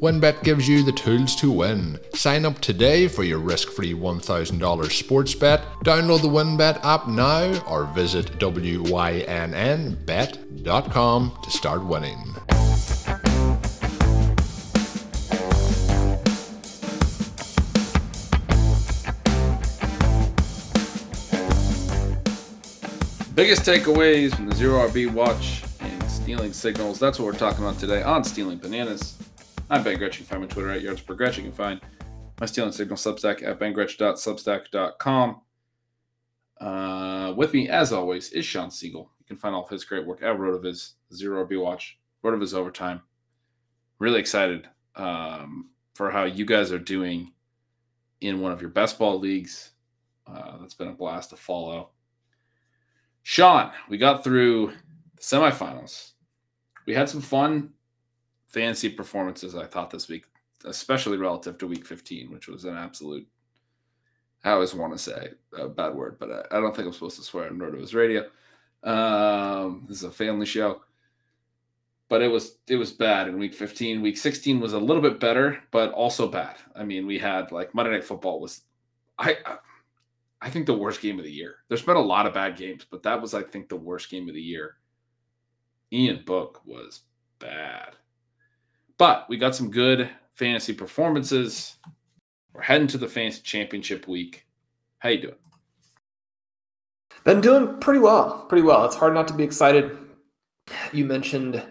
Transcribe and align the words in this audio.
WynnBET 0.00 0.42
gives 0.42 0.66
you 0.66 0.82
the 0.82 0.92
tools 0.92 1.36
to 1.36 1.50
win. 1.50 2.00
Sign 2.14 2.46
up 2.46 2.58
today 2.60 3.06
for 3.06 3.22
your 3.22 3.38
risk 3.38 3.68
free 3.68 3.92
$1,000 3.92 4.90
sports 4.90 5.34
bet. 5.34 5.60
Download 5.84 6.22
the 6.22 6.28
WynnBET 6.28 6.82
app 6.82 7.06
now 7.06 7.62
or 7.66 7.84
visit 7.84 8.38
WYNNBet.com 8.38 8.82
to 11.42 11.50
start 11.50 11.84
winning. 11.84 12.16
Biggest 23.34 23.62
takeaways 23.64 24.34
from 24.34 24.48
the 24.48 24.54
Zero 24.54 24.88
RB 24.88 25.12
watch 25.12 25.62
and 25.80 26.02
stealing 26.10 26.54
signals. 26.54 26.98
That's 26.98 27.18
what 27.18 27.26
we're 27.26 27.38
talking 27.38 27.62
about 27.62 27.78
today 27.78 28.02
on 28.02 28.24
Stealing 28.24 28.56
Bananas. 28.56 29.18
I'm 29.72 29.84
Ben 29.84 29.98
Gretch. 29.98 30.18
You 30.18 30.24
can 30.24 30.30
find 30.30 30.42
on 30.42 30.48
Twitter 30.48 30.70
at 30.70 30.82
Yards 30.82 31.00
per. 31.00 31.12
You 31.14 31.30
can 31.30 31.52
find 31.52 31.80
my 32.40 32.46
Stealing 32.46 32.72
Signal 32.72 32.96
Substack 32.96 33.44
at 33.44 33.60
bengretch.substack.com. 33.60 35.40
Uh, 36.60 37.34
with 37.36 37.54
me, 37.54 37.68
as 37.68 37.92
always, 37.92 38.32
is 38.32 38.44
Shawn 38.44 38.70
Siegele. 38.70 39.06
You 39.20 39.26
can 39.28 39.36
find 39.36 39.54
all 39.54 39.62
of 39.62 39.70
his 39.70 39.84
great 39.84 40.04
work 40.04 40.24
at 40.24 40.36
Rotoviz, 40.36 40.94
Zero 41.14 41.46
RB 41.46 41.62
Watch, 41.62 42.00
Rotoviz 42.24 42.52
Overtime. 42.52 43.00
Really 44.00 44.18
excited 44.18 44.68
um, 44.96 45.70
for 45.94 46.10
how 46.10 46.24
you 46.24 46.44
guys 46.44 46.72
are 46.72 46.78
doing 46.80 47.30
in 48.20 48.40
one 48.40 48.50
of 48.50 48.60
your 48.60 48.70
best 48.70 48.98
ball 48.98 49.20
leagues. 49.20 49.70
Uh, 50.26 50.58
that's 50.58 50.74
been 50.74 50.88
a 50.88 50.92
blast 50.92 51.30
to 51.30 51.36
follow. 51.36 51.90
Shawn, 53.22 53.70
we 53.88 53.98
got 53.98 54.24
through 54.24 54.72
the 55.14 55.22
semifinals. 55.22 56.14
We 56.86 56.94
had 56.94 57.08
some 57.08 57.20
fun 57.20 57.74
fantasy 58.50 58.88
performances, 58.88 59.54
I 59.54 59.66
thought, 59.66 59.90
this 59.90 60.08
week, 60.08 60.24
especially 60.64 61.16
relative 61.16 61.58
to 61.58 61.66
week 61.66 61.86
15, 61.86 62.30
which 62.30 62.48
was 62.48 62.64
an 62.64 62.76
absolute, 62.76 63.26
I 64.44 64.50
always 64.50 64.74
want 64.74 64.92
to 64.92 64.98
say 64.98 65.30
a 65.56 65.68
bad 65.68 65.94
word, 65.94 66.18
but 66.18 66.30
I, 66.30 66.56
I 66.56 66.60
don't 66.60 66.74
think 66.74 66.86
I'm 66.86 66.92
supposed 66.92 67.16
to 67.16 67.22
swear 67.22 67.46
on 67.46 67.58
Rotoviz 67.58 67.94
Radio. 67.94 68.26
Um, 68.82 69.84
this 69.88 69.98
is 69.98 70.04
a 70.04 70.10
family 70.10 70.46
show. 70.46 70.82
But 72.08 72.22
it 72.22 72.28
was 72.28 72.56
it 72.66 72.74
was 72.74 72.90
bad 72.90 73.28
in 73.28 73.38
week 73.38 73.54
15. 73.54 74.02
Week 74.02 74.16
16 74.16 74.58
was 74.58 74.72
a 74.72 74.78
little 74.80 75.00
bit 75.00 75.20
better, 75.20 75.62
but 75.70 75.92
also 75.92 76.26
bad. 76.26 76.56
I 76.74 76.82
mean, 76.82 77.06
we 77.06 77.20
had 77.20 77.52
like 77.52 77.72
Monday 77.72 77.92
Night 77.92 78.02
Football 78.02 78.40
was 78.40 78.62
I 79.16 79.38
I 80.42 80.48
think 80.48 80.66
the 80.66 80.74
worst 80.74 81.02
game 81.02 81.18
of 81.18 81.24
the 81.24 81.30
year. 81.30 81.56
There's 81.68 81.82
been 81.82 81.96
a 81.96 82.00
lot 82.00 82.26
of 82.26 82.34
bad 82.34 82.56
games, 82.56 82.86
but 82.90 83.02
that 83.02 83.20
was, 83.20 83.34
I 83.34 83.42
think, 83.42 83.68
the 83.68 83.76
worst 83.76 84.10
game 84.10 84.28
of 84.28 84.34
the 84.34 84.40
year. 84.40 84.76
Ian 85.92 86.22
Book 86.24 86.62
was 86.64 87.02
bad. 87.38 87.96
But 89.00 89.26
we 89.30 89.38
got 89.38 89.56
some 89.56 89.70
good 89.70 90.10
fantasy 90.34 90.74
performances. 90.74 91.78
We're 92.52 92.60
heading 92.60 92.86
to 92.88 92.98
the 92.98 93.08
fantasy 93.08 93.40
championship 93.40 94.06
week. 94.06 94.44
How 94.98 95.08
you 95.08 95.22
doing? 95.22 95.34
Been 97.24 97.40
doing 97.40 97.80
pretty 97.80 98.00
well. 98.00 98.44
Pretty 98.46 98.60
well. 98.60 98.84
It's 98.84 98.94
hard 98.94 99.14
not 99.14 99.26
to 99.28 99.32
be 99.32 99.42
excited. 99.42 99.96
You 100.92 101.06
mentioned 101.06 101.66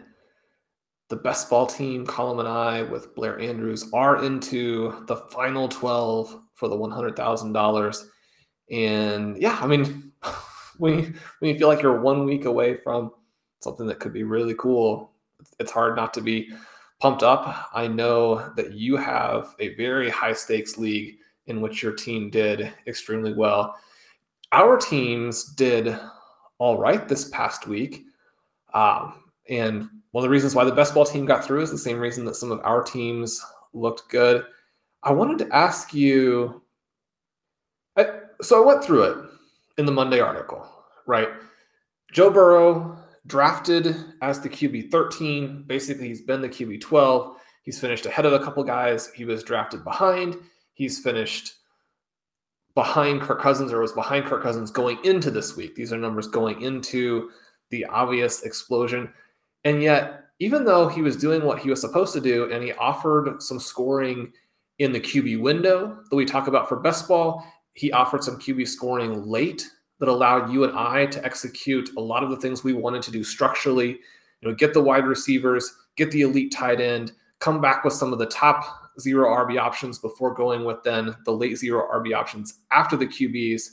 the 1.09 1.17
best 1.17 1.51
ball 1.51 1.67
team, 1.67 2.03
Colin 2.03 2.39
and 2.39 2.47
I, 2.47 2.81
with 2.81 3.13
Blair 3.13 3.39
Andrews, 3.39 3.87
are 3.93 4.25
into 4.25 5.05
the 5.05 5.17
final 5.17 5.67
12 5.67 6.35
for 6.55 6.67
the 6.67 6.75
$100,000 6.75 8.05
and 8.71 9.39
yeah, 9.39 9.59
I 9.61 9.67
mean, 9.67 10.13
when 10.79 10.97
you, 10.97 11.13
when 11.37 11.53
you 11.53 11.59
feel 11.59 11.67
like 11.67 11.83
you're 11.83 12.01
one 12.01 12.25
week 12.25 12.45
away 12.45 12.77
from 12.77 13.11
something 13.59 13.85
that 13.85 13.99
could 13.99 14.13
be 14.13 14.23
really 14.23 14.55
cool, 14.55 15.11
it's 15.59 15.71
hard 15.71 15.95
not 15.95 16.11
to 16.15 16.21
be 16.21 16.51
pumped 16.99 17.23
up. 17.23 17.69
I 17.73 17.87
know 17.87 18.51
that 18.55 18.73
you 18.73 18.97
have 18.97 19.55
a 19.59 19.75
very 19.75 20.09
high 20.09 20.33
stakes 20.33 20.77
league 20.77 21.17
in 21.47 21.61
which 21.61 21.81
your 21.81 21.93
team 21.93 22.29
did 22.29 22.71
extremely 22.87 23.33
well. 23.33 23.75
Our 24.51 24.77
teams 24.77 25.53
did 25.53 25.97
all 26.57 26.77
right 26.77 27.07
this 27.07 27.29
past 27.29 27.67
week. 27.67 28.03
Um, 28.73 29.23
and 29.47 29.89
one 30.11 30.23
of 30.23 30.23
the 30.23 30.29
reasons 30.29 30.55
why 30.55 30.63
the 30.63 30.71
best 30.71 30.93
ball 30.93 31.05
team 31.05 31.25
got 31.25 31.45
through 31.45 31.61
is 31.61 31.71
the 31.71 31.77
same 31.77 31.99
reason 31.99 32.25
that 32.25 32.35
some 32.35 32.51
of 32.51 32.59
our 32.63 32.83
teams 32.83 33.43
looked 33.73 34.09
good. 34.09 34.43
I 35.03 35.11
wanted 35.11 35.37
to 35.39 35.55
ask 35.55 35.93
you 35.93 36.61
I, 37.99 38.07
so 38.41 38.61
I 38.61 38.65
went 38.65 38.83
through 38.83 39.03
it 39.03 39.17
in 39.77 39.85
the 39.85 39.91
Monday 39.91 40.19
article, 40.19 40.67
right? 41.05 41.29
Joe 42.11 42.29
Burrow 42.29 42.97
drafted 43.27 43.95
as 44.21 44.39
the 44.39 44.49
QB 44.49 44.91
13. 44.91 45.63
Basically, 45.67 46.07
he's 46.07 46.21
been 46.21 46.41
the 46.41 46.49
QB 46.49 46.81
12. 46.81 47.37
He's 47.63 47.79
finished 47.79 48.05
ahead 48.05 48.25
of 48.25 48.33
a 48.33 48.39
couple 48.39 48.63
guys. 48.63 49.11
He 49.13 49.25
was 49.25 49.43
drafted 49.43 49.83
behind. 49.83 50.37
He's 50.73 50.99
finished 50.99 51.53
behind 52.75 53.21
Kirk 53.21 53.41
Cousins 53.41 53.73
or 53.73 53.81
was 53.81 53.91
behind 53.91 54.25
Kirk 54.25 54.41
Cousins 54.41 54.71
going 54.71 54.97
into 55.03 55.29
this 55.31 55.55
week. 55.55 55.75
These 55.75 55.91
are 55.91 55.97
numbers 55.97 56.27
going 56.27 56.61
into 56.61 57.29
the 57.71 57.85
obvious 57.85 58.43
explosion. 58.43 59.13
And 59.65 59.83
yet, 59.83 60.25
even 60.39 60.63
though 60.63 60.87
he 60.87 61.01
was 61.01 61.17
doing 61.17 61.43
what 61.43 61.59
he 61.59 61.69
was 61.69 61.81
supposed 61.81 62.13
to 62.13 62.21
do 62.21 62.49
and 62.51 62.63
he 62.63 62.71
offered 62.73 63.41
some 63.43 63.59
scoring 63.59 64.31
in 64.79 64.93
the 64.93 64.99
QB 64.99 65.41
window 65.41 65.99
that 66.09 66.15
we 66.15 66.25
talk 66.25 66.47
about 66.47 66.69
for 66.69 66.79
best 66.79 67.07
ball, 67.07 67.45
he 67.73 67.91
offered 67.91 68.23
some 68.23 68.39
QB 68.39 68.67
scoring 68.67 69.25
late 69.25 69.69
that 69.99 70.09
allowed 70.09 70.51
you 70.51 70.63
and 70.63 70.77
I 70.77 71.05
to 71.07 71.23
execute 71.25 71.89
a 71.97 72.01
lot 72.01 72.23
of 72.23 72.29
the 72.29 72.37
things 72.37 72.63
we 72.63 72.73
wanted 72.73 73.01
to 73.03 73.11
do 73.11 73.23
structurally. 73.23 73.99
You 74.41 74.49
know, 74.49 74.55
get 74.55 74.73
the 74.73 74.81
wide 74.81 75.05
receivers, 75.05 75.73
get 75.97 76.11
the 76.11 76.21
elite 76.21 76.51
tight 76.51 76.79
end, 76.79 77.11
come 77.39 77.59
back 77.59 77.83
with 77.83 77.93
some 77.93 78.13
of 78.13 78.19
the 78.19 78.25
top 78.27 78.91
zero 78.99 79.29
RB 79.29 79.59
options 79.59 79.99
before 79.99 80.33
going 80.33 80.65
with 80.65 80.83
then 80.83 81.15
the 81.25 81.31
late 81.31 81.57
zero 81.57 81.87
RB 81.93 82.15
options 82.15 82.59
after 82.71 82.95
the 82.95 83.07
QBs. 83.07 83.69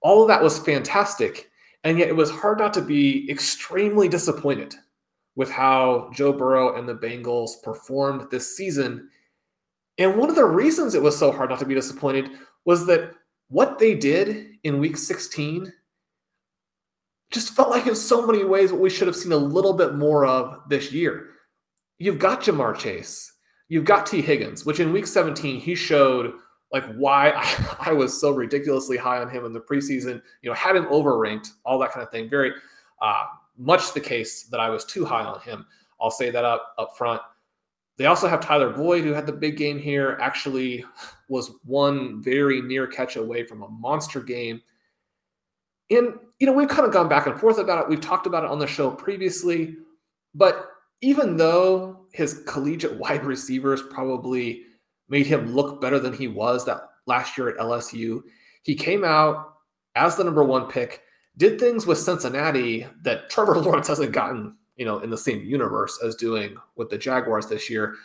All 0.00 0.22
of 0.22 0.28
that 0.28 0.42
was 0.42 0.58
fantastic. 0.58 1.50
And 1.84 1.98
yet 1.98 2.08
it 2.08 2.16
was 2.16 2.30
hard 2.30 2.58
not 2.58 2.74
to 2.74 2.80
be 2.80 3.30
extremely 3.30 4.08
disappointed 4.08 4.74
with 5.36 5.50
how 5.50 6.10
Joe 6.14 6.32
Burrow 6.32 6.76
and 6.76 6.88
the 6.88 6.94
Bengals 6.94 7.62
performed 7.62 8.28
this 8.30 8.56
season. 8.56 9.08
And 9.98 10.16
one 10.16 10.30
of 10.30 10.36
the 10.36 10.44
reasons 10.44 10.94
it 10.94 11.02
was 11.02 11.16
so 11.16 11.30
hard 11.30 11.50
not 11.50 11.58
to 11.60 11.66
be 11.66 11.74
disappointed 11.74 12.30
was 12.64 12.86
that 12.86 13.12
what 13.48 13.78
they 13.78 13.94
did 13.94 14.55
in 14.66 14.80
week 14.80 14.96
16 14.96 15.72
just 17.30 17.54
felt 17.54 17.70
like 17.70 17.86
in 17.86 17.94
so 17.94 18.26
many 18.26 18.42
ways 18.42 18.72
what 18.72 18.80
we 18.80 18.90
should 18.90 19.06
have 19.06 19.14
seen 19.14 19.30
a 19.30 19.36
little 19.36 19.72
bit 19.72 19.94
more 19.94 20.26
of 20.26 20.60
this 20.68 20.90
year. 20.90 21.28
You've 21.98 22.18
got 22.18 22.42
Ja'Marr 22.42 22.76
Chase, 22.76 23.32
you've 23.68 23.84
got 23.84 24.06
Tee 24.06 24.22
Higgins, 24.22 24.66
which 24.66 24.80
in 24.80 24.92
week 24.92 25.06
17, 25.06 25.60
he 25.60 25.76
showed 25.76 26.32
like 26.72 26.84
why 26.96 27.30
I, 27.30 27.76
I, 27.90 27.92
was 27.92 28.20
so 28.20 28.32
ridiculously 28.32 28.96
high 28.96 29.18
on 29.18 29.30
him 29.30 29.44
in 29.44 29.52
the 29.52 29.60
preseason, 29.60 30.20
you 30.42 30.50
know, 30.50 30.54
had 30.54 30.74
him 30.74 30.86
overranked, 30.86 31.50
all 31.64 31.78
that 31.78 31.92
kind 31.92 32.04
of 32.04 32.10
thing. 32.10 32.28
Very 32.28 32.52
uh, 33.00 33.24
much 33.56 33.94
the 33.94 34.00
case 34.00 34.48
that 34.50 34.58
I 34.58 34.68
was 34.68 34.84
too 34.84 35.04
high 35.04 35.24
on 35.24 35.40
him. 35.42 35.64
I'll 36.00 36.10
say 36.10 36.30
that 36.30 36.44
up 36.44 36.74
up 36.76 36.96
front. 36.96 37.22
They 37.98 38.06
also 38.06 38.28
have 38.28 38.40
Tyler 38.40 38.70
Boyd, 38.70 39.04
who 39.04 39.12
had 39.12 39.26
the 39.26 39.32
big 39.32 39.56
game 39.56 39.78
here, 39.78 40.18
actually 40.20 40.84
was 41.28 41.52
one 41.64 42.22
very 42.22 42.60
near 42.60 42.86
catch 42.86 43.16
away 43.16 43.44
from 43.44 43.62
a 43.62 43.68
monster 43.68 44.20
game. 44.20 44.60
And, 45.90 46.14
you 46.38 46.46
know, 46.46 46.52
we've 46.52 46.68
kind 46.68 46.86
of 46.86 46.92
gone 46.92 47.08
back 47.08 47.26
and 47.26 47.38
forth 47.38 47.58
about 47.58 47.84
it. 47.84 47.88
We've 47.88 48.00
talked 48.00 48.26
about 48.26 48.44
it 48.44 48.50
on 48.50 48.58
the 48.58 48.66
show 48.66 48.90
previously. 48.90 49.76
But 50.34 50.68
even 51.00 51.36
though 51.36 52.06
his 52.12 52.42
collegiate 52.46 52.94
wide 52.98 53.24
receivers 53.24 53.82
probably 53.82 54.62
made 55.08 55.26
him 55.26 55.54
look 55.54 55.80
better 55.80 55.98
than 55.98 56.12
he 56.12 56.28
was 56.28 56.64
that 56.66 56.82
last 57.06 57.38
year 57.38 57.48
at 57.48 57.58
LSU, 57.58 58.20
he 58.62 58.74
came 58.74 59.04
out 59.04 59.54
as 59.94 60.16
the 60.16 60.24
number 60.24 60.44
one 60.44 60.68
pick, 60.68 61.02
did 61.38 61.58
things 61.58 61.86
with 61.86 61.98
Cincinnati 61.98 62.86
that 63.02 63.30
Trevor 63.30 63.58
Lawrence 63.60 63.88
hasn't 63.88 64.12
gotten, 64.12 64.56
you 64.76 64.84
know, 64.84 64.98
in 64.98 65.10
the 65.10 65.18
same 65.18 65.42
universe 65.44 65.98
as 66.04 66.14
doing 66.14 66.56
with 66.76 66.90
the 66.90 66.98
Jaguars 66.98 67.46
this 67.46 67.68
year. 67.70 67.96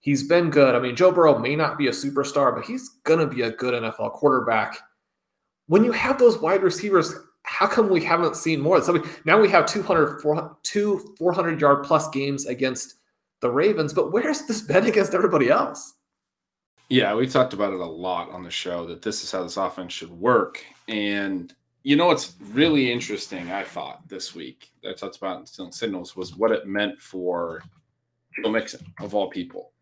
He's 0.00 0.22
been 0.24 0.50
good. 0.50 0.74
I 0.74 0.80
mean, 0.80 0.96
Joe 0.96 1.12
Burrow 1.12 1.38
may 1.38 1.54
not 1.54 1.78
be 1.78 1.86
a 1.86 1.92
superstar, 1.92 2.54
but 2.54 2.64
he's 2.64 2.88
going 3.04 3.20
to 3.20 3.32
be 3.32 3.42
a 3.42 3.52
good 3.52 3.74
NFL 3.74 4.12
quarterback. 4.12 4.78
When 5.66 5.84
you 5.84 5.92
have 5.92 6.18
those 6.18 6.38
wide 6.38 6.62
receivers, 6.62 7.14
how 7.44 7.66
come 7.66 7.88
we 7.88 8.02
haven't 8.02 8.36
seen 8.36 8.60
more? 8.60 8.80
So 8.82 9.02
now 9.24 9.40
we 9.40 9.48
have 9.50 9.66
200, 9.66 10.20
400, 10.20 10.56
two 10.62 11.14
400 11.18 11.60
yard 11.60 11.84
plus 11.84 12.08
games 12.08 12.46
against 12.46 12.96
the 13.40 13.50
Ravens, 13.50 13.92
but 13.92 14.12
where's 14.12 14.42
this 14.42 14.62
been 14.62 14.86
against 14.86 15.14
everybody 15.14 15.50
else? 15.50 15.94
Yeah, 16.88 17.14
we 17.14 17.26
talked 17.26 17.54
about 17.54 17.72
it 17.72 17.80
a 17.80 17.86
lot 17.86 18.30
on 18.30 18.42
the 18.42 18.50
show 18.50 18.86
that 18.86 19.02
this 19.02 19.24
is 19.24 19.32
how 19.32 19.42
this 19.42 19.56
offense 19.56 19.92
should 19.92 20.10
work. 20.10 20.64
And 20.88 21.52
you 21.82 21.96
know 21.96 22.06
what's 22.06 22.34
really 22.52 22.92
interesting, 22.92 23.50
I 23.50 23.64
thought 23.64 24.08
this 24.08 24.34
week 24.34 24.70
that 24.82 24.90
I 24.90 24.92
talked 24.94 25.16
about 25.16 25.40
in 25.40 25.46
Stealing 25.46 25.72
Signals 25.72 26.16
was 26.16 26.36
what 26.36 26.52
it 26.52 26.66
meant 26.66 27.00
for 27.00 27.62
Joe 28.36 28.50
Mixon, 28.50 28.86
of 29.00 29.14
all 29.14 29.28
people 29.28 29.72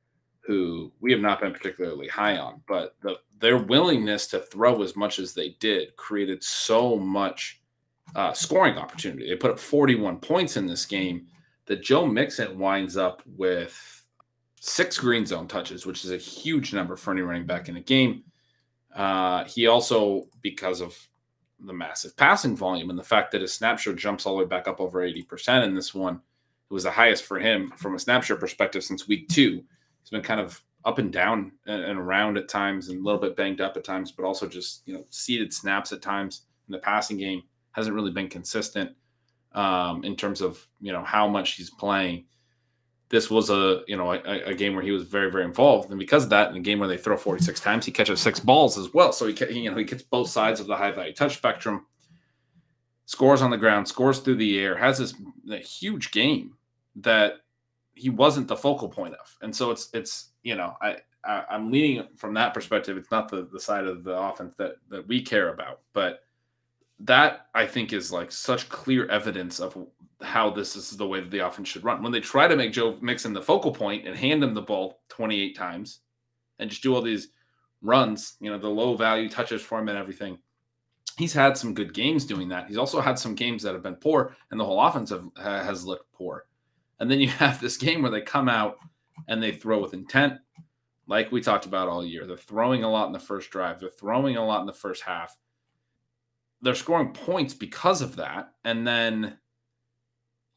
who 0.41 0.91
we 1.01 1.13
have 1.13 1.21
not 1.21 1.41
been 1.41 1.53
particularly 1.53 2.09
high 2.09 2.39
on, 2.39 2.63
but 2.67 2.97
the, 3.03 3.17
their 3.39 3.59
willingness 3.59 4.27
to 4.29 4.41
throw 4.41 4.83
as 4.83 4.97
much 4.97 5.19
as 5.19 5.35
they 5.35 5.51
did 5.61 5.95
created 5.97 6.43
so 6.43 6.97
much 6.97 7.61
uh, 8.17 8.33
scoring 8.33 8.77
opportunity. 8.77 9.29
They 9.29 9.37
put 9.37 9.53
up 9.53 9.59
41 9.59 10.19
points 10.19 10.57
in 10.57 10.67
this 10.67 10.87
game 10.87 11.27
that 11.67 11.83
Joe 11.83 12.07
Mixon 12.07 12.59
winds 12.59 12.97
up 12.97 13.23
with 13.27 13.79
six 14.61 14.99
green 14.99 15.25
zone 15.25 15.47
touches, 15.47 15.87
which 15.87 16.05
is 16.05 16.11
a 16.11 16.17
huge 16.17 16.73
number 16.73 16.97
for 16.97 17.13
any 17.13 17.21
running 17.21 17.47
back 17.47 17.69
in 17.69 17.77
a 17.77 17.81
game. 17.81 18.25
Uh, 18.95 19.45
he 19.45 19.69
also, 19.69 20.25
because 20.43 20.81
of 20.81 20.97
the 21.65 21.73
massive 21.73 22.17
passing 22.17 22.57
volume 22.57 22.91
and 22.91 22.99
the 22.99 23.05
fact 23.05 23.33
that 23.33 23.41
his 23.43 23.53
snapshot 23.53 23.97
jumps 23.97 24.27
all 24.27 24.37
the 24.37 24.43
way 24.43 24.49
back 24.49 24.69
up 24.69 24.81
over 24.81 25.01
80% 25.01 25.65
in 25.65 25.75
this 25.75 25.95
one, 25.95 26.15
it 26.15 26.75
was 26.75 26.85
the 26.85 26.91
highest 26.91 27.25
for 27.25 27.39
him 27.39 27.73
from 27.77 27.95
a 27.95 27.99
snapshot 27.99 28.41
perspective 28.41 28.85
since 28.85 29.09
week 29.09 29.29
two 29.29 29.63
he's 30.01 30.11
been 30.11 30.23
kind 30.23 30.41
of 30.41 30.63
up 30.85 30.99
and 30.99 31.13
down 31.13 31.53
and, 31.67 31.99
around 31.99 32.39
at 32.39 32.49
times 32.49 32.89
and 32.89 33.01
a 33.01 33.05
little 33.05 33.21
bit 33.21 33.37
banged 33.37 33.61
up 33.61 33.77
at 33.77 33.85
times, 33.85 34.11
but 34.11 34.25
also 34.25 34.49
just, 34.49 34.83
you 34.87 34.95
know, 34.95 35.05
seated 35.11 35.53
snaps 35.53 35.93
at 35.93 36.03
times 36.03 36.43
in 36.69 36.73
the 36.73 36.79
passing 36.79 37.19
game 37.19 37.43
hasn't 37.73 37.95
really 37.95 38.11
been 38.11 38.29
consistent 38.29 38.91
um, 39.53 40.03
in 40.05 40.17
terms 40.17 40.41
of, 40.41 40.67
you 40.81 40.93
know, 40.93 41.05
how 41.05 41.29
much 41.29 41.55
he's 41.55 41.71
playing. 41.71 42.25
This 43.11 43.29
was 43.29 43.51
a, 43.51 43.83
you 43.89 43.97
know, 43.97 44.13
a, 44.13 44.43
a, 44.47 44.55
game 44.55 44.75
where 44.75 44.85
he 44.85 44.93
was 44.93 45.03
very, 45.03 45.31
very 45.33 45.45
involved. 45.45 45.91
And 45.91 45.99
because 45.99 46.25
of 46.25 46.31
that, 46.31 46.51
in 46.51 46.57
a 46.57 46.61
game 46.61 46.79
where 46.79 46.89
they 46.89 46.97
throw 46.97 47.17
46 47.17 47.59
times, 47.61 47.85
he 47.85 47.91
catches 47.91 48.21
six 48.21 48.39
balls 48.39 48.79
as 48.79 48.95
well. 48.95 49.13
So 49.13 49.27
he, 49.27 49.61
you 49.61 49.69
know, 49.69 49.77
he 49.77 49.85
gets 49.85 50.03
both 50.03 50.29
sides 50.29 50.61
of 50.61 50.69
the 50.69 50.77
high 50.77 50.93
value 50.93 51.13
touch 51.13 51.37
spectrum, 51.37 51.87
scores 53.07 53.43
on 53.43 53.51
the 53.51 53.57
ground, 53.57 53.89
scores 53.89 54.21
through 54.21 54.37
the 54.37 54.61
air, 54.61 54.77
has 54.77 54.99
this 54.99 55.15
huge 55.79 56.13
game 56.13 56.55
that 56.97 57.41
he 57.95 58.11
wasn't 58.11 58.49
the 58.49 58.57
focal 58.57 58.89
point 58.89 59.15
of. 59.15 59.37
And 59.43 59.55
so 59.55 59.71
it's 59.71 59.91
it's 59.93 60.31
you 60.43 60.55
know 60.55 60.75
I, 60.81 60.97
I 61.25 61.45
am 61.51 61.71
leaning 61.71 62.07
from 62.17 62.35
that 62.35 62.55
perspective. 62.55 62.97
It's 62.97 63.11
not 63.11 63.29
the 63.29 63.49
the 63.53 63.61
side 63.61 63.87
of 63.87 64.05
the 64.05 64.17
offense 64.17 64.55
that 64.57 64.77
that 64.89 65.07
we 65.07 65.23
care 65.23 65.53
about, 65.53 65.81
but 65.93 66.21
that 67.01 67.47
I 67.55 67.67
think 67.67 67.93
is 67.93 68.13
like 68.13 68.31
such 68.31 68.69
clear 68.69 69.07
evidence 69.09 69.59
of 69.59 69.77
how 70.23 70.51
this 70.51 70.77
is 70.77 70.91
the 70.91 71.07
way 71.07 71.21
that 71.21 71.31
the 71.31 71.47
offense 71.47 71.69
should 71.69 71.85
run. 71.85 72.03
When 72.03 72.13
they 72.13 72.21
try 72.21 72.47
to 72.47 72.57
make 72.57 72.73
Joe 72.73 72.99
Mixon 73.01 73.33
the 73.33 73.41
focal 73.41 73.73
point 73.73 74.07
and 74.07 74.17
hand 74.17 74.45
him 74.45 74.53
the 74.53 74.63
ball 74.63 75.01
28 75.09 75.57
times 75.57 76.01
and 76.59 76.69
just 76.69 76.83
do 76.83 76.95
all 76.95 77.01
these 77.01 77.29
runs, 77.81 78.37
you 78.41 78.51
know, 78.51 78.59
the 78.59 78.69
low 78.69 78.95
value 78.97 79.29
touches 79.29 79.63
for 79.63 79.79
him 79.79 79.89
and 79.89 79.97
everything. 79.97 80.39
He's 81.17 81.33
had 81.33 81.57
some 81.57 81.75
good 81.75 81.95
games 81.95 82.25
doing 82.25 82.49
that. 82.51 82.69
He's 82.69 82.77
also 82.77 83.01
had 83.01 83.19
some 83.19 83.35
games 83.35 83.63
that 83.63 83.75
have 83.75 83.83
been 83.83 83.97
poor, 83.97 84.37
and 84.51 84.61
the 84.61 84.65
whole 84.65 84.81
offense 84.81 85.11
have, 85.11 85.29
has 85.37 85.85
looked 85.85 86.11
poor. 86.13 86.47
And 86.99 87.11
then 87.11 87.21
you 87.21 87.29
have 87.29 87.61
this 87.61 87.77
game 87.77 88.03
where 88.03 88.11
they 88.11 88.21
come 88.21 88.49
out 88.49 88.79
and 89.29 89.43
they 89.43 89.53
throw 89.53 89.81
with 89.81 89.95
intent, 89.95 90.35
like 91.07 91.33
we 91.33 91.41
talked 91.41 91.67
about 91.67 91.89
all 91.89 92.05
year. 92.05 92.27
They're 92.27 92.37
throwing 92.37 92.85
a 92.85 92.91
lot 92.91 93.07
in 93.07 93.13
the 93.13 93.19
first 93.19 93.51
drive, 93.51 93.81
they're 93.81 93.89
throwing 93.89 94.37
a 94.37 94.45
lot 94.45 94.61
in 94.61 94.67
the 94.67 94.73
first 94.73 95.03
half. 95.03 95.37
They're 96.63 96.75
scoring 96.75 97.13
points 97.13 97.55
because 97.55 98.03
of 98.03 98.17
that. 98.17 98.53
And 98.65 98.87
then, 98.87 99.39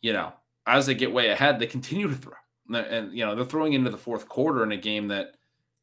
you 0.01 0.13
know, 0.13 0.33
as 0.67 0.85
they 0.85 0.95
get 0.95 1.13
way 1.13 1.29
ahead, 1.29 1.59
they 1.59 1.67
continue 1.67 2.07
to 2.07 2.15
throw. 2.15 2.33
And, 2.73 3.11
you 3.17 3.25
know, 3.25 3.35
they're 3.35 3.45
throwing 3.45 3.73
into 3.73 3.89
the 3.89 3.97
fourth 3.97 4.27
quarter 4.27 4.63
in 4.63 4.71
a 4.71 4.77
game 4.77 5.07
that 5.09 5.35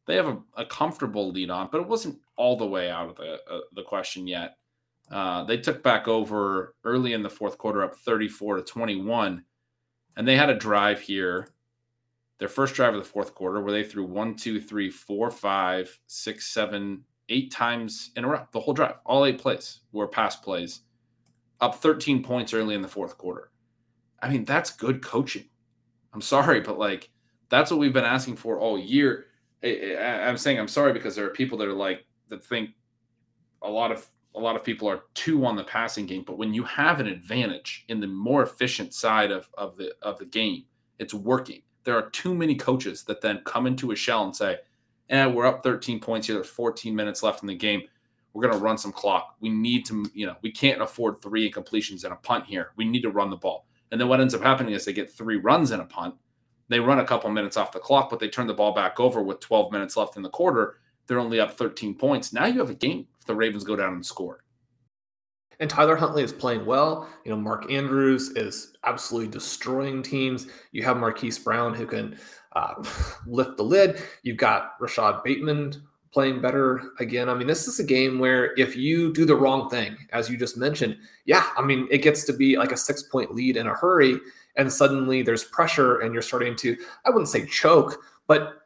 they 0.06 0.17
have 0.17 0.28
a, 0.28 0.38
a 0.56 0.64
comfortable 0.64 1.31
lead 1.31 1.50
on, 1.50 1.69
but 1.70 1.81
it 1.81 1.87
wasn't 1.87 2.19
all 2.37 2.56
the 2.56 2.67
way 2.67 2.90
out 2.90 3.11
of 3.11 3.17
the, 3.17 3.38
uh, 3.50 3.61
the 3.75 3.82
question 3.82 4.26
yet. 4.26 4.56
Uh, 5.11 5.44
they 5.44 5.56
took 5.56 5.82
back 5.82 6.08
over 6.08 6.75
early 6.84 7.12
in 7.12 7.22
the 7.22 7.31
fourth 7.31 7.58
quarter, 7.58 7.82
up 7.82 7.94
34 7.96 8.56
to 8.56 8.62
21 8.62 9.44
and 10.17 10.26
they 10.26 10.37
had 10.37 10.50
a 10.50 10.55
drive 10.55 11.00
here, 11.00 11.49
their 12.38 12.49
first 12.49 12.75
drive 12.75 12.94
of 12.94 13.02
the 13.02 13.08
fourth 13.08 13.34
quarter, 13.34 13.61
where 13.61 13.72
they 13.72 13.84
threw 13.84 14.05
one, 14.05 14.34
two, 14.34 14.61
three, 14.61 14.90
four, 14.90 15.31
five, 15.31 15.99
six, 16.06 16.46
seven, 16.46 17.05
eight 17.31 17.50
times 17.50 18.11
in 18.17 18.25
a 18.25 18.29
row. 18.29 18.47
The 18.53 18.61
whole 18.61 18.75
drive, 18.75 18.97
all 19.06 19.25
eight 19.25 19.38
plays 19.38 19.81
were 19.93 20.06
pass 20.06 20.37
plays, 20.37 20.81
up 21.61 21.77
13 21.77 22.23
points 22.23 22.53
early 22.53 22.75
in 22.75 22.82
the 22.82 22.88
fourth 22.88 23.17
quarter. 23.17 23.50
I 24.23 24.29
mean, 24.29 24.44
that's 24.44 24.71
good 24.71 25.03
coaching. 25.03 25.49
I'm 26.12 26.21
sorry, 26.21 26.61
but 26.61 26.79
like 26.79 27.11
that's 27.49 27.71
what 27.71 27.81
we've 27.81 27.93
been 27.93 28.05
asking 28.05 28.37
for 28.37 28.59
all 28.59 28.79
year. 28.79 29.27
I'm 29.65 30.37
saying 30.37 30.59
I'm 30.59 30.69
sorry 30.69 30.93
because 30.93 31.17
there 31.17 31.27
are 31.27 31.31
people 31.31 31.58
that 31.58 31.69
are 31.69 31.72
like 31.72 32.05
that 32.29 32.44
think 32.44 32.70
a 33.63 33.70
lot 33.70 33.93
of 33.93 34.08
a 34.34 34.41
lot 34.41 34.56
of 34.56 34.65
people 34.65 34.89
are 34.89 35.03
two 35.15 35.44
on 35.44 35.56
the 35.56 35.65
passing 35.65 36.06
game, 36.06 36.22
but 36.27 36.39
when 36.39 36.55
you 36.55 36.63
have 36.63 37.01
an 37.01 37.06
advantage 37.06 37.84
in 37.89 38.01
the 38.01 38.06
more 38.06 38.43
efficient 38.43 38.94
side 38.94 39.31
of, 39.31 39.49
of 39.58 39.77
the 39.77 39.93
of 40.03 40.19
the 40.19 40.25
game, 40.25 40.65
it's 40.99 41.15
working. 41.15 41.63
There 41.84 41.96
are 41.96 42.10
too 42.10 42.34
many 42.34 42.55
coaches 42.55 43.05
that 43.05 43.20
then 43.20 43.43
come 43.44 43.67
into 43.67 43.91
a 43.91 43.96
shell 43.96 44.25
and 44.25 44.37
say, 44.37 44.58
"And 45.10 45.31
eh, 45.31 45.34
we're 45.34 45.46
up 45.46 45.62
13 45.62 46.00
points 46.00 46.26
here. 46.26 46.36
There's 46.36 46.48
14 46.48 46.96
minutes 46.96 47.22
left 47.22 47.43
in 47.43 47.48
the 47.48 47.55
game. 47.55 47.82
We're 48.32 48.43
going 48.43 48.55
to 48.55 48.64
run 48.64 48.79
some 48.79 48.93
clock. 48.93 49.36
We 49.40 49.50
need 49.50 49.84
to, 49.86 50.06
you 50.14 50.26
know, 50.26 50.36
we 50.40 50.50
can't 50.50 50.81
afford 50.81 51.20
three 51.20 51.50
incompletions 51.50 52.05
and 52.05 52.12
a 52.12 52.17
punt 52.17 52.46
here. 52.46 52.70
We 52.76 52.84
need 52.86 53.02
to 53.02 53.10
run 53.10 53.29
the 53.29 53.36
ball." 53.36 53.67
And 53.90 54.00
then 54.00 54.08
what 54.08 54.20
ends 54.20 54.34
up 54.34 54.43
happening 54.43 54.72
is 54.72 54.84
they 54.84 54.93
get 54.93 55.12
three 55.12 55.36
runs 55.36 55.72
and 55.72 55.82
a 55.82 55.84
punt. 55.84 56.14
They 56.69 56.79
run 56.79 57.00
a 57.00 57.05
couple 57.05 57.29
minutes 57.31 57.56
off 57.56 57.72
the 57.72 57.81
clock, 57.81 58.08
but 58.08 58.20
they 58.20 58.29
turn 58.29 58.46
the 58.46 58.55
ball 58.55 58.72
back 58.72 59.00
over 59.00 59.22
with 59.22 59.40
12 59.40 59.72
minutes 59.72 59.96
left 59.96 60.17
in 60.17 60.22
the 60.22 60.31
quarter. 60.31 60.76
They're 61.06 61.19
only 61.19 61.40
up 61.40 61.58
13 61.58 61.96
points. 61.96 62.32
Now 62.32 62.46
you 62.46 62.60
have 62.60 62.70
a 62.70 62.74
game 62.74 63.08
if 63.19 63.26
the 63.26 63.34
Ravens 63.34 63.64
go 63.64 63.74
down 63.74 63.94
and 63.94 64.06
score. 64.06 64.44
And 65.58 65.69
Tyler 65.69 65.96
Huntley 65.96 66.22
is 66.22 66.32
playing 66.32 66.64
well. 66.64 67.08
You 67.24 67.32
know, 67.32 67.36
Mark 67.36 67.70
Andrews 67.70 68.31
is 68.31 68.74
absolutely 68.84 69.29
destroying 69.29 70.02
teams. 70.02 70.46
You 70.70 70.84
have 70.84 70.96
Marquise 70.96 71.38
Brown 71.38 71.74
who 71.74 71.86
can 71.86 72.17
uh, 72.53 72.75
lift 73.27 73.57
the 73.57 73.63
lid. 73.63 74.03
You've 74.23 74.37
got 74.37 74.73
Rashod 74.81 75.23
Bateman 75.25 75.83
playing 76.13 76.41
better 76.41 76.91
again. 76.99 77.29
I 77.29 77.35
mean, 77.35 77.47
this 77.47 77.69
is 77.69 77.79
a 77.79 77.85
game 77.85 78.19
where 78.19 78.53
if 78.59 78.77
you 78.77 79.13
do 79.13 79.25
the 79.25 79.37
wrong 79.37 79.71
thing, 79.71 79.97
as 80.13 80.29
you 80.29 80.37
just 80.37 80.57
mentioned, 80.57 80.97
yeah, 81.25 81.47
I 81.57 81.63
mean, 81.63 81.87
it 81.91 81.99
gets 81.99 82.25
to 82.25 82.33
be 82.33 82.57
like 82.57 82.73
a 82.73 82.77
six 82.77 83.05
point 83.05 83.35
lead 83.35 83.57
in 83.57 83.67
a 83.67 83.75
hurry. 83.75 84.19
And 84.57 84.73
suddenly 84.73 85.23
there's 85.23 85.45
pressure 85.45 86.01
and 86.01 86.13
you're 86.13 86.23
starting 86.23 86.57
to, 86.57 86.77
I 87.07 87.11
wouldn't 87.11 87.29
say 87.29 87.47
choke, 87.47 88.03
but, 88.27 88.63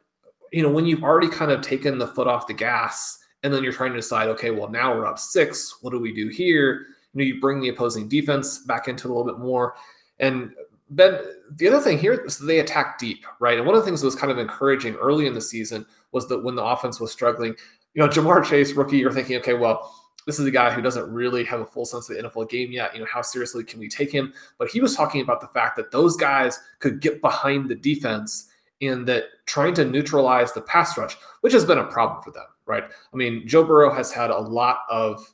you 0.51 0.63
know, 0.63 0.71
when 0.71 0.85
you've 0.85 1.03
already 1.03 1.29
kind 1.29 1.51
of 1.51 1.61
taken 1.61 1.99
the 1.99 2.07
foot 2.07 2.27
off 2.27 2.47
the 2.47 2.53
gas, 2.53 3.19
and 3.43 3.53
then 3.53 3.63
you're 3.63 3.73
trying 3.73 3.91
to 3.91 3.97
decide, 3.97 4.27
okay, 4.29 4.49
well, 4.49 4.67
now 4.67 4.95
we're 4.95 5.05
up 5.05 5.19
six. 5.19 5.77
What 5.81 5.91
do 5.91 5.99
we 5.99 6.11
do 6.11 6.29
here? 6.29 6.87
You 7.13 7.19
know, 7.19 7.23
you 7.23 7.39
bring 7.39 7.61
the 7.61 7.69
opposing 7.69 8.09
defense 8.09 8.57
back 8.59 8.87
into 8.87 9.07
a 9.07 9.09
little 9.09 9.23
bit 9.23 9.37
more. 9.37 9.75
And 10.19 10.51
Ben, 10.89 11.19
the 11.51 11.67
other 11.67 11.79
thing 11.79 11.97
here 11.97 12.13
is 12.13 12.37
they 12.37 12.59
attack 12.59 12.99
deep, 12.99 13.25
right? 13.39 13.57
And 13.57 13.65
one 13.65 13.75
of 13.75 13.81
the 13.81 13.85
things 13.85 14.01
that 14.01 14.07
was 14.07 14.15
kind 14.15 14.31
of 14.31 14.37
encouraging 14.37 14.95
early 14.95 15.25
in 15.25 15.33
the 15.33 15.41
season 15.41 15.85
was 16.11 16.27
that 16.27 16.43
when 16.43 16.55
the 16.55 16.63
offense 16.63 16.99
was 16.99 17.11
struggling, 17.11 17.55
you 17.93 18.01
know, 18.03 18.07
Ja'Marr 18.07 18.45
Chase, 18.45 18.73
rookie, 18.73 18.97
you're 18.97 19.11
thinking, 19.11 19.37
okay, 19.37 19.55
well, 19.55 19.95
this 20.25 20.39
is 20.39 20.45
a 20.45 20.51
guy 20.51 20.71
who 20.71 20.81
doesn't 20.81 21.11
really 21.11 21.43
have 21.43 21.59
a 21.59 21.65
full 21.65 21.85
sense 21.85 22.09
of 22.09 22.17
the 22.17 22.23
NFL 22.23 22.49
game 22.49 22.71
yet. 22.71 22.93
You 22.93 23.01
know, 23.01 23.07
how 23.11 23.21
seriously 23.21 23.63
can 23.63 23.79
we 23.79 23.87
take 23.87 24.11
him? 24.11 24.33
But 24.57 24.69
he 24.69 24.81
was 24.81 24.95
talking 24.95 25.21
about 25.21 25.41
the 25.41 25.47
fact 25.47 25.75
that 25.77 25.91
those 25.91 26.15
guys 26.15 26.59
could 26.79 26.99
get 26.99 27.21
behind 27.21 27.69
the 27.69 27.75
defense 27.75 28.49
in 28.79 29.05
that 29.05 29.25
trying 29.45 29.73
to 29.75 29.85
neutralize 29.85 30.51
the 30.51 30.61
pass 30.61 30.97
rush, 30.97 31.15
which 31.41 31.53
has 31.53 31.65
been 31.65 31.77
a 31.77 31.85
problem 31.85 32.21
for 32.21 32.31
them, 32.31 32.45
right? 32.65 32.83
I 32.83 33.15
mean, 33.15 33.47
Joe 33.47 33.63
Burrow 33.63 33.93
has 33.93 34.11
had 34.11 34.31
a 34.31 34.37
lot 34.37 34.79
of 34.89 35.33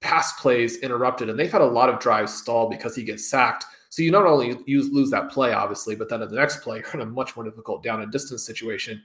pass 0.00 0.38
plays 0.40 0.76
interrupted, 0.78 1.28
and 1.28 1.38
they've 1.38 1.50
had 1.50 1.60
a 1.60 1.66
lot 1.66 1.88
of 1.88 1.98
drives 1.98 2.32
stall 2.32 2.68
because 2.68 2.94
he 2.94 3.02
gets 3.02 3.28
sacked. 3.28 3.64
So 3.88 4.02
you 4.02 4.10
not 4.10 4.26
only 4.26 4.58
use, 4.66 4.90
lose 4.90 5.10
that 5.10 5.30
play, 5.30 5.52
obviously, 5.52 5.96
but 5.96 6.08
then 6.08 6.22
at 6.22 6.30
the 6.30 6.36
next 6.36 6.62
play, 6.62 6.78
you're 6.78 6.94
in 6.94 7.00
a 7.00 7.06
much 7.06 7.36
more 7.36 7.44
difficult 7.44 7.82
down 7.82 8.02
and 8.02 8.12
distance 8.12 8.44
situation. 8.44 9.02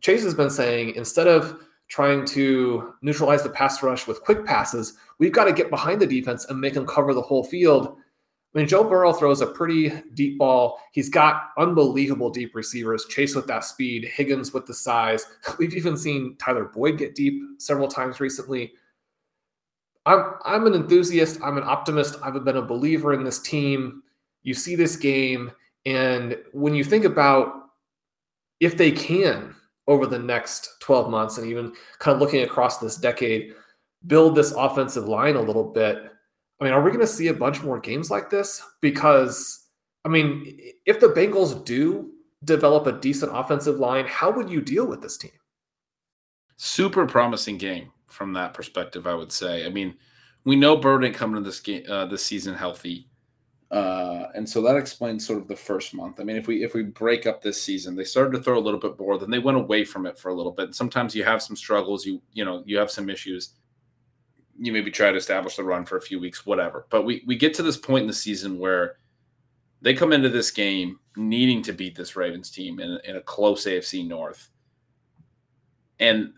Chase 0.00 0.24
has 0.24 0.34
been 0.34 0.50
saying 0.50 0.94
instead 0.96 1.28
of 1.28 1.60
trying 1.88 2.24
to 2.24 2.94
neutralize 3.02 3.42
the 3.42 3.50
pass 3.50 3.82
rush 3.82 4.06
with 4.06 4.22
quick 4.22 4.44
passes, 4.44 4.94
we've 5.18 5.32
got 5.32 5.44
to 5.44 5.52
get 5.52 5.70
behind 5.70 6.00
the 6.00 6.06
defense 6.06 6.46
and 6.46 6.60
make 6.60 6.74
them 6.74 6.86
cover 6.86 7.14
the 7.14 7.20
whole 7.20 7.44
field. 7.44 7.96
I 8.52 8.58
mean, 8.58 8.66
Joe 8.66 8.82
Burrow 8.82 9.12
throws 9.12 9.42
a 9.42 9.46
pretty 9.46 9.92
deep 10.14 10.38
ball. 10.38 10.80
He's 10.92 11.08
got 11.08 11.50
unbelievable 11.56 12.30
deep 12.30 12.54
receivers. 12.56 13.04
Chase 13.04 13.36
with 13.36 13.46
that 13.46 13.64
speed, 13.64 14.04
Higgins 14.04 14.52
with 14.52 14.66
the 14.66 14.74
size. 14.74 15.24
We've 15.58 15.74
even 15.74 15.96
seen 15.96 16.36
Tyler 16.36 16.64
Boyd 16.64 16.98
get 16.98 17.14
deep 17.14 17.40
several 17.58 17.86
times 17.86 18.18
recently. 18.18 18.72
I'm 20.06 20.34
I'm 20.44 20.66
an 20.66 20.74
enthusiast. 20.74 21.40
I'm 21.42 21.58
an 21.58 21.64
optimist. 21.64 22.16
I've 22.22 22.44
been 22.44 22.56
a 22.56 22.62
believer 22.62 23.12
in 23.12 23.24
this 23.24 23.38
team. 23.38 24.02
You 24.42 24.54
see 24.54 24.74
this 24.74 24.96
game, 24.96 25.52
and 25.84 26.36
when 26.52 26.74
you 26.74 26.84
think 26.84 27.04
about 27.04 27.52
if 28.60 28.76
they 28.76 28.90
can 28.90 29.54
over 29.86 30.06
the 30.06 30.18
next 30.18 30.68
12 30.80 31.10
months 31.10 31.38
and 31.38 31.46
even 31.48 31.72
kind 31.98 32.14
of 32.14 32.20
looking 32.20 32.42
across 32.42 32.78
this 32.78 32.96
decade, 32.96 33.54
build 34.06 34.36
this 34.36 34.52
offensive 34.52 35.08
line 35.08 35.36
a 35.36 35.40
little 35.40 35.64
bit. 35.64 35.98
I 36.60 36.64
mean, 36.64 36.72
are 36.72 36.82
we 36.82 36.90
going 36.90 37.00
to 37.00 37.06
see 37.06 37.28
a 37.28 37.34
bunch 37.34 37.62
more 37.62 37.80
games 37.80 38.10
like 38.10 38.30
this? 38.30 38.62
Because, 38.82 39.66
I 40.04 40.08
mean, 40.08 40.58
if 40.86 41.00
the 41.00 41.08
Bengals 41.08 41.64
do 41.64 42.10
develop 42.44 42.86
a 42.86 43.00
decent 43.00 43.32
offensive 43.34 43.76
line, 43.76 44.06
how 44.06 44.30
would 44.30 44.50
you 44.50 44.60
deal 44.60 44.86
with 44.86 45.00
this 45.00 45.16
team? 45.16 45.32
Super 46.56 47.06
promising 47.06 47.56
game 47.56 47.90
from 48.10 48.32
that 48.34 48.54
perspective, 48.54 49.06
I 49.06 49.14
would 49.14 49.32
say. 49.32 49.64
I 49.64 49.68
mean, 49.68 49.94
we 50.44 50.56
know 50.56 50.76
Burrow 50.76 50.98
didn't 50.98 51.14
come 51.14 51.36
into 51.36 51.48
this 51.48 51.60
game 51.60 51.84
uh, 51.88 52.06
this 52.06 52.24
season 52.24 52.54
healthy, 52.54 53.08
uh, 53.70 54.26
and 54.34 54.48
so 54.48 54.60
that 54.62 54.76
explains 54.76 55.26
sort 55.26 55.40
of 55.40 55.48
the 55.48 55.56
first 55.56 55.94
month. 55.94 56.18
I 56.18 56.24
mean, 56.24 56.36
if 56.36 56.46
we 56.46 56.64
if 56.64 56.74
we 56.74 56.82
break 56.82 57.26
up 57.26 57.42
this 57.42 57.62
season, 57.62 57.94
they 57.94 58.04
started 58.04 58.32
to 58.36 58.42
throw 58.42 58.58
a 58.58 58.60
little 58.60 58.80
bit 58.80 58.98
more, 58.98 59.18
then 59.18 59.30
they 59.30 59.38
went 59.38 59.58
away 59.58 59.84
from 59.84 60.06
it 60.06 60.18
for 60.18 60.30
a 60.30 60.34
little 60.34 60.52
bit. 60.52 60.66
And 60.66 60.74
sometimes 60.74 61.14
you 61.14 61.24
have 61.24 61.42
some 61.42 61.56
struggles, 61.56 62.04
you 62.04 62.20
you 62.32 62.44
know, 62.44 62.62
you 62.66 62.78
have 62.78 62.90
some 62.90 63.08
issues. 63.08 63.50
You 64.58 64.72
maybe 64.72 64.90
try 64.90 65.10
to 65.10 65.16
establish 65.16 65.56
the 65.56 65.64
run 65.64 65.86
for 65.86 65.96
a 65.96 66.02
few 66.02 66.20
weeks, 66.20 66.44
whatever. 66.44 66.86
But 66.90 67.04
we 67.04 67.22
we 67.26 67.36
get 67.36 67.54
to 67.54 67.62
this 67.62 67.76
point 67.76 68.02
in 68.02 68.08
the 68.08 68.12
season 68.12 68.58
where 68.58 68.96
they 69.82 69.94
come 69.94 70.12
into 70.12 70.28
this 70.28 70.50
game 70.50 70.98
needing 71.16 71.62
to 71.62 71.72
beat 71.72 71.96
this 71.96 72.16
Ravens 72.16 72.50
team 72.50 72.80
in, 72.80 72.98
in 73.04 73.16
a 73.16 73.20
close 73.20 73.66
AFC 73.66 74.06
North. 74.06 74.50
And 75.98 76.32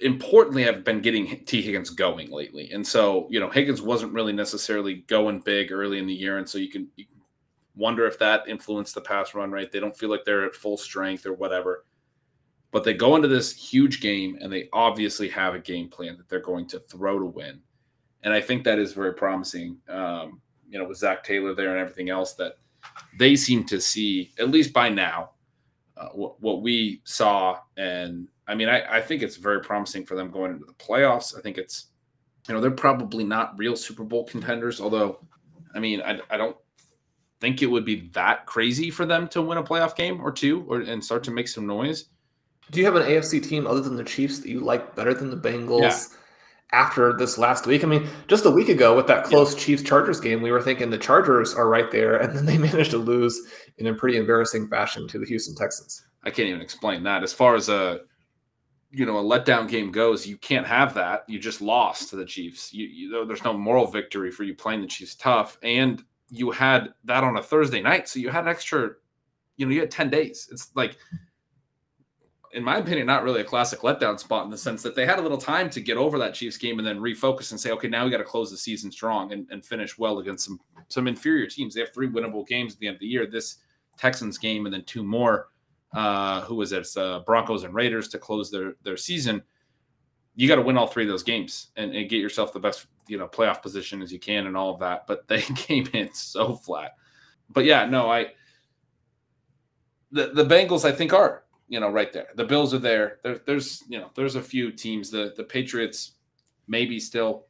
importantly 0.00 0.62
have 0.62 0.84
been 0.84 1.00
getting 1.00 1.44
Tee 1.44 1.62
Higgins 1.62 1.90
going 1.90 2.30
lately. 2.30 2.70
And 2.72 2.86
so, 2.86 3.26
you 3.30 3.40
know, 3.40 3.50
Higgins 3.50 3.82
wasn't 3.82 4.12
really 4.12 4.32
necessarily 4.32 5.04
going 5.06 5.40
big 5.40 5.72
early 5.72 5.98
in 5.98 6.06
the 6.06 6.14
year. 6.14 6.38
And 6.38 6.48
so 6.48 6.58
you 6.58 6.68
can, 6.68 6.88
you 6.96 7.06
can 7.06 7.20
wonder 7.74 8.06
if 8.06 8.18
that 8.18 8.48
influenced 8.48 8.94
the 8.94 9.00
pass 9.00 9.34
run, 9.34 9.50
right? 9.50 9.70
They 9.70 9.80
don't 9.80 9.96
feel 9.96 10.10
like 10.10 10.24
they're 10.24 10.44
at 10.44 10.54
full 10.54 10.76
strength 10.76 11.26
or 11.26 11.32
whatever. 11.32 11.84
But 12.70 12.84
they 12.84 12.94
go 12.94 13.16
into 13.16 13.28
this 13.28 13.52
huge 13.54 14.00
game 14.00 14.38
and 14.40 14.52
they 14.52 14.68
obviously 14.72 15.28
have 15.30 15.54
a 15.54 15.58
game 15.58 15.88
plan 15.88 16.16
that 16.18 16.28
they're 16.28 16.40
going 16.40 16.66
to 16.68 16.80
throw 16.80 17.18
to 17.18 17.24
win. 17.24 17.60
And 18.22 18.34
I 18.34 18.40
think 18.40 18.64
that 18.64 18.78
is 18.78 18.92
very 18.92 19.14
promising. 19.14 19.78
Um, 19.88 20.40
you 20.68 20.78
know, 20.78 20.86
with 20.86 20.98
Zac 20.98 21.24
Taylor 21.24 21.54
there 21.54 21.70
and 21.70 21.78
everything 21.78 22.10
else 22.10 22.34
that 22.34 22.58
they 23.18 23.36
seem 23.36 23.64
to 23.64 23.80
see, 23.80 24.32
at 24.38 24.50
least 24.50 24.72
by 24.72 24.88
now, 24.88 25.30
uh, 25.96 26.08
what, 26.10 26.40
what 26.40 26.62
we 26.62 27.00
saw 27.04 27.58
and 27.76 28.28
I 28.48 28.54
mean, 28.54 28.68
I, 28.68 28.96
I 28.96 29.00
think 29.02 29.22
it's 29.22 29.36
very 29.36 29.60
promising 29.60 30.06
for 30.06 30.14
them 30.14 30.30
going 30.30 30.52
into 30.52 30.64
the 30.64 30.72
playoffs. 30.72 31.36
I 31.38 31.42
think 31.42 31.58
it's, 31.58 31.88
you 32.48 32.54
know, 32.54 32.60
they're 32.60 32.70
probably 32.70 33.22
not 33.22 33.58
real 33.58 33.76
Super 33.76 34.04
Bowl 34.04 34.24
contenders, 34.24 34.80
although, 34.80 35.20
I 35.74 35.80
mean, 35.80 36.00
I, 36.00 36.18
I 36.30 36.38
don't 36.38 36.56
think 37.40 37.62
it 37.62 37.66
would 37.66 37.84
be 37.84 38.08
that 38.14 38.46
crazy 38.46 38.90
for 38.90 39.04
them 39.04 39.28
to 39.28 39.42
win 39.42 39.58
a 39.58 39.62
playoff 39.62 39.94
game 39.94 40.20
or 40.20 40.32
two 40.32 40.64
or 40.68 40.80
and 40.80 41.04
start 41.04 41.22
to 41.24 41.30
make 41.30 41.46
some 41.46 41.66
noise. 41.66 42.06
Do 42.70 42.80
you 42.80 42.86
have 42.86 42.96
an 42.96 43.02
AFC 43.02 43.46
team 43.46 43.66
other 43.66 43.80
than 43.80 43.96
the 43.96 44.04
Chiefs 44.04 44.40
that 44.40 44.48
you 44.48 44.60
like 44.60 44.96
better 44.96 45.14
than 45.14 45.30
the 45.30 45.36
Bengals 45.36 45.80
yeah. 45.80 46.00
after 46.72 47.12
this 47.12 47.38
last 47.38 47.66
week? 47.66 47.84
I 47.84 47.86
mean, 47.86 48.08
just 48.28 48.44
a 48.44 48.50
week 48.50 48.68
ago 48.68 48.96
with 48.96 49.06
that 49.06 49.24
close 49.24 49.54
yeah. 49.54 49.60
Chiefs 49.60 49.82
Chargers 49.82 50.20
game, 50.20 50.42
we 50.42 50.50
were 50.50 50.60
thinking 50.60 50.90
the 50.90 50.98
Chargers 50.98 51.54
are 51.54 51.68
right 51.68 51.90
there, 51.90 52.16
and 52.16 52.36
then 52.36 52.46
they 52.46 52.58
managed 52.58 52.90
to 52.90 52.98
lose 52.98 53.40
in 53.78 53.86
a 53.86 53.94
pretty 53.94 54.18
embarrassing 54.18 54.68
fashion 54.68 55.06
to 55.08 55.18
the 55.18 55.26
Houston 55.26 55.54
Texans. 55.54 56.04
I 56.24 56.30
can't 56.30 56.48
even 56.48 56.60
explain 56.60 57.02
that. 57.04 57.22
As 57.22 57.32
far 57.32 57.54
as 57.54 57.68
a 57.68 58.00
you 58.90 59.04
know 59.04 59.18
a 59.18 59.22
letdown 59.22 59.68
game 59.68 59.92
goes, 59.92 60.26
you 60.26 60.36
can't 60.38 60.66
have 60.66 60.94
that. 60.94 61.24
You 61.28 61.38
just 61.38 61.60
lost 61.60 62.10
to 62.10 62.16
the 62.16 62.24
Chiefs. 62.24 62.72
You, 62.72 62.86
you 62.86 63.26
there's 63.26 63.44
no 63.44 63.52
moral 63.52 63.86
victory 63.86 64.30
for 64.30 64.44
you 64.44 64.54
playing 64.54 64.80
the 64.80 64.86
Chiefs 64.86 65.14
tough, 65.14 65.58
and 65.62 66.02
you 66.30 66.50
had 66.50 66.94
that 67.04 67.24
on 67.24 67.36
a 67.36 67.42
Thursday 67.42 67.82
night, 67.82 68.08
so 68.08 68.18
you 68.18 68.30
had 68.30 68.44
an 68.44 68.50
extra. 68.50 68.90
You 69.56 69.66
know, 69.66 69.72
you 69.72 69.80
had 69.80 69.90
ten 69.90 70.08
days. 70.08 70.48
It's 70.52 70.70
like, 70.74 70.96
in 72.52 72.62
my 72.62 72.78
opinion, 72.78 73.06
not 73.06 73.24
really 73.24 73.40
a 73.40 73.44
classic 73.44 73.80
letdown 73.80 74.18
spot 74.18 74.44
in 74.44 74.50
the 74.50 74.56
sense 74.56 74.82
that 74.84 74.94
they 74.94 75.04
had 75.04 75.18
a 75.18 75.22
little 75.22 75.38
time 75.38 75.68
to 75.70 75.80
get 75.80 75.96
over 75.96 76.18
that 76.18 76.34
Chiefs 76.34 76.56
game 76.56 76.78
and 76.78 76.86
then 76.86 77.00
refocus 77.00 77.50
and 77.50 77.60
say, 77.60 77.72
okay, 77.72 77.88
now 77.88 78.04
we 78.04 78.10
got 78.10 78.18
to 78.18 78.24
close 78.24 78.50
the 78.50 78.56
season 78.56 78.90
strong 78.90 79.32
and, 79.32 79.48
and 79.50 79.64
finish 79.64 79.98
well 79.98 80.20
against 80.20 80.44
some 80.44 80.60
some 80.88 81.08
inferior 81.08 81.46
teams. 81.46 81.74
They 81.74 81.80
have 81.80 81.92
three 81.92 82.08
winnable 82.08 82.46
games 82.46 82.74
at 82.74 82.78
the 82.78 82.86
end 82.86 82.94
of 82.94 83.00
the 83.00 83.06
year. 83.06 83.26
This 83.26 83.56
Texans 83.98 84.38
game 84.38 84.64
and 84.64 84.72
then 84.72 84.84
two 84.84 85.02
more 85.02 85.48
uh, 85.94 86.42
who 86.42 86.56
was 86.56 86.72
it? 86.72 86.86
Uh, 86.96 87.20
Broncos 87.20 87.64
and 87.64 87.74
Raiders 87.74 88.08
to 88.08 88.18
close 88.18 88.50
their 88.50 88.74
their 88.82 88.96
season. 88.96 89.42
You 90.34 90.46
got 90.46 90.56
to 90.56 90.62
win 90.62 90.76
all 90.76 90.86
three 90.86 91.02
of 91.02 91.08
those 91.08 91.22
games 91.22 91.68
and, 91.76 91.94
and, 91.94 92.08
get 92.08 92.20
yourself 92.20 92.52
the 92.52 92.60
best 92.60 92.86
you 93.08 93.18
know 93.18 93.26
playoff 93.26 93.60
position 93.60 94.02
as 94.02 94.12
you 94.12 94.20
can 94.20 94.46
and 94.46 94.56
all 94.56 94.72
of 94.72 94.80
that. 94.80 95.06
But 95.06 95.26
they 95.28 95.40
came 95.56 95.88
in 95.92 96.12
so 96.12 96.54
flat. 96.54 96.92
But 97.50 97.64
yeah, 97.64 97.86
no, 97.86 98.10
I 98.10 98.32
the 100.12 100.30
the 100.34 100.44
Bengals 100.44 100.84
I 100.84 100.92
think 100.92 101.12
are 101.12 101.44
you 101.68 101.80
know 101.80 101.90
right 101.90 102.12
there. 102.12 102.28
The 102.34 102.44
Bills 102.44 102.74
are 102.74 102.78
there. 102.78 103.18
there 103.22 103.40
there's 103.46 103.82
you 103.88 103.98
know 103.98 104.10
there's 104.14 104.36
a 104.36 104.42
few 104.42 104.70
teams. 104.70 105.10
The 105.10 105.32
the 105.36 105.44
Patriots 105.44 106.12
maybe 106.66 107.00
still, 107.00 107.46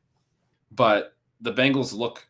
but 0.73 1.15
the 1.41 1.53
Bengals 1.53 1.93
look 1.93 2.27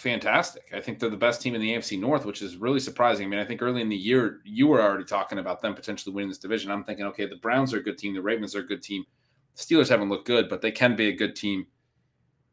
fantastic. 0.00 0.70
I 0.72 0.80
think 0.80 0.98
they're 0.98 1.10
the 1.10 1.16
best 1.16 1.42
team 1.42 1.54
in 1.54 1.60
the 1.60 1.74
AFC 1.74 2.00
North, 2.00 2.24
which 2.24 2.40
is 2.40 2.56
really 2.56 2.80
surprising. 2.80 3.26
I 3.26 3.28
mean, 3.28 3.38
I 3.38 3.44
think 3.44 3.60
early 3.60 3.82
in 3.82 3.88
the 3.88 3.96
year 3.96 4.40
you 4.44 4.66
were 4.66 4.80
already 4.80 5.04
talking 5.04 5.38
about 5.38 5.60
them 5.60 5.74
potentially 5.74 6.14
winning 6.14 6.30
this 6.30 6.38
division. 6.38 6.70
I'm 6.70 6.84
thinking, 6.84 7.04
okay, 7.06 7.26
the 7.26 7.36
Browns 7.36 7.74
are 7.74 7.78
a 7.78 7.82
good 7.82 7.98
team, 7.98 8.14
the 8.14 8.22
Ravens 8.22 8.56
are 8.56 8.60
a 8.60 8.66
good 8.66 8.82
team. 8.82 9.04
The 9.56 9.62
Steelers 9.62 9.90
haven't 9.90 10.08
looked 10.08 10.26
good, 10.26 10.48
but 10.48 10.62
they 10.62 10.70
can 10.70 10.96
be 10.96 11.08
a 11.08 11.16
good 11.16 11.36
team. 11.36 11.66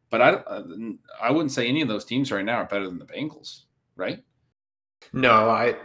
But 0.10 0.22
I, 0.22 0.30
uh, 0.32 0.64
I 1.22 1.32
wouldn't 1.32 1.52
say 1.52 1.68
any 1.68 1.82
of 1.82 1.88
those 1.88 2.06
teams 2.06 2.32
right 2.32 2.46
now 2.46 2.58
are 2.58 2.66
better 2.66 2.86
than 2.86 3.00
the 3.00 3.06
Bengals, 3.06 3.64
right? 3.96 4.24
No, 5.14 5.50
I, 5.50 5.76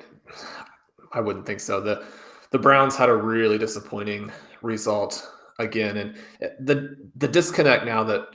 I 1.12 1.20
wouldn't 1.20 1.46
think 1.46 1.60
so. 1.60 1.80
the 1.80 2.04
The 2.50 2.58
Browns 2.58 2.96
had 2.96 3.08
a 3.08 3.16
really 3.16 3.58
disappointing 3.58 4.32
result 4.62 5.30
again, 5.58 5.96
and 5.96 6.16
eh, 6.40 6.48
the 6.60 6.96
the 7.16 7.28
disconnect 7.28 7.84
now 7.84 8.02
that 8.04 8.26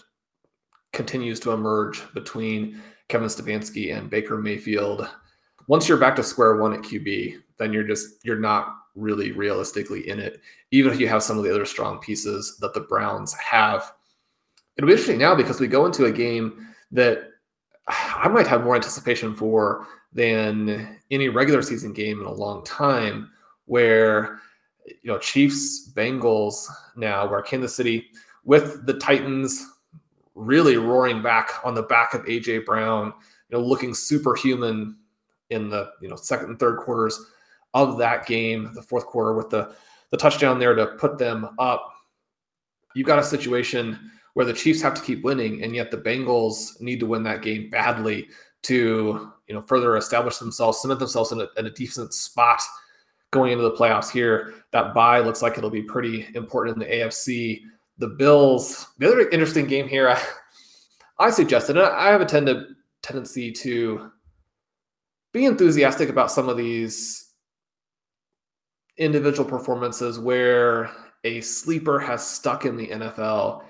continues 0.93 1.39
to 1.41 1.51
emerge 1.51 2.01
between 2.13 2.81
Kevin 3.09 3.27
Stefanski 3.27 3.95
and 3.95 4.09
Baker 4.09 4.37
Mayfield. 4.37 5.07
Once 5.67 5.87
you're 5.87 5.97
back 5.97 6.15
to 6.15 6.23
square 6.23 6.57
one 6.57 6.73
at 6.73 6.81
QB, 6.81 7.35
then 7.57 7.73
you're 7.73 7.83
just 7.83 8.23
you're 8.23 8.39
not 8.39 8.75
really 8.95 9.31
realistically 9.31 10.07
in 10.09 10.19
it, 10.19 10.41
even 10.71 10.91
if 10.91 10.99
you 10.99 11.07
have 11.07 11.23
some 11.23 11.37
of 11.37 11.43
the 11.43 11.51
other 11.51 11.65
strong 11.65 11.99
pieces 11.99 12.57
that 12.61 12.73
the 12.73 12.81
Browns 12.81 13.33
have. 13.33 13.91
It'll 14.75 14.87
be 14.87 14.93
interesting 14.93 15.19
now 15.19 15.35
because 15.35 15.59
we 15.59 15.67
go 15.67 15.85
into 15.85 16.05
a 16.05 16.11
game 16.11 16.67
that 16.91 17.29
I 17.87 18.27
might 18.27 18.47
have 18.47 18.63
more 18.63 18.75
anticipation 18.75 19.35
for 19.35 19.87
than 20.13 20.99
any 21.11 21.29
regular 21.29 21.61
season 21.61 21.93
game 21.93 22.19
in 22.19 22.25
a 22.25 22.33
long 22.33 22.63
time, 22.63 23.29
where 23.65 24.39
you 24.85 25.11
know 25.11 25.19
Chiefs, 25.19 25.91
Bengals 25.93 26.67
now, 26.95 27.29
where 27.29 27.41
Kansas 27.41 27.75
City 27.75 28.07
with 28.43 28.85
the 28.85 28.93
Titans 28.93 29.65
really 30.37 30.77
roaring 30.77 31.21
back 31.21 31.49
on 31.63 31.73
the 31.73 31.83
back 31.83 32.13
of 32.13 32.23
AJ 32.25 32.65
Brown, 32.65 33.13
you 33.49 33.57
know, 33.57 33.63
looking 33.63 33.93
superhuman 33.93 34.97
in 35.49 35.69
the 35.69 35.91
you 36.01 36.07
know 36.07 36.15
second 36.15 36.49
and 36.49 36.59
third 36.59 36.77
quarters 36.77 37.19
of 37.73 37.97
that 37.97 38.25
game, 38.25 38.71
the 38.73 38.81
fourth 38.81 39.05
quarter 39.05 39.33
with 39.33 39.49
the 39.49 39.73
the 40.11 40.17
touchdown 40.17 40.59
there 40.59 40.75
to 40.75 40.87
put 40.87 41.17
them 41.17 41.49
up. 41.59 41.93
You've 42.95 43.07
got 43.07 43.19
a 43.19 43.23
situation 43.23 44.11
where 44.33 44.45
the 44.45 44.53
Chiefs 44.53 44.81
have 44.81 44.93
to 44.93 45.01
keep 45.01 45.23
winning, 45.23 45.63
and 45.63 45.75
yet 45.75 45.91
the 45.91 45.97
Bengals 45.97 46.79
need 46.79 46.99
to 46.99 47.05
win 47.05 47.23
that 47.23 47.41
game 47.41 47.69
badly 47.69 48.27
to 48.63 49.31
you 49.47 49.55
know 49.55 49.61
further 49.61 49.97
establish 49.97 50.37
themselves, 50.37 50.79
cement 50.79 50.99
themselves 50.99 51.31
in 51.31 51.41
a, 51.41 51.47
in 51.57 51.65
a 51.65 51.71
decent 51.71 52.13
spot 52.13 52.61
going 53.31 53.51
into 53.51 53.63
the 53.63 53.71
playoffs 53.71 54.09
here. 54.11 54.53
That 54.71 54.93
bye 54.93 55.19
looks 55.19 55.41
like 55.41 55.57
it'll 55.57 55.69
be 55.69 55.81
pretty 55.81 56.27
important 56.35 56.77
in 56.77 56.79
the 56.79 56.95
AFC 56.95 57.61
the 57.97 58.07
Bills. 58.07 58.87
The 58.97 59.07
other 59.07 59.29
interesting 59.29 59.65
game 59.65 59.87
here, 59.87 60.09
I, 60.09 60.21
I 61.19 61.29
suggested, 61.29 61.77
I 61.77 62.11
have 62.11 62.21
a 62.21 62.25
tend 62.25 62.49
tendency 63.01 63.51
to 63.51 64.11
be 65.33 65.45
enthusiastic 65.45 66.09
about 66.09 66.31
some 66.31 66.49
of 66.49 66.57
these 66.57 67.31
individual 68.97 69.47
performances 69.47 70.19
where 70.19 70.89
a 71.23 71.41
sleeper 71.41 71.99
has 71.99 72.25
stuck 72.25 72.65
in 72.65 72.75
the 72.75 72.87
NFL 72.87 73.63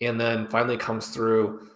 and 0.00 0.20
then 0.20 0.48
finally 0.48 0.76
comes 0.76 1.08
through. 1.08 1.68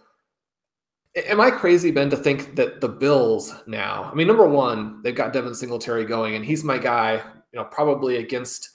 Am 1.14 1.40
I 1.40 1.50
crazy, 1.50 1.90
Ben, 1.90 2.10
to 2.10 2.16
think 2.16 2.56
that 2.56 2.80
the 2.80 2.88
Bills 2.88 3.54
now? 3.66 4.10
I 4.10 4.14
mean, 4.14 4.26
number 4.26 4.46
one, 4.46 5.00
they've 5.02 5.14
got 5.14 5.32
Devin 5.32 5.54
Singletary 5.54 6.04
going, 6.04 6.34
and 6.34 6.44
he's 6.44 6.62
my 6.62 6.76
guy. 6.76 7.14
You 7.52 7.60
know, 7.60 7.64
probably 7.64 8.16
against 8.16 8.68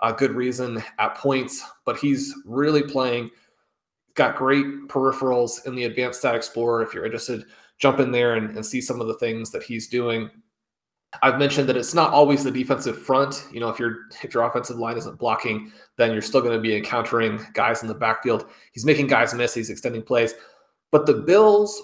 a 0.00 0.12
good 0.12 0.32
reason 0.32 0.82
at 0.98 1.16
points, 1.16 1.64
but 1.84 1.98
he's 1.98 2.34
really 2.44 2.82
playing. 2.82 3.30
Got 4.14 4.36
great 4.36 4.66
peripherals 4.88 5.66
in 5.66 5.74
the 5.74 5.84
Advanced 5.84 6.20
Stat 6.20 6.34
Explorer. 6.34 6.82
If 6.82 6.94
you're 6.94 7.04
interested, 7.04 7.44
jump 7.78 8.00
in 8.00 8.10
there 8.10 8.34
and, 8.34 8.56
and 8.56 8.64
see 8.64 8.80
some 8.80 9.00
of 9.00 9.06
the 9.06 9.18
things 9.18 9.50
that 9.50 9.62
he's 9.62 9.88
doing. 9.88 10.30
I've 11.22 11.38
mentioned 11.38 11.68
that 11.68 11.76
it's 11.76 11.94
not 11.94 12.12
always 12.12 12.44
the 12.44 12.50
defensive 12.50 13.00
front. 13.00 13.46
You 13.52 13.60
know, 13.60 13.70
if 13.70 13.78
your 13.78 14.00
if 14.22 14.34
your 14.34 14.44
offensive 14.44 14.76
line 14.76 14.98
isn't 14.98 15.18
blocking, 15.18 15.72
then 15.96 16.12
you're 16.12 16.20
still 16.20 16.42
going 16.42 16.52
to 16.52 16.60
be 16.60 16.76
encountering 16.76 17.40
guys 17.54 17.82
in 17.82 17.88
the 17.88 17.94
backfield. 17.94 18.46
He's 18.72 18.84
making 18.84 19.06
guys 19.06 19.32
miss. 19.32 19.54
He's 19.54 19.70
extending 19.70 20.02
plays, 20.02 20.34
but 20.92 21.06
the 21.06 21.14
Bills, 21.14 21.80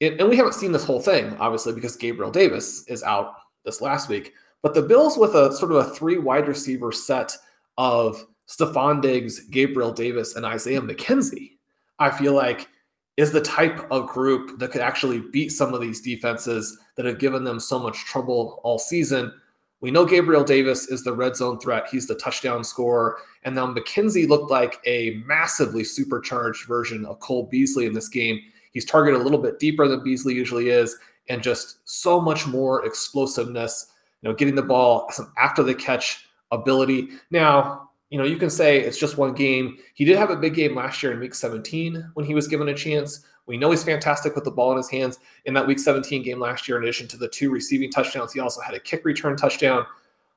and 0.00 0.28
we 0.28 0.36
haven't 0.36 0.54
seen 0.54 0.72
this 0.72 0.84
whole 0.84 1.00
thing 1.00 1.36
obviously 1.38 1.72
because 1.72 1.96
Gabriel 1.96 2.32
Davis 2.32 2.84
is 2.88 3.04
out 3.04 3.34
this 3.64 3.80
last 3.80 4.08
week. 4.08 4.32
But 4.62 4.74
the 4.74 4.82
Bills 4.82 5.18
with 5.18 5.34
a 5.34 5.52
sort 5.52 5.70
of 5.70 5.78
a 5.78 5.90
three 5.90 6.18
wide 6.18 6.48
receiver 6.48 6.90
set 6.90 7.36
of 7.78 8.24
Stefon 8.48 9.00
Diggs, 9.00 9.40
Gabriel 9.48 9.92
Davis, 9.92 10.36
and 10.36 10.44
Isaiah 10.44 10.80
McKenzie, 10.80 11.52
I 11.98 12.10
feel 12.10 12.34
like 12.34 12.68
is 13.16 13.30
the 13.30 13.40
type 13.40 13.86
of 13.90 14.08
group 14.08 14.58
that 14.58 14.72
could 14.72 14.80
actually 14.80 15.20
beat 15.20 15.50
some 15.50 15.72
of 15.72 15.80
these 15.80 16.00
defenses 16.00 16.76
that 16.96 17.06
have 17.06 17.18
given 17.18 17.44
them 17.44 17.60
so 17.60 17.78
much 17.78 18.04
trouble 18.04 18.60
all 18.64 18.78
season. 18.78 19.32
We 19.80 19.90
know 19.90 20.04
Gabriel 20.04 20.42
Davis 20.42 20.88
is 20.88 21.04
the 21.04 21.12
red 21.12 21.36
zone 21.36 21.60
threat. 21.60 21.86
He's 21.90 22.06
the 22.06 22.16
touchdown 22.16 22.64
scorer. 22.64 23.18
And 23.44 23.54
now 23.54 23.72
McKenzie 23.72 24.28
looked 24.28 24.50
like 24.50 24.80
a 24.86 25.22
massively 25.26 25.84
supercharged 25.84 26.66
version 26.66 27.04
of 27.04 27.20
Cole 27.20 27.48
Beasley 27.50 27.86
in 27.86 27.92
this 27.92 28.08
game. 28.08 28.40
He's 28.72 28.84
targeted 28.84 29.20
a 29.20 29.22
little 29.22 29.38
bit 29.38 29.60
deeper 29.60 29.86
than 29.86 30.02
Beasley 30.02 30.34
usually 30.34 30.70
is, 30.70 30.96
and 31.28 31.42
just 31.42 31.78
so 31.84 32.20
much 32.20 32.46
more 32.46 32.84
explosiveness, 32.84 33.92
you 34.22 34.28
know, 34.28 34.34
getting 34.34 34.56
the 34.56 34.62
ball 34.62 35.10
after 35.38 35.62
the 35.62 35.74
catch 35.74 36.26
ability. 36.54 37.08
Now, 37.30 37.90
you 38.10 38.18
know, 38.18 38.24
you 38.24 38.36
can 38.36 38.50
say 38.50 38.80
it's 38.80 38.98
just 38.98 39.18
one 39.18 39.34
game. 39.34 39.76
He 39.94 40.04
did 40.04 40.16
have 40.16 40.30
a 40.30 40.36
big 40.36 40.54
game 40.54 40.76
last 40.76 41.02
year 41.02 41.12
in 41.12 41.20
week 41.20 41.34
17 41.34 42.12
when 42.14 42.24
he 42.24 42.34
was 42.34 42.46
given 42.46 42.68
a 42.68 42.74
chance. 42.74 43.24
We 43.46 43.56
know 43.56 43.70
he's 43.70 43.84
fantastic 43.84 44.34
with 44.34 44.44
the 44.44 44.50
ball 44.50 44.70
in 44.70 44.76
his 44.76 44.88
hands. 44.88 45.18
In 45.44 45.54
that 45.54 45.66
week 45.66 45.78
17 45.78 46.22
game 46.22 46.40
last 46.40 46.68
year, 46.68 46.78
in 46.78 46.84
addition 46.84 47.08
to 47.08 47.16
the 47.16 47.28
two 47.28 47.50
receiving 47.50 47.90
touchdowns, 47.90 48.32
he 48.32 48.40
also 48.40 48.60
had 48.60 48.74
a 48.74 48.80
kick 48.80 49.04
return 49.04 49.36
touchdown. 49.36 49.84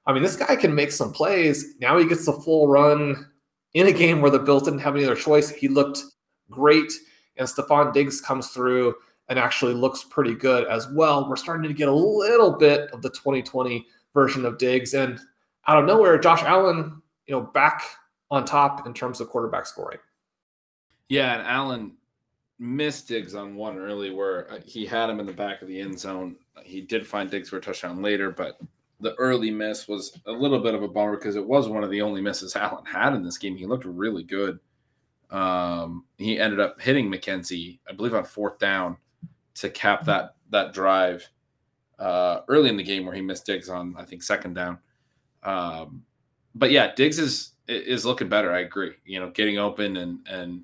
I 0.06 0.14
mean, 0.14 0.24
this 0.24 0.36
guy 0.36 0.56
can 0.56 0.74
make 0.74 0.92
some 0.92 1.12
plays. 1.12 1.76
Now 1.80 1.98
he 1.98 2.08
gets 2.08 2.26
the 2.26 2.34
full 2.34 2.68
run 2.68 3.28
in 3.74 3.88
a 3.88 3.92
game 3.92 4.22
where 4.22 4.32
the 4.32 4.40
Bills 4.40 4.64
didn't 4.64 4.80
have 4.80 4.96
any 4.96 5.06
other 5.06 5.16
choice. 5.16 5.50
He 5.50 5.68
looked 5.68 6.02
great, 6.50 6.92
and 7.38 7.48
Stefon 7.48 7.94
Diggs 7.94 8.22
comes 8.22 8.50
through 8.50 8.96
and 9.30 9.38
actually 9.38 9.74
looks 9.74 10.04
pretty 10.04 10.34
good 10.34 10.66
as 10.68 10.88
well. 10.90 11.30
We're 11.30 11.36
starting 11.36 11.68
to 11.68 11.74
get 11.74 11.90
a 11.90 11.94
little 11.94 12.58
bit 12.58 12.90
of 12.92 13.02
the 13.02 13.10
2020 13.10 13.86
version 14.14 14.46
of 14.46 14.58
Diggs, 14.58 14.94
and 14.94 15.20
out 15.68 15.80
of 15.80 15.86
nowhere, 15.86 16.18
Josh 16.18 16.44
Allen 16.44 17.02
you 17.28 17.36
know, 17.36 17.42
back 17.42 17.84
on 18.32 18.46
top 18.46 18.88
in 18.88 18.94
terms 18.94 19.22
of 19.22 19.30
quarterback 19.30 19.66
scoring. 19.66 20.00
Yeah, 21.10 21.34
and 21.38 21.48
Allen 21.48 21.98
missed 22.60 23.08
Diggs 23.08 23.36
on 23.36 23.56
one 23.56 23.78
early 23.78 24.12
where 24.12 24.52
uh, 24.52 24.60
he 24.66 24.86
had 24.86 25.10
him 25.10 25.20
in 25.20 25.26
the 25.26 25.34
back 25.34 25.62
of 25.62 25.68
the 25.68 25.80
end 25.80 26.00
zone. 26.00 26.38
He 26.64 26.82
did 26.82 27.06
find 27.06 27.30
Diggs 27.30 27.50
for 27.50 27.58
a 27.58 27.62
touchdown 27.62 28.02
later, 28.02 28.32
but 28.32 28.60
the 29.00 29.14
early 29.16 29.52
miss 29.52 29.88
was 29.88 30.18
a 30.26 30.32
little 30.32 30.60
bit 30.60 30.74
of 30.74 30.82
a 30.82 30.88
bummer 30.88 31.18
because 31.18 31.36
it 31.36 31.46
was 31.46 31.70
one 31.70 31.84
of 31.84 31.92
the 31.92 32.02
only 32.02 32.22
misses 32.22 32.56
Allen 32.56 32.86
had 32.86 33.14
in 33.14 33.24
this 33.24 33.38
game. 33.38 33.56
He 33.56 33.66
looked 33.66 33.86
really 33.86 34.24
good. 34.24 34.60
Um, 35.30 36.06
he 36.18 36.40
ended 36.40 36.60
up 36.60 36.82
hitting 36.82 37.12
McKenzie, 37.12 37.80
I 37.90 37.94
believe, 37.94 38.14
on 38.14 38.24
fourth 38.24 38.58
down 38.60 38.98
to 39.56 39.70
cap 39.70 40.06
that 40.06 40.36
that 40.50 40.74
drive 40.74 41.28
uh, 42.00 42.42
early 42.48 42.70
in 42.70 42.78
the 42.78 42.84
game 42.84 43.06
where 43.06 43.14
he 43.14 43.22
missed 43.22 43.46
Diggs 43.46 43.70
on 43.70 43.96
I 43.98 44.06
think 44.06 44.24
second 44.24 44.54
down. 44.54 44.80
Um, 45.48 46.04
but 46.54 46.72
yeah, 46.72 46.94
Diggs 46.94 47.18
is 47.18 47.54
is 47.68 48.06
looking 48.06 48.30
better. 48.30 48.52
I 48.52 48.60
agree. 48.60 48.94
You 49.06 49.20
know, 49.20 49.30
getting 49.32 49.58
open 49.58 49.98
and 49.98 50.20
and 50.30 50.62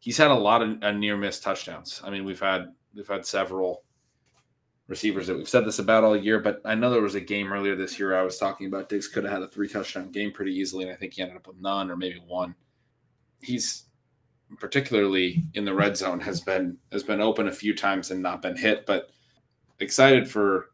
he's 0.00 0.16
had 0.16 0.30
a 0.30 0.34
lot 0.34 0.62
of 0.62 0.96
near 0.96 1.16
miss 1.16 1.38
touchdowns. 1.38 2.00
I 2.04 2.10
mean, 2.10 2.24
we've 2.24 2.40
had 2.40 2.72
we've 2.94 3.06
had 3.06 3.26
several 3.26 3.84
receivers 4.88 5.26
that 5.26 5.36
we've 5.36 5.48
said 5.48 5.64
this 5.64 5.78
about 5.78 6.04
all 6.04 6.16
year, 6.16 6.40
but 6.40 6.60
I 6.64 6.74
know 6.74 6.90
there 6.90 7.00
was 7.00 7.14
a 7.14 7.20
game 7.20 7.52
earlier 7.52 7.76
this 7.76 7.98
year 7.98 8.18
I 8.18 8.22
was 8.22 8.38
talking 8.38 8.66
about 8.66 8.88
Diggs 8.88 9.08
could 9.08 9.24
have 9.24 9.32
had 9.32 9.42
a 9.42 9.48
three 9.48 9.68
touchdown 9.68 10.10
game 10.10 10.32
pretty 10.32 10.52
easily, 10.52 10.84
and 10.84 10.92
I 10.92 10.96
think 10.96 11.14
he 11.14 11.22
ended 11.22 11.36
up 11.36 11.46
with 11.46 11.60
none 11.60 11.90
or 11.90 11.96
maybe 11.96 12.20
one. 12.26 12.54
He's 13.40 13.84
particularly 14.58 15.44
in 15.54 15.64
the 15.64 15.74
red 15.74 15.96
zone 15.96 16.20
has 16.20 16.40
been 16.40 16.78
has 16.92 17.02
been 17.02 17.20
open 17.20 17.48
a 17.48 17.52
few 17.52 17.74
times 17.74 18.10
and 18.10 18.22
not 18.22 18.42
been 18.42 18.56
hit, 18.56 18.86
but 18.86 19.10
excited 19.80 20.28
for 20.28 20.71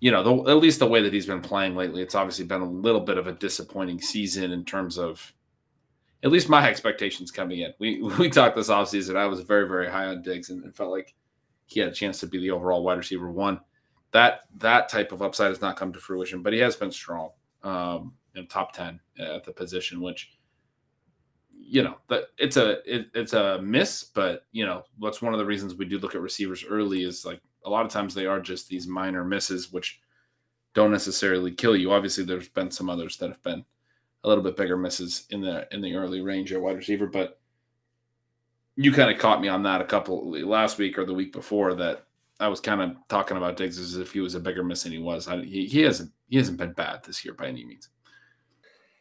you 0.00 0.10
know, 0.10 0.22
the, 0.22 0.50
at 0.50 0.56
least 0.56 0.78
the 0.78 0.86
way 0.86 1.02
that 1.02 1.12
he's 1.12 1.26
been 1.26 1.42
playing 1.42 1.76
lately, 1.76 2.02
it's 2.02 2.14
obviously 2.14 2.46
been 2.46 2.62
a 2.62 2.70
little 2.70 3.00
bit 3.00 3.18
of 3.18 3.26
a 3.26 3.32
disappointing 3.32 4.00
season 4.00 4.50
in 4.50 4.64
terms 4.64 4.98
of 4.98 5.32
at 6.22 6.30
least 6.30 6.48
my 6.48 6.68
expectations 6.68 7.30
coming 7.30 7.60
in. 7.60 7.72
We 7.78 8.02
we 8.18 8.30
talked 8.30 8.56
this 8.56 8.70
offseason. 8.70 9.16
I 9.16 9.26
was 9.26 9.40
very, 9.40 9.68
very 9.68 9.88
high 9.88 10.06
on 10.06 10.22
Diggs 10.22 10.50
and, 10.50 10.64
and, 10.64 10.74
felt 10.74 10.90
like 10.90 11.14
he 11.66 11.80
had 11.80 11.90
a 11.90 11.94
chance 11.94 12.18
to 12.20 12.26
be 12.26 12.38
the 12.38 12.50
overall 12.50 12.82
wide 12.82 12.98
receiver 12.98 13.30
one. 13.30 13.60
That 14.12 14.40
that 14.56 14.88
type 14.88 15.12
of 15.12 15.22
upside 15.22 15.48
has 15.48 15.60
not 15.60 15.76
come 15.76 15.92
to 15.92 16.00
fruition, 16.00 16.42
but 16.42 16.52
he 16.52 16.58
has 16.60 16.76
been 16.76 16.90
strong. 16.90 17.30
Um, 17.62 18.14
in 18.34 18.46
top 18.46 18.72
10 18.72 19.00
at 19.18 19.44
the 19.44 19.52
position, 19.52 20.00
which 20.00 20.32
you 21.62 21.82
know, 21.82 21.96
it's 22.38 22.56
a 22.56 22.78
it, 22.90 23.08
it's 23.14 23.32
a 23.32 23.60
miss, 23.62 24.02
but 24.02 24.46
you 24.50 24.64
know, 24.64 24.82
that's 25.00 25.22
one 25.22 25.34
of 25.34 25.38
the 25.38 25.46
reasons 25.46 25.74
we 25.74 25.84
do 25.84 25.98
look 25.98 26.14
at 26.14 26.20
receivers 26.20 26.64
early 26.68 27.04
is 27.04 27.24
like 27.24 27.40
a 27.64 27.70
lot 27.70 27.84
of 27.84 27.92
times 27.92 28.14
they 28.14 28.26
are 28.26 28.40
just 28.40 28.68
these 28.68 28.86
minor 28.86 29.24
misses, 29.24 29.72
which 29.72 30.00
don't 30.74 30.92
necessarily 30.92 31.52
kill 31.52 31.76
you. 31.76 31.92
Obviously, 31.92 32.24
there's 32.24 32.48
been 32.48 32.70
some 32.70 32.88
others 32.88 33.16
that 33.18 33.28
have 33.28 33.42
been 33.42 33.64
a 34.24 34.28
little 34.28 34.44
bit 34.44 34.56
bigger 34.56 34.76
misses 34.76 35.26
in 35.30 35.40
the 35.40 35.66
in 35.72 35.80
the 35.80 35.94
early 35.94 36.20
range 36.20 36.52
at 36.52 36.60
wide 36.60 36.76
receiver, 36.76 37.06
but 37.06 37.40
you 38.76 38.92
kind 38.92 39.10
of 39.10 39.18
caught 39.18 39.40
me 39.40 39.48
on 39.48 39.62
that 39.64 39.80
a 39.80 39.84
couple 39.84 40.30
last 40.46 40.78
week 40.78 40.96
or 40.98 41.04
the 41.04 41.14
week 41.14 41.32
before 41.32 41.74
that 41.74 42.06
I 42.38 42.48
was 42.48 42.60
kind 42.60 42.80
of 42.80 42.96
talking 43.08 43.36
about 43.36 43.56
Diggs 43.56 43.78
as 43.78 43.96
if 43.96 44.12
he 44.12 44.20
was 44.20 44.34
a 44.34 44.40
bigger 44.40 44.64
miss 44.64 44.84
than 44.84 44.92
he 44.92 44.98
was. 44.98 45.28
I, 45.28 45.42
he, 45.42 45.66
he 45.66 45.82
hasn't 45.82 46.10
he 46.28 46.36
hasn't 46.36 46.58
been 46.58 46.72
bad 46.72 47.04
this 47.04 47.24
year 47.24 47.34
by 47.34 47.46
any 47.46 47.64
means. 47.64 47.88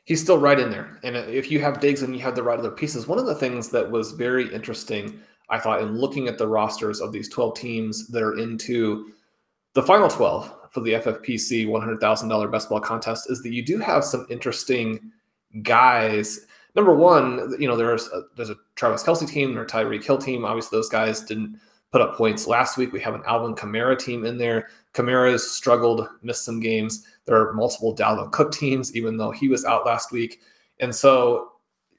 He's 0.04 0.22
still 0.22 0.39
right 0.39 0.60
in 0.60 0.72
there, 0.72 1.00
and 1.04 1.15
if 1.15 1.52
you 1.52 1.60
have 1.60 1.80
Diggs 1.80 2.02
and 2.02 2.15
you 2.15 2.22
have 2.22 2.36
the 2.36 2.43
right 2.43 2.58
other 2.58 2.72
pieces, 2.72 3.08
one 3.08 3.19
of 3.19 3.28
the 3.28 3.36
things 3.36 3.69
that 3.69 3.89
was 3.89 4.13
very 4.13 4.52
interesting 4.54 5.22
I 5.50 5.60
thought 5.60 5.82
in 5.82 5.98
looking 5.98 6.28
at 6.28 6.38
the 6.38 6.48
rosters 6.48 7.02
of 7.02 7.12
these 7.12 7.30
12 7.30 7.56
teams 7.58 8.08
that 8.08 8.22
are 8.22 8.38
into 8.38 9.12
the 9.74 9.84
final 9.84 10.10
12 10.10 10.54
for 10.72 10.82
the 10.82 10.94
FFPC 10.94 11.68
$100,000 11.68 12.52
best 12.52 12.70
ball 12.70 12.80
contest 12.80 13.30
is 13.32 13.42
that 13.42 13.54
you 13.54 13.64
do 13.64 13.80
have 13.80 14.04
some 14.04 14.28
interesting 14.30 15.12
guys. 15.64 16.46
Number 16.76 16.94
one, 16.94 17.56
you 17.60 17.68
know, 17.68 17.76
there's 17.76 18.08
a, 18.08 18.24
there's 18.36 18.52
a 18.52 18.58
Travis 18.76 19.04
Kelce 19.04 19.28
team 19.28 19.58
or 19.58 19.66
Tyreek 19.66 20.04
Hill 20.04 20.20
team. 20.20 20.46
Obviously, 20.46 20.78
those 20.78 20.90
guys 20.90 21.22
didn't 21.22 21.60
put 21.92 22.02
up 22.02 22.16
points 22.16 22.46
last 22.46 22.78
week. 22.78 22.92
We 22.94 23.00
have 23.02 23.16
an 23.16 23.24
Alvin 23.26 23.56
Kamara 23.56 23.98
team 23.98 24.26
in 24.26 24.38
there. 24.38 24.68
Kamara's 24.94 25.50
struggled, 25.50 26.08
missed 26.22 26.46
some 26.46 26.60
games. 26.60 27.06
There 27.26 27.36
are 27.36 27.54
multiple 27.54 27.96
Dalvin 27.96 28.32
Cook 28.32 28.52
teams, 28.52 28.96
even 28.96 29.18
though 29.18 29.32
he 29.32 29.48
was 29.48 29.66
out 29.66 29.86
last 29.86 30.12
week. 30.12 30.40
And 30.80 30.94
so, 30.94 31.54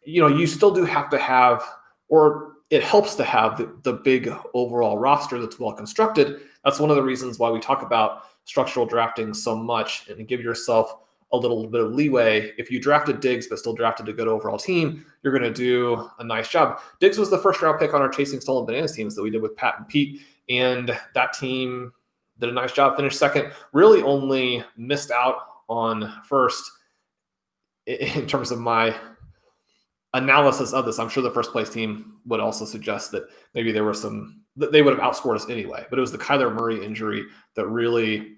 you 0.04 0.20
know, 0.20 0.28
you 0.28 0.46
still 0.46 0.70
do 0.72 0.84
have 0.84 1.10
to 1.10 1.18
have, 1.18 1.62
or 2.08 2.52
it 2.70 2.84
helps 2.84 3.16
to 3.16 3.24
have 3.24 3.58
the, 3.58 3.74
the 3.82 3.94
big 3.94 4.32
overall 4.54 4.96
roster 4.96 5.40
that's 5.40 5.58
well 5.58 5.72
constructed. 5.72 6.40
That's 6.64 6.78
one 6.78 6.90
of 6.90 6.96
the 6.96 7.02
reasons 7.02 7.38
why 7.38 7.50
we 7.50 7.58
talk 7.58 7.82
about 7.82 8.22
structural 8.44 8.86
drafting 8.86 9.34
so 9.34 9.56
much 9.56 10.08
and 10.08 10.26
give 10.26 10.40
yourself 10.40 10.94
a 11.32 11.36
little 11.36 11.66
bit 11.68 11.80
of 11.80 11.92
leeway. 11.92 12.52
If 12.58 12.70
you 12.70 12.80
drafted 12.80 13.20
Diggs 13.20 13.46
but 13.46 13.58
still 13.58 13.74
drafted 13.74 14.08
a 14.08 14.12
good 14.12 14.28
overall 14.28 14.58
team, 14.58 15.04
you're 15.22 15.36
going 15.36 15.52
to 15.52 15.52
do 15.52 16.08
a 16.18 16.24
nice 16.24 16.48
job. 16.48 16.80
Diggs 17.00 17.18
was 17.18 17.30
the 17.30 17.38
first 17.38 17.60
round 17.60 17.78
pick 17.78 17.94
on 17.94 18.02
our 18.02 18.08
Chasing 18.08 18.40
Stolen 18.40 18.66
Bananas 18.66 18.92
teams 18.92 19.14
that 19.14 19.22
we 19.22 19.30
did 19.30 19.42
with 19.42 19.56
Pat 19.56 19.74
and 19.78 19.88
Pete, 19.88 20.22
and 20.48 20.96
that 21.14 21.32
team 21.32 21.92
did 22.38 22.48
a 22.48 22.52
nice 22.52 22.72
job, 22.72 22.96
finished 22.96 23.18
second, 23.18 23.52
really 23.72 24.02
only 24.02 24.64
missed 24.76 25.10
out 25.10 25.36
on 25.68 26.12
first 26.24 26.68
in 27.86 28.26
terms 28.26 28.50
of 28.50 28.58
my 28.58 28.94
analysis 30.14 30.72
of 30.72 30.86
this, 30.86 30.98
I'm 30.98 31.08
sure 31.08 31.22
the 31.22 31.30
first 31.30 31.52
place 31.52 31.70
team 31.70 32.16
would 32.26 32.40
also 32.40 32.64
suggest 32.64 33.12
that 33.12 33.24
maybe 33.54 33.72
there 33.72 33.84
were 33.84 33.94
some 33.94 34.42
that 34.56 34.72
they 34.72 34.82
would 34.82 34.98
have 34.98 35.02
outscored 35.02 35.36
us 35.36 35.48
anyway. 35.48 35.86
But 35.88 35.98
it 35.98 36.02
was 36.02 36.12
the 36.12 36.18
Kyler 36.18 36.52
Murray 36.52 36.84
injury 36.84 37.24
that 37.54 37.66
really 37.66 38.36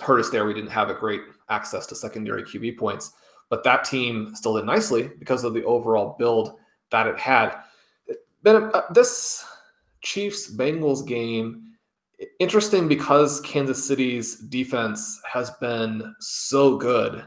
hurt 0.00 0.20
us 0.20 0.30
there. 0.30 0.46
We 0.46 0.54
didn't 0.54 0.70
have 0.70 0.90
a 0.90 0.94
great 0.94 1.22
access 1.48 1.86
to 1.86 1.94
secondary 1.94 2.44
QB 2.44 2.78
points, 2.78 3.12
but 3.50 3.64
that 3.64 3.84
team 3.84 4.34
still 4.34 4.54
did 4.54 4.64
nicely 4.64 5.10
because 5.18 5.44
of 5.44 5.54
the 5.54 5.64
overall 5.64 6.16
build 6.18 6.56
that 6.90 7.06
it 7.06 7.18
had. 7.18 7.56
Ben, 8.42 8.70
uh, 8.72 8.82
this 8.92 9.44
Chiefs 10.02 10.54
Bengals 10.54 11.06
game, 11.06 11.64
interesting 12.38 12.88
because 12.88 13.40
Kansas 13.40 13.86
City's 13.86 14.36
defense 14.36 15.20
has 15.30 15.50
been 15.52 16.14
so 16.20 16.76
good 16.76 17.24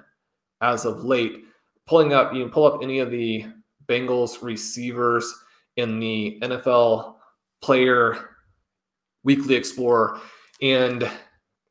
as 0.61 0.85
of 0.85 1.03
late. 1.03 1.45
Pulling 1.91 2.13
up, 2.13 2.33
you 2.33 2.41
can 2.41 2.49
pull 2.49 2.63
up 2.63 2.81
any 2.81 2.99
of 2.99 3.11
the 3.11 3.45
Bengals 3.85 4.41
receivers 4.41 5.29
in 5.75 5.99
the 5.99 6.39
NFL 6.41 7.15
player 7.61 8.29
weekly 9.25 9.55
explorer 9.55 10.17
and 10.61 11.01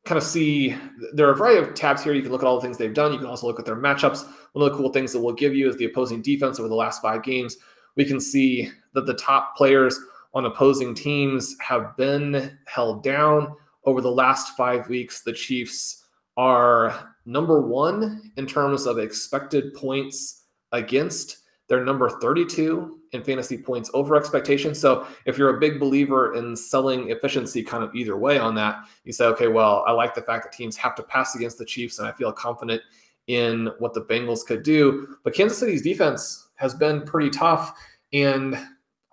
kind 0.05 0.19
of 0.19 0.23
see 0.23 0.77
there 1.13 1.27
are 1.27 1.31
a 1.31 1.35
variety 1.35 1.67
of 1.67 1.73
tabs 1.73 2.03
here. 2.03 2.13
You 2.13 2.21
can 2.21 2.31
look 2.31 2.43
at 2.43 2.45
all 2.45 2.57
the 2.57 2.61
things 2.61 2.77
they've 2.77 2.93
done. 2.93 3.11
You 3.11 3.17
can 3.17 3.25
also 3.25 3.47
look 3.47 3.59
at 3.59 3.65
their 3.65 3.75
matchups. 3.75 4.27
One 4.51 4.63
of 4.63 4.71
the 4.71 4.77
cool 4.77 4.93
things 4.93 5.11
that 5.11 5.19
we'll 5.19 5.33
give 5.33 5.55
you 5.55 5.67
is 5.67 5.75
the 5.77 5.85
opposing 5.85 6.21
defense 6.21 6.59
over 6.59 6.69
the 6.69 6.75
last 6.75 7.01
five 7.01 7.23
games. 7.23 7.57
We 7.95 8.05
can 8.05 8.21
see 8.21 8.69
that 8.93 9.07
the 9.07 9.15
top 9.15 9.57
players 9.57 9.99
on 10.35 10.45
opposing 10.45 10.93
teams 10.93 11.55
have 11.61 11.97
been 11.97 12.59
held 12.67 13.01
down 13.01 13.55
over 13.85 14.01
the 14.01 14.11
last 14.11 14.55
five 14.55 14.87
weeks. 14.87 15.23
The 15.23 15.33
Chiefs 15.33 16.05
are 16.37 17.10
number 17.25 17.61
one 17.61 18.31
in 18.37 18.45
terms 18.45 18.85
of 18.85 18.99
expected 18.99 19.73
points 19.73 20.45
against. 20.71 21.37
They're 21.67 21.85
number 21.85 22.09
32 22.09 22.99
in 23.13 23.23
fantasy 23.23 23.57
points 23.57 23.89
over 23.93 24.15
expectation. 24.15 24.75
So 24.75 25.07
if 25.25 25.37
you're 25.37 25.55
a 25.55 25.59
big 25.59 25.79
believer 25.79 26.35
in 26.35 26.55
selling 26.55 27.09
efficiency 27.11 27.63
kind 27.63 27.83
of 27.83 27.95
either 27.95 28.17
way 28.17 28.37
on 28.37 28.55
that, 28.55 28.83
you 29.05 29.13
say, 29.13 29.25
okay, 29.25 29.47
well, 29.47 29.83
I 29.87 29.91
like 29.91 30.13
the 30.13 30.21
fact 30.21 30.43
that 30.43 30.51
teams 30.51 30.75
have 30.77 30.95
to 30.95 31.03
pass 31.03 31.35
against 31.35 31.57
the 31.57 31.65
Chiefs 31.65 31.99
and 31.99 32.07
I 32.07 32.11
feel 32.11 32.31
confident 32.31 32.81
in 33.27 33.69
what 33.79 33.93
the 33.93 34.01
Bengals 34.01 34.45
could 34.45 34.63
do. 34.63 35.15
But 35.23 35.33
Kansas 35.33 35.57
City's 35.57 35.81
defense 35.81 36.49
has 36.55 36.73
been 36.73 37.03
pretty 37.03 37.29
tough. 37.29 37.73
And 38.11 38.57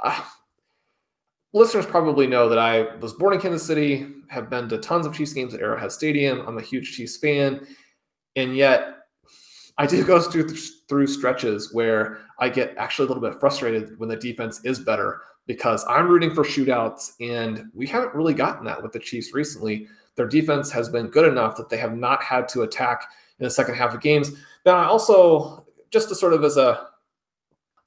uh, 0.01 0.21
listeners 1.53 1.87
probably 1.87 2.27
know 2.27 2.49
that 2.49 2.59
I 2.59 2.97
was 2.97 3.12
born 3.12 3.35
in 3.35 3.40
Kansas 3.40 3.66
City, 3.66 4.07
have 4.29 4.51
been 4.51 4.68
to 4.68 4.79
tons 4.79 5.07
of 5.07 5.14
Chiefs 5.14 5.33
games 5.33 5.55
at 5.55 5.61
Arrowhead 5.61 5.92
Stadium. 5.92 6.47
I'm 6.47 6.59
a 6.59 6.62
huge 6.62 6.97
Chiefs 6.97 7.16
fan. 7.16 7.66
And 8.37 8.57
yet, 8.57 8.95
I 9.79 9.87
do 9.87 10.05
go 10.05 10.21
through, 10.21 10.49
through 10.88 11.07
stretches 11.07 11.73
where 11.73 12.19
I 12.38 12.49
get 12.49 12.75
actually 12.77 13.07
a 13.07 13.09
little 13.09 13.23
bit 13.23 13.38
frustrated 13.41 13.99
when 13.99 14.09
the 14.09 14.17
defense 14.17 14.61
is 14.64 14.81
better 14.81 15.23
because 15.47 15.85
I'm 15.88 16.09
rooting 16.09 16.35
for 16.35 16.45
shootouts, 16.45 17.12
and 17.21 17.71
we 17.75 17.87
haven't 17.87 18.14
really 18.14 18.35
gotten 18.35 18.67
that 18.67 18.83
with 18.83 18.93
the 18.93 18.99
Chiefs 18.99 19.33
recently. 19.33 19.88
Their 20.14 20.27
defense 20.27 20.71
has 20.73 20.88
been 20.88 21.07
good 21.07 21.27
enough 21.27 21.57
that 21.57 21.71
they 21.71 21.79
have 21.79 21.97
not 21.97 22.23
had 22.23 22.49
to 22.49 22.62
attack 22.62 23.05
in 23.38 23.45
the 23.45 23.51
second 23.51 23.77
half 23.77 23.95
of 23.95 24.01
games. 24.01 24.33
But 24.64 24.75
I 24.75 24.85
also, 24.85 25.64
just 25.91 26.09
to 26.11 26.14
sort 26.14 26.35
of 26.35 26.45
as 26.45 26.59
a 26.59 26.88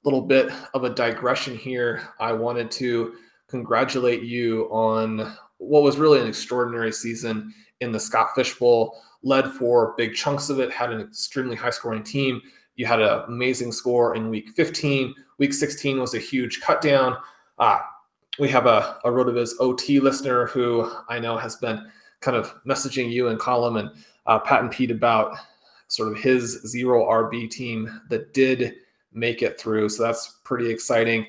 little 0.04 0.22
bit 0.22 0.50
of 0.74 0.84
a 0.84 0.90
digression 0.90 1.56
here, 1.56 2.02
I 2.18 2.32
wanted 2.32 2.70
to 2.72 3.14
congratulate 3.48 4.22
you 4.22 4.64
on 4.72 5.36
what 5.58 5.82
was 5.82 5.98
really 5.98 6.20
an 6.20 6.26
extraordinary 6.26 6.90
season 6.90 7.54
in 7.82 7.92
the 7.92 8.00
Scott 8.00 8.34
Fish 8.34 8.54
Bowl. 8.54 8.96
Led 9.22 9.52
for 9.52 9.94
big 9.96 10.14
chunks 10.14 10.50
of 10.50 10.58
it, 10.58 10.72
had 10.72 10.90
an 10.92 11.00
extremely 11.00 11.54
high 11.54 11.70
scoring 11.70 12.02
team. 12.02 12.40
You 12.76 12.86
had 12.86 13.00
an 13.00 13.22
amazing 13.28 13.70
score 13.72 14.16
in 14.16 14.30
week 14.30 14.50
15. 14.50 15.14
Week 15.38 15.52
16 15.52 16.00
was 16.00 16.14
a 16.14 16.18
huge 16.18 16.60
cut 16.60 16.80
down. 16.80 17.16
Uh, 17.58 17.80
we 18.38 18.48
have 18.48 18.66
a, 18.66 18.98
a 19.04 19.10
RotoViz 19.10 19.52
OT 19.60 20.00
listener 20.00 20.46
who 20.46 20.90
I 21.08 21.18
know 21.18 21.36
has 21.36 21.56
been 21.56 21.86
kind 22.20 22.36
of 22.36 22.54
messaging 22.64 23.12
you 23.12 23.28
and 23.28 23.38
Colm 23.38 23.78
and 23.78 23.90
uh, 24.26 24.38
Pat 24.38 24.62
and 24.62 24.70
Pete 24.70 24.90
about 24.90 25.36
sort 25.88 26.10
of 26.10 26.18
his 26.18 26.62
zero 26.66 27.04
RB 27.04 27.50
team 27.50 28.00
that 28.08 28.32
did 28.32 28.74
make 29.12 29.42
it 29.42 29.60
through. 29.60 29.90
So 29.90 30.02
that's 30.02 30.40
pretty 30.44 30.70
exciting. 30.70 31.26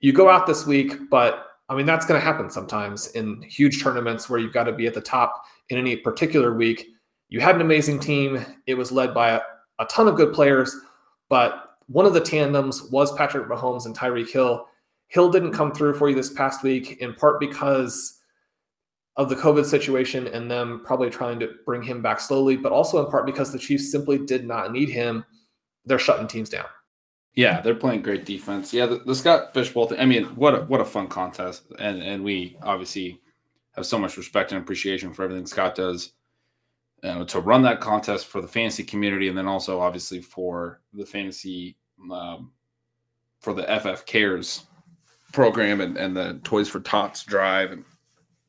You 0.00 0.12
go 0.12 0.30
out 0.30 0.46
this 0.46 0.66
week, 0.66 1.10
but 1.10 1.48
I 1.68 1.74
mean, 1.74 1.86
that's 1.86 2.06
going 2.06 2.20
to 2.20 2.24
happen 2.24 2.50
sometimes 2.50 3.08
in 3.08 3.42
huge 3.42 3.82
tournaments 3.82 4.28
where 4.28 4.40
you've 4.40 4.52
got 4.52 4.64
to 4.64 4.72
be 4.72 4.86
at 4.86 4.94
the 4.94 5.00
top 5.00 5.44
in 5.70 5.78
any 5.78 5.96
particular 5.96 6.54
week. 6.54 6.86
You 7.28 7.40
had 7.40 7.54
an 7.54 7.60
amazing 7.60 8.00
team. 8.00 8.44
It 8.66 8.74
was 8.74 8.92
led 8.92 9.14
by 9.14 9.30
a, 9.30 9.40
a 9.78 9.86
ton 9.86 10.08
of 10.08 10.16
good 10.16 10.32
players, 10.32 10.74
but 11.28 11.76
one 11.86 12.06
of 12.06 12.14
the 12.14 12.20
tandems 12.20 12.82
was 12.90 13.12
Patrick 13.16 13.48
Mahomes 13.48 13.86
and 13.86 13.96
Tyreek 13.96 14.30
Hill. 14.30 14.66
Hill 15.08 15.30
didn't 15.30 15.52
come 15.52 15.72
through 15.72 15.94
for 15.94 16.08
you 16.08 16.14
this 16.14 16.32
past 16.32 16.62
week, 16.62 16.98
in 17.00 17.14
part 17.14 17.40
because 17.40 18.20
of 19.16 19.28
the 19.28 19.36
COVID 19.36 19.64
situation 19.64 20.26
and 20.28 20.50
them 20.50 20.82
probably 20.84 21.10
trying 21.10 21.38
to 21.40 21.50
bring 21.64 21.82
him 21.82 22.02
back 22.02 22.20
slowly, 22.20 22.56
but 22.56 22.72
also 22.72 23.04
in 23.04 23.10
part 23.10 23.26
because 23.26 23.52
the 23.52 23.58
Chiefs 23.58 23.90
simply 23.90 24.18
did 24.18 24.46
not 24.46 24.72
need 24.72 24.88
him. 24.88 25.24
They're 25.84 25.98
shutting 25.98 26.26
teams 26.26 26.48
down. 26.48 26.66
Yeah, 27.34 27.60
they're 27.60 27.74
playing 27.74 28.02
great 28.02 28.24
defense. 28.24 28.72
Yeah, 28.72 28.86
the, 28.86 28.98
the 28.98 29.14
Scott 29.14 29.54
Fish 29.54 29.72
Bowl 29.72 29.86
thing. 29.86 29.98
I 29.98 30.06
mean, 30.06 30.24
what 30.36 30.54
a, 30.54 30.58
what 30.62 30.80
a 30.80 30.84
fun 30.84 31.08
contest, 31.08 31.64
and 31.80 32.00
and 32.00 32.22
we 32.22 32.56
obviously 32.62 33.20
have 33.74 33.86
so 33.86 33.98
much 33.98 34.16
respect 34.16 34.52
and 34.52 34.60
appreciation 34.60 35.12
for 35.12 35.24
everything 35.24 35.46
Scott 35.46 35.74
does 35.74 36.12
uh, 37.02 37.24
to 37.24 37.40
run 37.40 37.62
that 37.62 37.80
contest 37.80 38.26
for 38.26 38.40
the 38.40 38.48
fantasy 38.48 38.82
community, 38.82 39.28
and 39.28 39.36
then 39.36 39.46
also 39.46 39.80
obviously 39.80 40.20
for 40.20 40.80
the 40.92 41.04
fantasy 41.04 41.76
um, 42.10 42.50
for 43.40 43.52
the 43.52 43.64
FF 43.64 44.06
Cares 44.06 44.66
program 45.32 45.80
and, 45.80 45.96
and 45.96 46.16
the 46.16 46.40
Toys 46.44 46.68
for 46.68 46.80
Tots 46.80 47.24
drive 47.24 47.72
and 47.72 47.84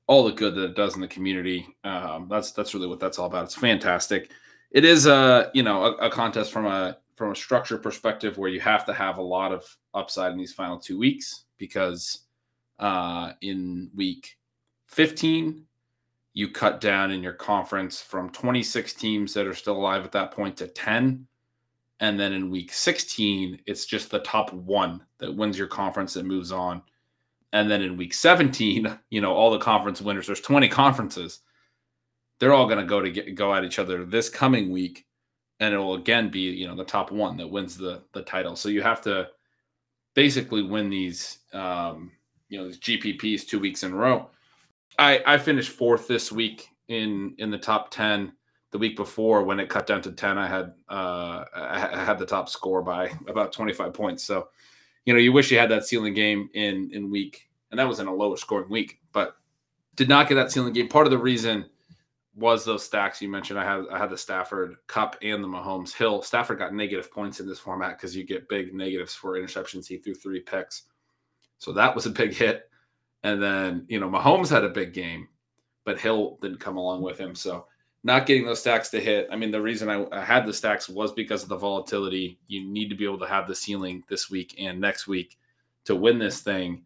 all 0.07 0.23
the 0.23 0.31
good 0.31 0.55
that 0.55 0.63
it 0.63 0.75
does 0.75 0.95
in 0.95 1.01
the 1.01 1.07
community. 1.07 1.67
Um, 1.83 2.27
that's 2.29 2.51
that's 2.51 2.73
really 2.73 2.87
what 2.87 2.99
that's 2.99 3.19
all 3.19 3.27
about. 3.27 3.45
It's 3.45 3.55
fantastic. 3.55 4.31
It 4.71 4.85
is 4.85 5.05
a 5.05 5.51
you 5.53 5.63
know 5.63 5.83
a, 5.83 6.07
a 6.07 6.09
contest 6.09 6.51
from 6.51 6.65
a 6.65 6.97
from 7.15 7.31
a 7.31 7.35
structure 7.35 7.77
perspective 7.77 8.37
where 8.37 8.49
you 8.49 8.59
have 8.59 8.85
to 8.85 8.93
have 8.93 9.17
a 9.17 9.21
lot 9.21 9.51
of 9.51 9.63
upside 9.93 10.31
in 10.31 10.37
these 10.37 10.53
final 10.53 10.77
two 10.77 10.97
weeks 10.97 11.45
because 11.57 12.19
uh, 12.79 13.31
in 13.41 13.89
week 13.95 14.37
15 14.95 15.63
you 16.33 16.49
cut 16.49 16.81
down 16.81 17.11
in 17.11 17.23
your 17.23 17.33
conference 17.33 18.01
from 18.01 18.29
26 18.29 18.93
teams 18.93 19.33
that 19.33 19.47
are 19.47 19.53
still 19.53 19.77
alive 19.77 20.03
at 20.03 20.11
that 20.11 20.31
point 20.31 20.57
to 20.57 20.67
10 20.67 21.27
and 21.99 22.19
then 22.19 22.33
in 22.33 22.49
week 22.49 22.73
16 22.73 23.59
it's 23.65 23.85
just 23.85 24.09
the 24.09 24.19
top 24.19 24.51
one 24.53 25.01
that 25.19 25.35
wins 25.35 25.57
your 25.57 25.67
conference 25.67 26.13
that 26.13 26.25
moves 26.25 26.51
on 26.51 26.81
and 27.53 27.69
then 27.69 27.81
in 27.81 27.97
week 27.97 28.13
17 28.13 28.97
you 29.09 29.21
know 29.21 29.33
all 29.33 29.51
the 29.51 29.59
conference 29.59 30.01
winners 30.01 30.27
there's 30.27 30.41
20 30.41 30.67
conferences 30.69 31.41
they're 32.39 32.53
all 32.53 32.67
going 32.67 32.79
to 32.79 32.85
go 32.85 33.01
to 33.01 33.11
get, 33.11 33.35
go 33.35 33.53
at 33.53 33.63
each 33.63 33.79
other 33.79 34.05
this 34.05 34.29
coming 34.29 34.71
week 34.71 35.05
and 35.59 35.73
it 35.73 35.77
will 35.77 35.95
again 35.95 36.29
be 36.29 36.39
you 36.39 36.67
know 36.67 36.75
the 36.75 36.83
top 36.83 37.11
one 37.11 37.37
that 37.37 37.47
wins 37.47 37.77
the 37.77 38.01
the 38.13 38.21
title. 38.21 38.55
So 38.55 38.69
you 38.69 38.81
have 38.81 39.01
to 39.01 39.29
basically 40.13 40.61
win 40.61 40.89
these 40.89 41.39
um, 41.53 42.11
you 42.49 42.59
know 42.59 42.67
these 42.67 42.79
GPPs 42.79 43.47
two 43.47 43.59
weeks 43.59 43.83
in 43.83 43.93
a 43.93 43.95
row. 43.95 44.29
I 44.99 45.21
I 45.25 45.37
finished 45.37 45.71
fourth 45.71 46.07
this 46.07 46.31
week 46.31 46.69
in 46.87 47.35
in 47.37 47.51
the 47.51 47.57
top 47.57 47.91
ten. 47.91 48.33
The 48.71 48.79
week 48.79 48.97
before, 48.97 49.43
when 49.43 49.59
it 49.61 49.69
cut 49.69 49.87
down 49.87 50.01
to 50.01 50.11
ten, 50.11 50.37
I 50.37 50.47
had 50.47 50.73
uh, 50.89 51.45
I 51.55 52.03
had 52.03 52.19
the 52.19 52.25
top 52.25 52.49
score 52.49 52.81
by 52.81 53.11
about 53.27 53.53
twenty 53.53 53.71
five 53.71 53.93
points. 53.93 54.23
So, 54.23 54.49
you 55.05 55.13
know, 55.13 55.19
you 55.19 55.31
wish 55.31 55.49
you 55.49 55.57
had 55.57 55.71
that 55.71 55.85
ceiling 55.85 56.13
game 56.13 56.49
in 56.53 56.89
in 56.91 57.09
week, 57.09 57.47
and 57.71 57.79
that 57.79 57.87
was 57.87 57.99
in 57.99 58.07
a 58.07 58.13
lower 58.13 58.35
scoring 58.35 58.69
week, 58.69 58.99
but 59.13 59.37
did 59.95 60.09
not 60.09 60.27
get 60.27 60.35
that 60.35 60.51
ceiling 60.51 60.73
game. 60.73 60.89
Part 60.89 61.07
of 61.07 61.11
the 61.11 61.17
reason 61.17 61.65
was 62.35 62.65
those 62.65 62.83
stacks 62.83 63.21
you 63.21 63.29
mentioned. 63.29 63.57
I 63.57 63.63
had 63.63 63.85
I 63.89 63.97
had 63.97 64.09
the 64.09 64.17
Stafford 64.17 64.75
Kupp 64.87 65.15
and 65.21 65.41
the 65.41 65.47
Mahomes 65.47 65.93
Hill. 65.93 66.21
Stafford 66.21 66.59
got 66.59 66.73
negative 66.73 67.09
points 67.09 67.39
in 67.39 67.47
this 67.47 67.59
format 67.59 67.97
because 67.97 68.13
you 68.13 68.25
get 68.25 68.49
big 68.49 68.73
negatives 68.73 69.15
for 69.15 69.39
interceptions. 69.39 69.87
He 69.87 69.99
threw 69.99 70.13
three 70.13 70.41
picks, 70.41 70.83
so 71.59 71.71
that 71.71 71.95
was 71.95 72.07
a 72.07 72.09
big 72.09 72.33
hit. 72.33 72.69
And 73.25 73.41
then 73.41 73.85
you 73.87 73.99
know 73.99 74.09
Mahomes 74.09 74.49
had 74.49 74.63
a 74.63 74.69
big 74.69 74.93
game, 74.93 75.27
but 75.83 75.99
Hill 75.99 76.37
didn't 76.41 76.59
come 76.59 76.77
along 76.77 77.01
with 77.01 77.17
him. 77.17 77.35
So 77.35 77.65
not 78.03 78.25
getting 78.25 78.45
those 78.45 78.59
stacks 78.59 78.89
to 78.89 79.01
hit. 79.01 79.27
I 79.31 79.35
mean, 79.35 79.51
the 79.51 79.61
reason 79.61 79.89
I, 79.89 80.05
I 80.11 80.23
had 80.23 80.45
the 80.45 80.53
stacks 80.53 80.87
was 80.87 81.11
because 81.11 81.43
of 81.43 81.49
the 81.49 81.57
volatility. 81.57 82.39
You 82.47 82.67
need 82.67 82.89
to 82.89 82.95
be 82.95 83.05
able 83.05 83.19
to 83.19 83.27
have 83.27 83.47
the 83.47 83.55
ceiling 83.55 84.03
this 84.07 84.29
week 84.29 84.55
and 84.59 84.79
next 84.79 85.07
week 85.07 85.37
to 85.85 85.95
win 85.95 86.19
this 86.19 86.41
thing 86.41 86.83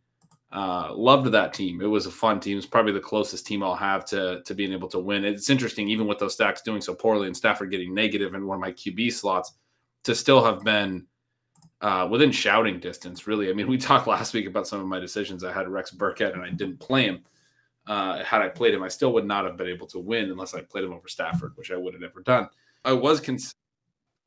uh, 0.52 0.92
loved 0.96 1.32
that 1.32 1.54
team. 1.54 1.82
It 1.82 1.86
was 1.86 2.06
a 2.06 2.12
fun 2.12 2.40
team. 2.40 2.58
It's 2.58 2.66
probably 2.66 2.94
the 2.94 3.00
closest 3.00 3.46
team 3.46 3.62
I'll 3.62 3.76
have 3.76 4.06
to 4.06 4.42
to 4.44 4.56
being 4.56 4.74
able 4.74 4.88
to 4.90 5.00
win. 5.00 5.24
It's 5.24 5.50
interesting, 5.50 5.88
even 5.90 6.08
with 6.08 6.20
those 6.20 6.34
stacks 6.34 6.62
doing 6.62 6.82
so 6.82 6.96
poorly 6.96 7.28
and 7.28 7.38
Stafford 7.38 7.72
getting 7.72 7.94
negative 7.94 8.34
in 8.34 8.48
one 8.48 8.56
of 8.56 8.62
my 8.62 8.72
QB 8.72 9.14
slots, 9.14 9.54
to 10.04 10.16
still 10.16 10.44
have 10.44 10.64
been 10.64 11.06
uh, 11.82 12.08
within 12.10 12.32
shouting 12.32 12.80
distance. 12.80 13.28
Really, 13.28 13.50
I 13.50 13.54
mean, 13.54 13.68
we 13.68 13.78
talked 13.90 14.08
last 14.08 14.34
week 14.34 14.48
about 14.48 14.68
some 14.68 14.80
of 14.80 14.88
my 14.88 15.00
decisions. 15.00 15.44
I 15.44 15.52
had 15.52 15.68
Rex 15.68 15.92
Burkhead 15.92 16.34
and 16.34 16.44
I 16.44 16.50
didn't 16.50 16.80
play 16.80 17.06
him. 17.06 17.24
Uh, 17.88 18.24
had 18.24 18.42
I 18.42 18.50
played 18.50 18.74
him, 18.74 18.84
I 18.84 18.88
still 18.88 19.14
would 19.14 19.26
not 19.26 19.46
have 19.46 19.58
been 19.58 19.68
able 19.68 19.88
to 19.88 20.00
win 20.00 20.30
unless 20.30 20.54
I 20.54 20.62
played 20.62 20.84
him 20.84 20.94
over 20.94 21.08
Stafford, 21.08 21.54
which 21.56 21.72
I 21.72 21.78
would 21.78 21.94
have 21.94 22.02
never 22.02 22.22
done. 22.22 22.48
I 22.86 22.94
was 22.94 23.20
cons- 23.20 23.56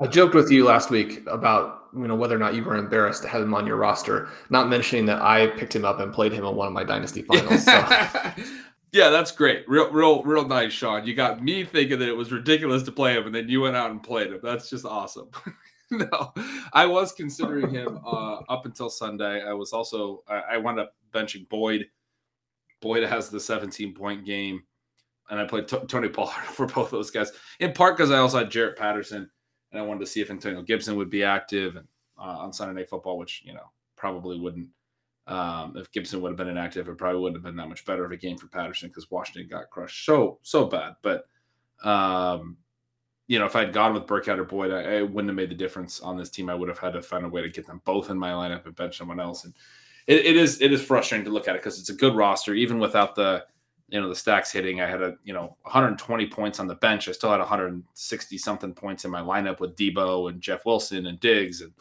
I 0.01 0.09
joked 0.09 0.35
with 0.35 0.51
you 0.51 0.65
last 0.65 0.91
week 0.91 1.23
about 1.29 1.85
you 1.95 2.09
know 2.09 2.17
whether 2.17 2.35
or 2.35 2.39
not 2.39 2.57
you 2.57 2.65
were 2.65 2.77
embarrassed 2.77 3.23
to 3.23 3.29
have 3.29 3.41
him 3.41 3.55
on 3.55 3.69
your 3.69 3.77
roster, 3.77 4.29
not 4.51 4.69
mentioning 4.69 5.07
that 5.07 5.23
I 5.23 5.47
picked 5.47 5.77
him 5.77 5.85
up 5.85 6.01
and 6.01 6.13
played 6.13 6.33
him 6.33 6.45
in 6.45 6.57
one 6.57 6.67
of 6.67 6.73
my 6.73 6.83
dynasty 6.83 7.23
finals. 7.29 7.65
So. 7.65 7.73
yeah, 8.93 9.11
that's 9.11 9.31
great. 9.31 9.69
Real, 9.69 9.93
real, 9.93 10.25
real 10.25 10.47
nice, 10.47 10.73
Shawn. 10.73 11.07
You 11.07 11.15
got 11.15 11.45
me 11.45 11.65
thinking 11.65 12.01
that 12.01 12.09
it 12.09 12.17
was 12.17 12.33
ridiculous 12.33 12.83
to 12.85 12.93
play 12.93 13.15
him, 13.15 13.27
and 13.27 13.35
then 13.35 13.49
you 13.49 13.61
went 13.61 13.77
out 13.77 13.93
and 13.93 14.03
played 14.03 14.33
him. 14.33 14.41
That's 14.43 14.69
just 14.69 14.85
awesome. 14.85 15.29
no, 16.11 16.33
I 16.73 16.87
was 16.87 17.13
considering 17.13 17.71
him 17.71 18.01
uh, 18.05 18.37
up 18.49 18.65
until 18.65 18.89
Sunday. 18.89 19.43
I 19.43 19.53
was 19.53 19.73
also 19.73 20.23
I, 20.27 20.57
wound 20.57 20.81
up 20.81 20.95
benching 21.13 21.49
Boyd 21.51 21.87
Boyd 22.81 23.05
has 23.05 23.29
the 23.29 23.39
17 23.39 23.95
point 23.95 24.25
game, 24.25 24.63
and 25.31 25.39
I 25.39 25.45
played 25.45 25.69
T- 25.69 25.79
Tony 25.89 26.09
Pollard 26.09 26.33
for 26.45 26.67
both 26.67 26.91
those 26.91 27.11
guys. 27.11 27.31
In 27.61 27.73
part 27.73 27.97
because 27.97 28.11
I 28.11 28.19
also 28.19 28.39
had 28.39 28.51
Jaret 28.51 28.77
Patterson, 28.77 29.31
and 29.71 29.81
I 29.81 29.85
wanted 29.85 30.01
to 30.01 30.07
see 30.07 30.21
if 30.21 30.31
Antonio 30.31 30.63
Gibson 30.63 30.97
would 30.97 31.11
be 31.11 31.25
active 31.25 31.77
and 31.77 31.87
uh, 32.19 32.39
on 32.39 32.53
Sunday 32.53 32.75
Night 32.75 32.89
Football, 32.89 33.19
which 33.19 33.43
you 33.45 33.55
know 33.55 33.71
probably 33.97 34.39
wouldn't. 34.39 34.69
Um, 35.27 35.75
if 35.77 35.93
Gibson 35.93 36.21
would 36.21 36.31
have 36.31 36.37
been 36.37 36.49
inactive, 36.49 36.89
it 36.89 36.99
probably 36.99 37.21
wouldn't 37.21 37.37
have 37.37 37.45
been 37.45 37.57
that 37.57 37.69
much 37.69 37.85
better 37.85 38.05
of 38.05 38.11
a 38.11 38.17
game 38.17 38.37
for 38.37 38.49
Patterson 38.49 38.89
because 38.89 39.11
Washington 39.11 39.49
got 39.49 39.71
crushed 39.71 40.05
so 40.05 40.39
so 40.43 40.65
bad. 40.65 40.95
But 41.03 41.27
um, 41.85 42.57
you 43.29 43.39
know, 43.39 43.47
if 43.47 43.57
I 43.57 43.61
had 43.61 43.73
gone 43.73 43.95
with 43.95 44.07
Burkhead 44.07 44.39
or 44.39 44.45
Boyd, 44.45 44.73
I, 44.73 44.99
I, 44.99 45.03
wouldn't 45.03 45.29
have 45.29 45.37
made 45.37 45.51
the 45.51 45.55
difference 45.55 46.01
on 46.01 46.17
this 46.17 46.29
team. 46.29 46.51
I 46.51 46.55
would 46.55 46.69
have 46.69 46.79
had 46.79 46.93
to 46.95 47.03
find 47.03 47.25
a 47.25 47.29
way 47.29 47.41
to 47.41 47.49
get 47.49 47.67
them 47.67 47.81
both 47.85 48.11
in 48.11 48.19
my 48.19 48.31
lineup 48.31 48.67
and 48.67 48.75
bench 48.75 48.99
someone 48.99 49.21
else. 49.21 49.45
And 49.45 49.55
it, 50.07 50.27
it 50.27 50.37
is 50.37 50.61
it 50.61 50.73
is 50.73 50.83
frustrating 50.83 51.25
to 51.25 51.31
look 51.31 51.49
at 51.49 51.55
it 51.55 51.63
because 51.63 51.79
it's 51.79 51.89
a 51.89 51.95
good 51.95 52.17
roster, 52.17 52.55
even 52.55 52.79
without 52.79 53.15
the 53.15 53.45
you 53.89 54.01
know 54.01 54.09
the 54.09 54.15
stacks 54.15 54.51
hitting. 54.51 54.81
I 54.81 54.89
had 54.89 55.03
a 55.03 55.17
you 55.25 55.33
know 55.33 55.57
120 55.63 56.27
points 56.29 56.59
on 56.59 56.67
the 56.67 56.75
bench. 56.75 57.09
I 57.09 57.13
still 57.13 57.31
had 57.31 57.39
160 57.39 58.39
something 58.39 58.75
points 58.75 59.05
in 59.05 59.11
my 59.11 59.21
lineup 59.21 59.61
with 59.61 59.77
Deebo 59.77 60.31
and 60.31 60.41
Jeff 60.41 60.65
Wilson 60.67 61.07
and 61.07 61.21
Diggs 61.21 61.61
and 61.61 61.73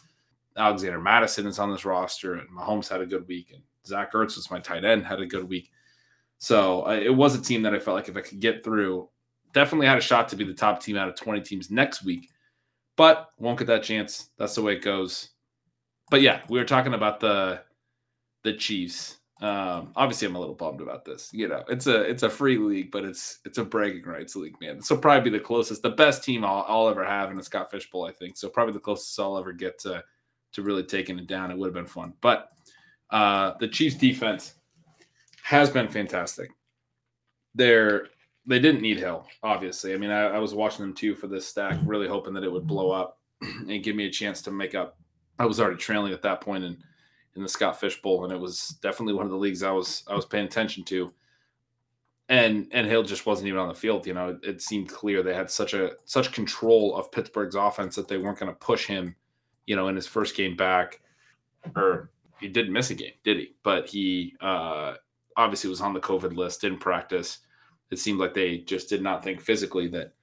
Alexander 0.58 1.00
Mattison 1.00 1.48
is 1.48 1.60
on 1.60 1.72
this 1.72 1.86
roster, 1.86 2.36
and 2.36 2.50
Mahomes 2.50 2.90
had 2.90 3.02
a 3.02 3.06
good 3.06 3.28
week, 3.28 3.52
and 3.54 3.64
Zach 3.86 4.14
Ertz 4.14 4.36
was 4.36 4.52
my 4.52 4.60
tight 4.60 4.84
end, 4.84 5.06
had 5.06 5.22
a 5.22 5.26
good 5.26 5.48
week. 5.48 5.72
So 6.38 6.86
uh, 6.88 7.00
it 7.02 7.16
was 7.16 7.36
a 7.36 7.42
team 7.42 7.62
that 7.64 7.74
I 7.74 7.80
felt 7.80 7.96
like 7.96 8.10
if 8.10 8.18
I 8.18 8.22
could 8.22 8.40
get 8.40 8.64
through, 8.64 9.08
definitely 9.54 9.88
had 9.88 9.98
a 9.98 10.02
shot 10.02 10.30
to 10.30 10.36
be 10.36 10.44
the 10.44 10.54
top 10.54 10.82
team 10.82 10.98
out 10.98 11.10
of 11.10 11.16
20 11.16 11.42
teams 11.42 11.72
next 11.72 12.04
week, 12.04 12.30
but 12.96 13.30
won't 13.38 13.60
get 13.60 13.68
that 13.68 13.84
chance. 13.84 14.30
That's 14.38 14.56
the 14.56 14.62
way 14.62 14.74
it 14.74 14.84
goes. 14.84 15.30
But 16.10 16.22
yeah, 16.22 16.42
we 16.50 16.60
were 16.60 16.66
talking 16.66 16.94
about 16.94 17.20
the 17.20 17.62
the 18.44 18.54
Chiefs. 18.54 19.18
Um, 19.42 19.92
obviously, 19.96 20.28
I'm 20.28 20.36
a 20.36 20.40
little 20.40 20.56
bummed 20.56 20.82
about 20.82 21.06
this. 21.06 21.30
You 21.34 21.48
know, 21.48 21.64
it's 21.68 21.88
a 21.88 22.02
it's 22.02 22.24
a 22.24 22.30
free 22.30 22.58
league, 22.58 22.92
but 22.92 23.06
it's 23.06 23.40
it's 23.46 23.58
a 23.58 23.64
bragging 23.64 24.04
rights 24.04 24.36
league, 24.36 24.60
man. 24.62 24.78
This 24.78 24.90
will 24.90 24.98
probably 24.98 25.32
be 25.32 25.38
the 25.38 25.44
closest, 25.44 25.82
the 25.82 25.90
best 25.90 26.24
team 26.24 26.44
I'll, 26.44 26.66
I'll 26.68 26.90
ever 26.90 27.04
have 27.04 27.32
in 27.32 27.40
a 27.40 27.44
Scott 27.44 27.72
Fish 27.72 27.90
Bowl, 27.90 28.06
I 28.06 28.12
think. 28.12 28.38
So 28.38 28.50
probably 28.50 28.74
the 28.74 28.80
closest 28.80 29.20
I'll 29.20 29.38
ever 29.38 29.54
get 29.54 29.80
to 29.80 30.04
to 30.54 30.62
really 30.62 30.84
taking 30.84 31.18
it 31.18 31.28
down. 31.28 31.50
It 31.50 31.58
would 31.58 31.68
have 31.68 31.74
been 31.74 31.86
fun, 31.86 32.14
but 32.22 32.50
uh, 33.10 33.54
the 33.60 33.68
Chiefs 33.68 33.96
defense 33.96 34.56
has 35.44 35.70
been 35.70 35.88
fantastic. 35.88 36.52
They're 37.56 38.08
they 38.46 38.60
didn't 38.60 38.82
need 38.82 38.98
Hill, 38.98 39.28
obviously. 39.44 39.94
I 39.94 39.98
mean, 39.98 40.10
I, 40.10 40.28
I, 40.28 40.40
was 40.40 40.56
watching 40.56 40.84
them 40.84 40.96
too 40.96 41.16
for 41.16 41.28
this 41.28 41.48
stack, 41.48 41.78
really 41.86 42.08
hoping 42.08 42.34
that 42.34 42.44
it 42.44 42.52
would 42.52 42.66
blow 42.66 42.92
up 42.92 43.20
and 43.42 43.84
give 43.84 43.96
me 43.96 44.08
a 44.08 44.12
chance 44.12 44.42
to 44.44 44.52
make 44.52 44.74
up. 44.76 44.98
I 45.38 45.46
was 45.46 45.60
already 45.60 45.78
trailing 45.78 46.14
at 46.14 46.22
that 46.24 46.42
point 46.42 46.64
in 46.64 46.78
in 47.36 47.44
the 47.44 47.50
Scott 47.50 47.80
Fish 47.80 48.02
Bowl, 48.02 48.24
and 48.24 48.34
it 48.34 48.40
was 48.40 48.78
definitely 48.82 49.14
one 49.14 49.26
of 49.26 49.32
the 49.32 49.38
leagues 49.38 49.64
I 49.64 49.72
was 49.72 50.04
I 50.08 50.16
was 50.16 50.26
paying 50.26 50.46
attention 50.46 50.84
to. 50.86 51.14
And 52.30 52.68
and 52.72 52.88
Hill 52.88 53.04
just 53.04 53.26
wasn't 53.26 53.48
even 53.48 53.60
on 53.60 53.68
the 53.68 53.74
field. 53.74 54.08
You 54.08 54.14
know, 54.14 54.30
it, 54.30 54.40
it 54.44 54.62
seemed 54.62 54.90
clear 54.90 55.22
they 55.22 55.34
had 55.34 55.50
such 55.50 55.74
a 55.74 55.92
such 56.06 56.32
control 56.32 56.96
of 56.96 57.12
Pittsburgh's 57.12 57.56
offense 57.56 57.96
that 57.96 58.08
they 58.08 58.18
weren't 58.18 58.40
going 58.40 58.52
to 58.52 58.58
push 58.58 58.86
him. 58.86 59.16
You 59.66 59.76
know, 59.76 59.88
in 59.88 59.96
his 59.96 60.08
first 60.08 60.36
game 60.36 60.56
back, 60.56 61.02
or 61.76 62.10
he 62.40 62.48
didn't 62.48 62.74
miss 62.74 62.90
a 62.90 62.96
game, 62.96 63.14
did 63.24 63.38
he? 63.38 63.56
But 63.64 63.88
he 63.88 64.36
uh, 64.42 64.96
obviously 65.38 65.70
was 65.70 65.82
on 65.82 65.94
the 65.94 66.00
COVID 66.00 66.36
list, 66.36 66.62
didn't 66.62 66.80
practice. 66.80 67.40
It 67.92 68.00
seemed 68.00 68.20
like 68.20 68.34
they 68.34 68.60
just 68.60 68.90
did 68.90 69.02
not 69.02 69.24
think 69.24 69.42
physically 69.42 69.88
that 69.90 70.14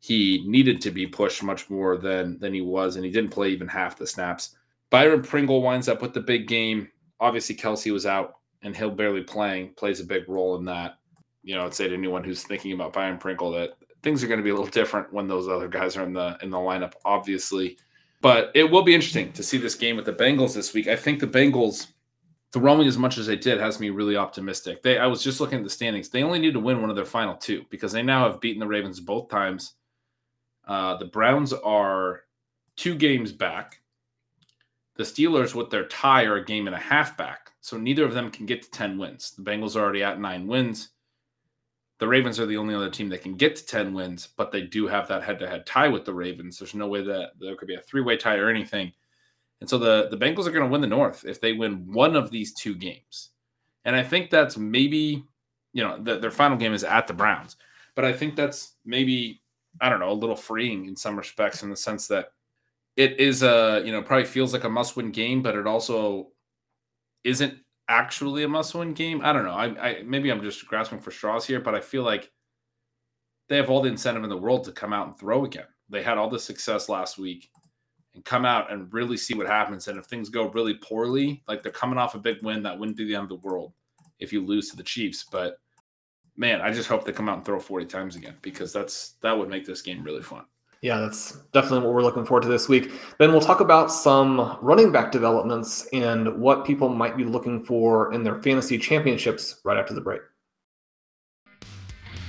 he 0.00 0.44
needed 0.46 0.80
to 0.82 0.90
be 0.90 1.06
pushed 1.06 1.42
much 1.42 1.68
more 1.68 1.96
than 1.96 2.38
than 2.38 2.54
he 2.54 2.60
was, 2.60 2.96
and 2.96 3.04
he 3.04 3.10
didn't 3.10 3.32
play 3.32 3.50
even 3.50 3.68
half 3.68 3.98
the 3.98 4.06
snaps. 4.06 4.56
Byron 4.90 5.22
Pringle 5.22 5.62
winds 5.62 5.88
up 5.88 6.00
with 6.00 6.14
the 6.14 6.20
big 6.20 6.46
game. 6.46 6.88
Obviously, 7.20 7.56
Kelce 7.56 7.92
was 7.92 8.06
out, 8.06 8.36
and 8.62 8.76
Hill 8.76 8.90
barely 8.90 9.22
playing 9.22 9.74
plays 9.74 10.00
a 10.00 10.04
big 10.04 10.28
role 10.28 10.56
in 10.56 10.64
that. 10.66 10.98
You 11.42 11.56
know, 11.56 11.66
I'd 11.66 11.74
say 11.74 11.88
to 11.88 11.94
anyone 11.94 12.24
who's 12.24 12.42
thinking 12.42 12.72
about 12.72 12.92
Byron 12.92 13.18
Pringle 13.18 13.50
that 13.52 13.70
things 14.02 14.22
are 14.22 14.28
going 14.28 14.38
to 14.38 14.44
be 14.44 14.50
a 14.50 14.54
little 14.54 14.70
different 14.70 15.12
when 15.12 15.26
those 15.26 15.48
other 15.48 15.68
guys 15.68 15.96
are 15.96 16.04
in 16.04 16.12
the 16.12 16.38
in 16.42 16.50
the 16.50 16.58
lineup, 16.58 16.92
obviously. 17.04 17.76
But 18.20 18.50
it 18.54 18.64
will 18.64 18.82
be 18.82 18.94
interesting 18.94 19.32
to 19.32 19.42
see 19.42 19.58
this 19.58 19.74
game 19.74 19.96
with 19.96 20.04
the 20.04 20.12
Bengals 20.12 20.54
this 20.54 20.74
week. 20.74 20.88
I 20.88 20.96
think 20.96 21.20
the 21.20 21.26
Bengals 21.26 21.88
throwing 22.52 22.88
as 22.88 22.98
much 22.98 23.18
as 23.18 23.26
they 23.26 23.36
did 23.36 23.60
has 23.60 23.80
me 23.80 23.90
really 23.90 24.16
optimistic. 24.16 24.82
They 24.82 24.98
I 24.98 25.06
was 25.06 25.22
just 25.22 25.40
looking 25.40 25.58
at 25.58 25.64
the 25.64 25.70
standings. 25.70 26.08
They 26.08 26.22
only 26.22 26.38
need 26.38 26.54
to 26.54 26.60
win 26.60 26.80
one 26.80 26.90
of 26.90 26.96
their 26.96 27.04
final 27.04 27.36
two 27.36 27.64
because 27.70 27.92
they 27.92 28.02
now 28.02 28.30
have 28.30 28.40
beaten 28.40 28.60
the 28.60 28.66
Ravens 28.66 29.00
both 29.00 29.30
times. 29.30 29.74
Uh, 30.66 30.96
the 30.96 31.06
Browns 31.06 31.52
are 31.52 32.22
two 32.76 32.94
games 32.94 33.32
back. 33.32 33.80
The 34.96 35.04
Steelers, 35.04 35.54
with 35.54 35.70
their 35.70 35.86
tie, 35.86 36.24
are 36.24 36.36
a 36.36 36.44
game 36.44 36.66
and 36.66 36.74
a 36.74 36.80
half 36.80 37.16
back. 37.16 37.52
So 37.60 37.76
neither 37.76 38.04
of 38.04 38.14
them 38.14 38.30
can 38.30 38.46
get 38.46 38.62
to 38.62 38.70
10 38.70 38.98
wins. 38.98 39.30
The 39.30 39.42
Bengals 39.42 39.76
are 39.76 39.80
already 39.80 40.02
at 40.02 40.20
nine 40.20 40.46
wins. 40.46 40.90
The 41.98 42.08
Ravens 42.08 42.38
are 42.38 42.46
the 42.46 42.56
only 42.56 42.74
other 42.74 42.90
team 42.90 43.08
that 43.10 43.22
can 43.22 43.34
get 43.34 43.56
to 43.56 43.66
10 43.66 43.94
wins, 43.94 44.28
but 44.36 44.52
they 44.52 44.62
do 44.62 44.86
have 44.86 45.08
that 45.08 45.22
head 45.22 45.38
to 45.40 45.48
head 45.48 45.66
tie 45.66 45.88
with 45.88 46.04
the 46.04 46.14
Ravens. 46.14 46.58
There's 46.58 46.74
no 46.74 46.88
way 46.88 47.02
that 47.02 47.32
there 47.40 47.56
could 47.56 47.68
be 47.68 47.74
a 47.74 47.80
three 47.80 48.00
way 48.00 48.16
tie 48.16 48.36
or 48.36 48.48
anything. 48.48 48.92
And 49.60 49.68
so 49.68 49.78
the, 49.78 50.08
the 50.10 50.16
Bengals 50.16 50.46
are 50.46 50.52
going 50.52 50.64
to 50.64 50.70
win 50.70 50.80
the 50.80 50.86
North 50.86 51.24
if 51.24 51.40
they 51.40 51.52
win 51.52 51.92
one 51.92 52.14
of 52.14 52.30
these 52.30 52.52
two 52.54 52.74
games. 52.74 53.30
And 53.84 53.96
I 53.96 54.02
think 54.02 54.30
that's 54.30 54.56
maybe, 54.56 55.24
you 55.72 55.82
know, 55.82 55.98
the, 56.00 56.18
their 56.18 56.30
final 56.30 56.56
game 56.56 56.72
is 56.72 56.84
at 56.84 57.06
the 57.06 57.14
Browns. 57.14 57.56
But 57.94 58.04
I 58.04 58.12
think 58.12 58.36
that's 58.36 58.74
maybe, 58.84 59.40
I 59.80 59.88
don't 59.88 60.00
know, 60.00 60.10
a 60.10 60.12
little 60.12 60.36
freeing 60.36 60.86
in 60.86 60.96
some 60.96 61.16
respects 61.16 61.62
in 61.62 61.70
the 61.70 61.76
sense 61.76 62.06
that 62.08 62.32
it 62.96 63.18
is 63.18 63.42
a, 63.42 63.82
you 63.84 63.92
know, 63.92 64.02
probably 64.02 64.26
feels 64.26 64.52
like 64.52 64.64
a 64.64 64.68
must 64.68 64.96
win 64.96 65.10
game, 65.10 65.42
but 65.42 65.56
it 65.56 65.66
also 65.66 66.28
isn't 67.24 67.54
actually 67.88 68.44
a 68.44 68.48
must 68.48 68.74
win 68.74 68.92
game. 68.92 69.20
I 69.24 69.32
don't 69.32 69.44
know. 69.44 69.52
I, 69.52 69.88
I 69.88 70.02
maybe 70.04 70.30
I'm 70.30 70.42
just 70.42 70.66
grasping 70.66 71.00
for 71.00 71.10
straws 71.10 71.46
here, 71.46 71.60
but 71.60 71.74
I 71.74 71.80
feel 71.80 72.02
like 72.02 72.30
they 73.48 73.56
have 73.56 73.70
all 73.70 73.80
the 73.80 73.88
incentive 73.88 74.24
in 74.24 74.30
the 74.30 74.36
world 74.36 74.64
to 74.64 74.72
come 74.72 74.92
out 74.92 75.06
and 75.06 75.18
throw 75.18 75.44
again. 75.44 75.66
They 75.88 76.02
had 76.02 76.18
all 76.18 76.28
the 76.28 76.38
success 76.38 76.88
last 76.88 77.18
week 77.18 77.50
and 78.18 78.24
come 78.24 78.44
out 78.44 78.72
and 78.72 78.92
really 78.92 79.16
see 79.16 79.34
what 79.34 79.46
happens. 79.46 79.86
And 79.86 79.96
if 79.96 80.06
things 80.06 80.28
go 80.28 80.48
really 80.48 80.74
poorly, 80.74 81.40
like 81.46 81.62
they're 81.62 81.70
coming 81.70 81.98
off 81.98 82.16
a 82.16 82.18
big 82.18 82.42
win, 82.42 82.64
that 82.64 82.76
wouldn't 82.76 82.96
be 82.96 83.04
the 83.04 83.14
end 83.14 83.30
of 83.30 83.40
the 83.40 83.48
world 83.48 83.72
if 84.18 84.32
you 84.32 84.44
lose 84.44 84.68
to 84.70 84.76
the 84.76 84.82
Chiefs. 84.82 85.24
But 85.30 85.60
man, 86.36 86.60
I 86.60 86.72
just 86.72 86.88
hope 86.88 87.04
they 87.04 87.12
come 87.12 87.28
out 87.28 87.36
and 87.36 87.46
throw 87.46 87.60
40 87.60 87.86
times 87.86 88.16
again 88.16 88.34
because 88.42 88.72
that's 88.72 89.10
that 89.22 89.38
would 89.38 89.48
make 89.48 89.64
this 89.64 89.82
game 89.82 90.02
really 90.02 90.22
fun. 90.22 90.46
Yeah, 90.82 90.98
that's 90.98 91.42
definitely 91.52 91.86
what 91.86 91.94
we're 91.94 92.02
looking 92.02 92.24
forward 92.24 92.42
to 92.42 92.48
this 92.48 92.68
week. 92.68 92.90
Then 93.18 93.30
we'll 93.30 93.40
talk 93.40 93.60
about 93.60 93.92
some 93.92 94.58
running 94.60 94.90
back 94.90 95.12
developments 95.12 95.88
and 95.92 96.40
what 96.40 96.64
people 96.64 96.88
might 96.88 97.16
be 97.16 97.24
looking 97.24 97.64
for 97.64 98.12
in 98.12 98.24
their 98.24 98.42
fantasy 98.42 98.78
championships 98.78 99.60
right 99.64 99.76
after 99.76 99.94
the 99.94 100.00
break. 100.00 100.22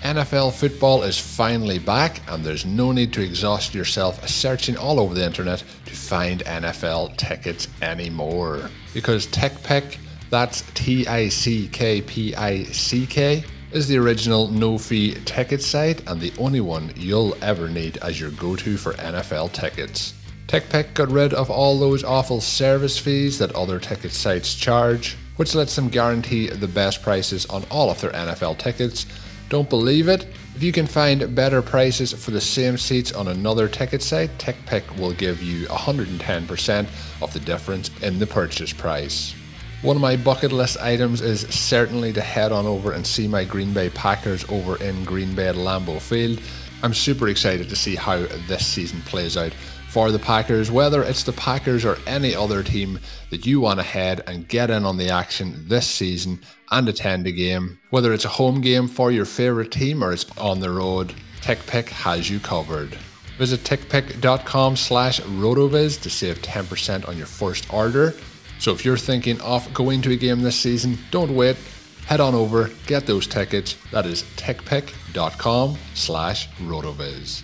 NFL 0.03 0.53
football 0.53 1.03
is 1.03 1.19
finally 1.19 1.77
back, 1.77 2.21
and 2.29 2.41
there's 2.41 2.65
no 2.65 2.93
need 2.93 3.12
to 3.13 3.21
exhaust 3.21 3.73
yourself 3.73 4.25
searching 4.29 4.77
all 4.77 4.97
over 4.97 5.13
the 5.13 5.25
internet 5.25 5.62
to 5.85 5.93
find 5.93 6.41
NFL 6.45 7.17
tickets 7.17 7.67
anymore. 7.81 8.69
Because 8.93 9.27
TickPick, 9.27 9.97
that's 10.29 10.62
T 10.73 11.05
I 11.05 11.27
C 11.27 11.67
K 11.67 12.01
P 12.01 12.33
I 12.33 12.63
C 12.63 13.05
K, 13.05 13.43
is 13.73 13.89
the 13.89 13.97
original 13.97 14.47
no 14.47 14.77
fee 14.77 15.15
ticket 15.25 15.62
site 15.62 16.09
and 16.09 16.21
the 16.21 16.31
only 16.38 16.62
one 16.62 16.93
you'll 16.95 17.35
ever 17.43 17.67
need 17.67 17.97
as 17.97 18.21
your 18.21 18.31
go 18.31 18.55
to 18.55 18.77
for 18.77 18.93
NFL 18.93 19.51
tickets. 19.51 20.13
TickPick 20.47 20.93
got 20.93 21.12
rid 21.12 21.33
of 21.33 21.51
all 21.51 21.77
those 21.77 22.05
awful 22.05 22.39
service 22.39 22.97
fees 22.97 23.38
that 23.38 23.53
other 23.53 23.79
ticket 23.79 24.13
sites 24.13 24.55
charge, 24.55 25.17
which 25.35 25.55
lets 25.55 25.75
them 25.75 25.89
guarantee 25.89 26.47
the 26.47 26.69
best 26.69 27.03
prices 27.03 27.45
on 27.47 27.65
all 27.69 27.91
of 27.91 27.99
their 27.99 28.12
NFL 28.12 28.57
tickets 28.59 29.05
don't 29.49 29.69
believe 29.69 30.07
it? 30.07 30.27
If 30.55 30.63
you 30.63 30.71
can 30.71 30.85
find 30.85 31.33
better 31.35 31.62
prices 31.62 32.13
for 32.13 32.31
the 32.31 32.41
same 32.41 32.77
seats 32.77 33.12
on 33.12 33.27
another 33.27 33.67
ticket 33.67 34.01
site, 34.01 34.29
TickPick 34.38 34.99
will 34.99 35.13
give 35.13 35.41
you 35.41 35.65
110% 35.67 36.88
of 37.21 37.33
the 37.33 37.39
difference 37.39 37.89
in 38.01 38.19
the 38.19 38.27
purchase 38.27 38.71
price. 38.71 39.33
One 39.81 39.95
of 39.95 40.01
my 40.01 40.17
bucket 40.17 40.51
list 40.51 40.77
items 40.79 41.21
is 41.21 41.41
certainly 41.47 42.13
to 42.13 42.21
head 42.21 42.51
on 42.51 42.65
over 42.65 42.91
and 42.91 43.07
see 43.07 43.27
my 43.27 43.43
Green 43.45 43.73
Bay 43.73 43.89
Packers 43.89 44.43
over 44.49 44.81
in 44.83 45.03
Green 45.05 45.33
Bay 45.33 45.47
at 45.47 45.55
Lambeau 45.55 46.01
Field. 46.01 46.41
I'm 46.83 46.93
super 46.93 47.27
excited 47.29 47.69
to 47.69 47.75
see 47.75 47.95
how 47.95 48.17
this 48.47 48.67
season 48.67 49.01
plays 49.03 49.35
out 49.38 49.53
for 49.89 50.12
the 50.12 50.19
Packers, 50.19 50.69
whether 50.69 51.04
it's 51.04 51.23
the 51.23 51.34
Packers 51.34 51.84
or 51.84 51.97
any 52.06 52.36
other 52.36 52.62
team 52.62 52.99
that 53.32 53.45
you 53.45 53.60
want 53.60 53.80
to 53.80 53.84
head 53.84 54.21
and 54.28 54.47
get 54.47 54.69
in 54.69 54.86
on 54.86 54.97
the 54.97 55.10
action 55.10 55.65
this 55.67 55.88
season 55.88 56.39
and 56.71 56.88
attend 56.88 57.25
a 57.25 57.32
game. 57.32 57.80
Whether 57.89 58.13
it's 58.13 58.25
a 58.25 58.30
home 58.30 58.62
game 58.62 58.88
for 58.88 59.12
your 59.12 59.25
favourite 59.25 59.71
team 59.71 60.04
or 60.04 60.13
it's 60.13 60.25
on 60.38 60.60
the 60.60 60.69
road, 60.69 61.15
TickPick 61.41 61.89
has 61.89 62.30
you 62.30 62.39
covered. 62.39 62.95
Visit 63.39 63.62
tickpick.com 63.62 64.75
slash 64.75 65.21
rotoviz 65.21 65.99
to 66.02 66.10
save 66.10 66.39
10% 66.41 67.08
on 67.08 67.17
your 67.17 67.25
first 67.25 67.73
order. 67.73 68.13
So 68.60 68.71
if 68.73 68.86
you're 68.86 68.97
thinking 68.97 69.41
of 69.41 69.73
going 69.73 70.02
to 70.04 70.12
a 70.12 70.17
game 70.17 70.41
this 70.41 70.60
season, 70.60 70.99
don't 71.10 71.36
wait. 71.36 71.58
Head 72.06 72.19
on 72.19 72.36
over, 72.36 72.69
get 72.86 73.08
those 73.08 73.25
tickets. 73.25 73.75
That 73.91 74.06
is 74.06 74.23
tickpick.com 74.36 75.78
slash 75.95 76.49
rotoviz. 76.58 77.43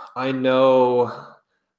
I 0.15 0.31
know 0.31 1.27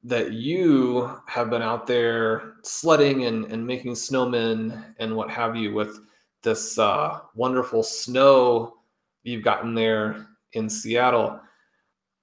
that 0.04 0.32
you 0.32 1.10
have 1.26 1.50
been 1.50 1.62
out 1.62 1.86
there 1.86 2.54
sledding 2.64 3.26
and, 3.26 3.44
and 3.46 3.66
making 3.66 3.92
snowmen 3.92 4.84
and 4.98 5.14
what 5.14 5.30
have 5.30 5.54
you 5.54 5.72
with 5.72 5.98
this 6.42 6.78
uh, 6.78 7.20
wonderful 7.34 7.82
snow 7.82 8.74
you've 9.22 9.44
gotten 9.44 9.74
there 9.74 10.26
in 10.54 10.68
Seattle. 10.68 11.38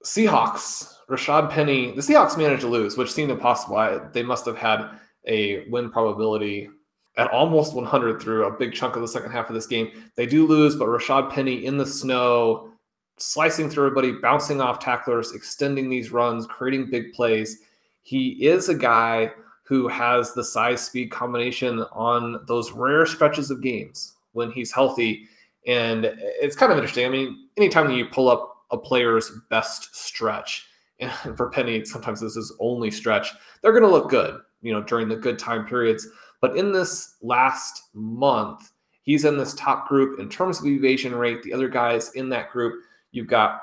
Seahawks, 0.06 0.93
Rashaad 1.10 1.50
Penny, 1.50 1.91
the 1.91 2.02
Seahawks 2.02 2.38
managed 2.38 2.62
to 2.62 2.67
lose, 2.67 2.98
which 2.98 3.12
seemed 3.12 3.32
impossible. 3.32 3.78
I, 3.78 4.00
they 4.12 4.24
must 4.24 4.45
have 4.45 4.58
had 4.58 4.89
a 5.26 5.67
win 5.69 5.89
probability 5.89 6.69
at 7.17 7.32
almost 7.32 7.76
100 7.76 8.22
through 8.22 8.45
a 8.45 8.58
big 8.58 8.74
chunk 8.74 8.95
of 8.95 9.02
the 9.02 9.08
second 9.08 9.32
half 9.32 9.50
of 9.50 9.56
this 9.56 9.67
game. 9.67 9.91
They 10.15 10.26
do 10.26 10.48
lose, 10.48 10.76
but 10.76 10.88
Rashaad 10.88 11.32
Penny 11.32 11.65
in 11.65 11.78
the 11.78 11.86
snow, 11.86 12.72
slicing 13.19 13.69
through 13.69 13.88
everybody, 13.88 14.13
bouncing 14.13 14.62
off 14.62 14.79
tacklers, 14.79 15.34
extending 15.34 15.89
these 15.89 16.12
runs, 16.12 16.47
creating 16.47 16.89
big 16.89 17.13
plays. 17.13 17.60
He 18.01 18.47
is 18.47 18.69
a 18.69 18.75
guy 18.75 19.32
who 19.63 19.88
has 19.88 20.34
the 20.34 20.43
size 20.43 20.84
speed 20.84 21.12
combination 21.12 21.82
on 21.91 22.43
those 22.47 22.71
rare 22.71 23.05
stretches 23.05 23.51
of 23.51 23.62
games 23.62 24.15
when 24.32 24.51
he's 24.51 24.71
healthy. 24.71 25.27
And 25.67 26.05
it's 26.15 26.55
kind 26.55 26.71
of 26.71 26.77
interesting. 26.77 27.05
I 27.05 27.10
mean, 27.10 27.49
anytime 27.58 27.91
you 27.91 28.05
pull 28.05 28.29
up 28.29 28.65
a 28.71 28.77
player's 28.77 29.32
best 29.49 29.95
stretch, 29.95 30.65
and 30.99 31.12
for 31.38 31.49
Penny, 31.49 31.86
sometimes 31.86 32.21
this 32.21 32.36
is 32.36 32.55
only 32.60 32.89
stretch, 32.89 33.32
they're 33.62 33.71
going 33.71 33.84
to 33.84 33.89
look 33.89 34.10
good, 34.10 34.39
you 34.62 34.73
know, 34.73 34.82
during 34.82 35.08
the 35.08 35.15
good 35.15 35.38
time 35.38 35.65
periods. 35.65 36.08
But 36.41 36.58
in 36.58 36.71
this 36.71 37.15
last 37.21 37.89
month, 37.93 38.71
he's 39.03 39.25
in 39.25 39.38
this 39.38 39.53
top 39.53 39.88
group 39.88 40.19
in 40.19 40.29
terms 40.29 40.60
of 40.60 40.65
evasion 40.65 41.13
rate. 41.13 41.43
The 41.43 41.53
other 41.53 41.67
guys 41.67 42.13
in 42.13 42.29
that 42.29 42.49
group, 42.49 42.82
you've 43.12 43.28
got 43.28 43.62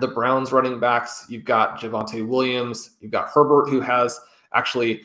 the 0.00 0.08
Browns 0.08 0.52
running 0.52 0.78
backs, 0.78 1.26
you've 1.28 1.44
got 1.44 1.80
Javonte 1.80 2.26
Williams, 2.26 2.96
you've 3.00 3.12
got 3.12 3.28
Herbert, 3.28 3.68
who 3.68 3.80
has 3.80 4.20
actually 4.52 5.02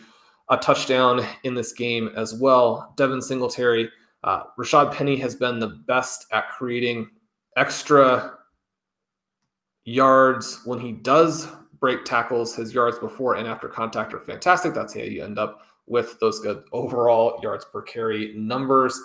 a 0.50 0.58
touchdown 0.58 1.26
in 1.44 1.54
this 1.54 1.74
game 1.74 2.10
as 2.16 2.34
well. 2.34 2.94
Devin 2.98 3.22
Singletary, 3.22 3.90
uh, 4.24 4.44
Rashaad 4.58 4.94
Penny 4.94 5.16
has 5.18 5.36
been 5.36 5.60
the 5.60 5.82
best 5.88 6.26
at 6.32 6.50
creating 6.50 7.10
extra 7.58 8.38
yards 9.86 10.62
when 10.66 10.80
he 10.80 10.92
does 10.92 11.48
break 11.80 12.06
tackles. 12.06 12.56
His 12.56 12.74
yards 12.74 13.00
before 13.00 13.36
and 13.36 13.48
after 13.48 13.68
contact 13.68 14.14
are 14.14 14.20
fantastic. 14.20 14.74
That's 14.74 14.94
how 14.94 15.02
you 15.02 15.24
end 15.24 15.40
up 15.40 15.62
with 15.88 16.20
those 16.20 16.40
good 16.40 16.64
overall 16.72 17.40
yards 17.42 17.66
per 17.66 17.82
carry 17.82 18.34
numbers. 18.36 19.00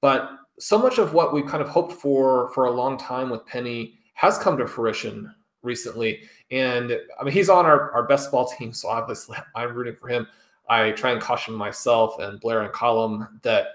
But 0.00 0.30
so 0.58 0.78
much 0.78 0.98
of 0.98 1.12
what 1.12 1.32
we 1.32 1.42
kind 1.42 1.62
of 1.62 1.68
hoped 1.68 1.92
for 1.92 2.50
for 2.52 2.66
a 2.66 2.70
long 2.70 2.96
time 2.96 3.30
with 3.30 3.44
Penny 3.46 3.98
has 4.14 4.38
come 4.38 4.56
to 4.56 4.66
fruition 4.66 5.32
recently. 5.62 6.22
And 6.50 6.96
I 7.20 7.24
mean, 7.24 7.34
he's 7.34 7.50
on 7.50 7.66
our, 7.66 7.92
our 7.92 8.04
best 8.06 8.30
ball 8.30 8.48
team, 8.48 8.72
so 8.72 8.88
obviously 8.88 9.36
I'm 9.54 9.74
rooting 9.74 9.96
for 9.96 10.08
him. 10.08 10.26
I 10.68 10.90
try 10.92 11.12
and 11.12 11.20
caution 11.20 11.54
myself 11.54 12.18
and 12.18 12.40
Blair 12.40 12.62
and 12.62 12.72
Column 12.72 13.40
that, 13.42 13.68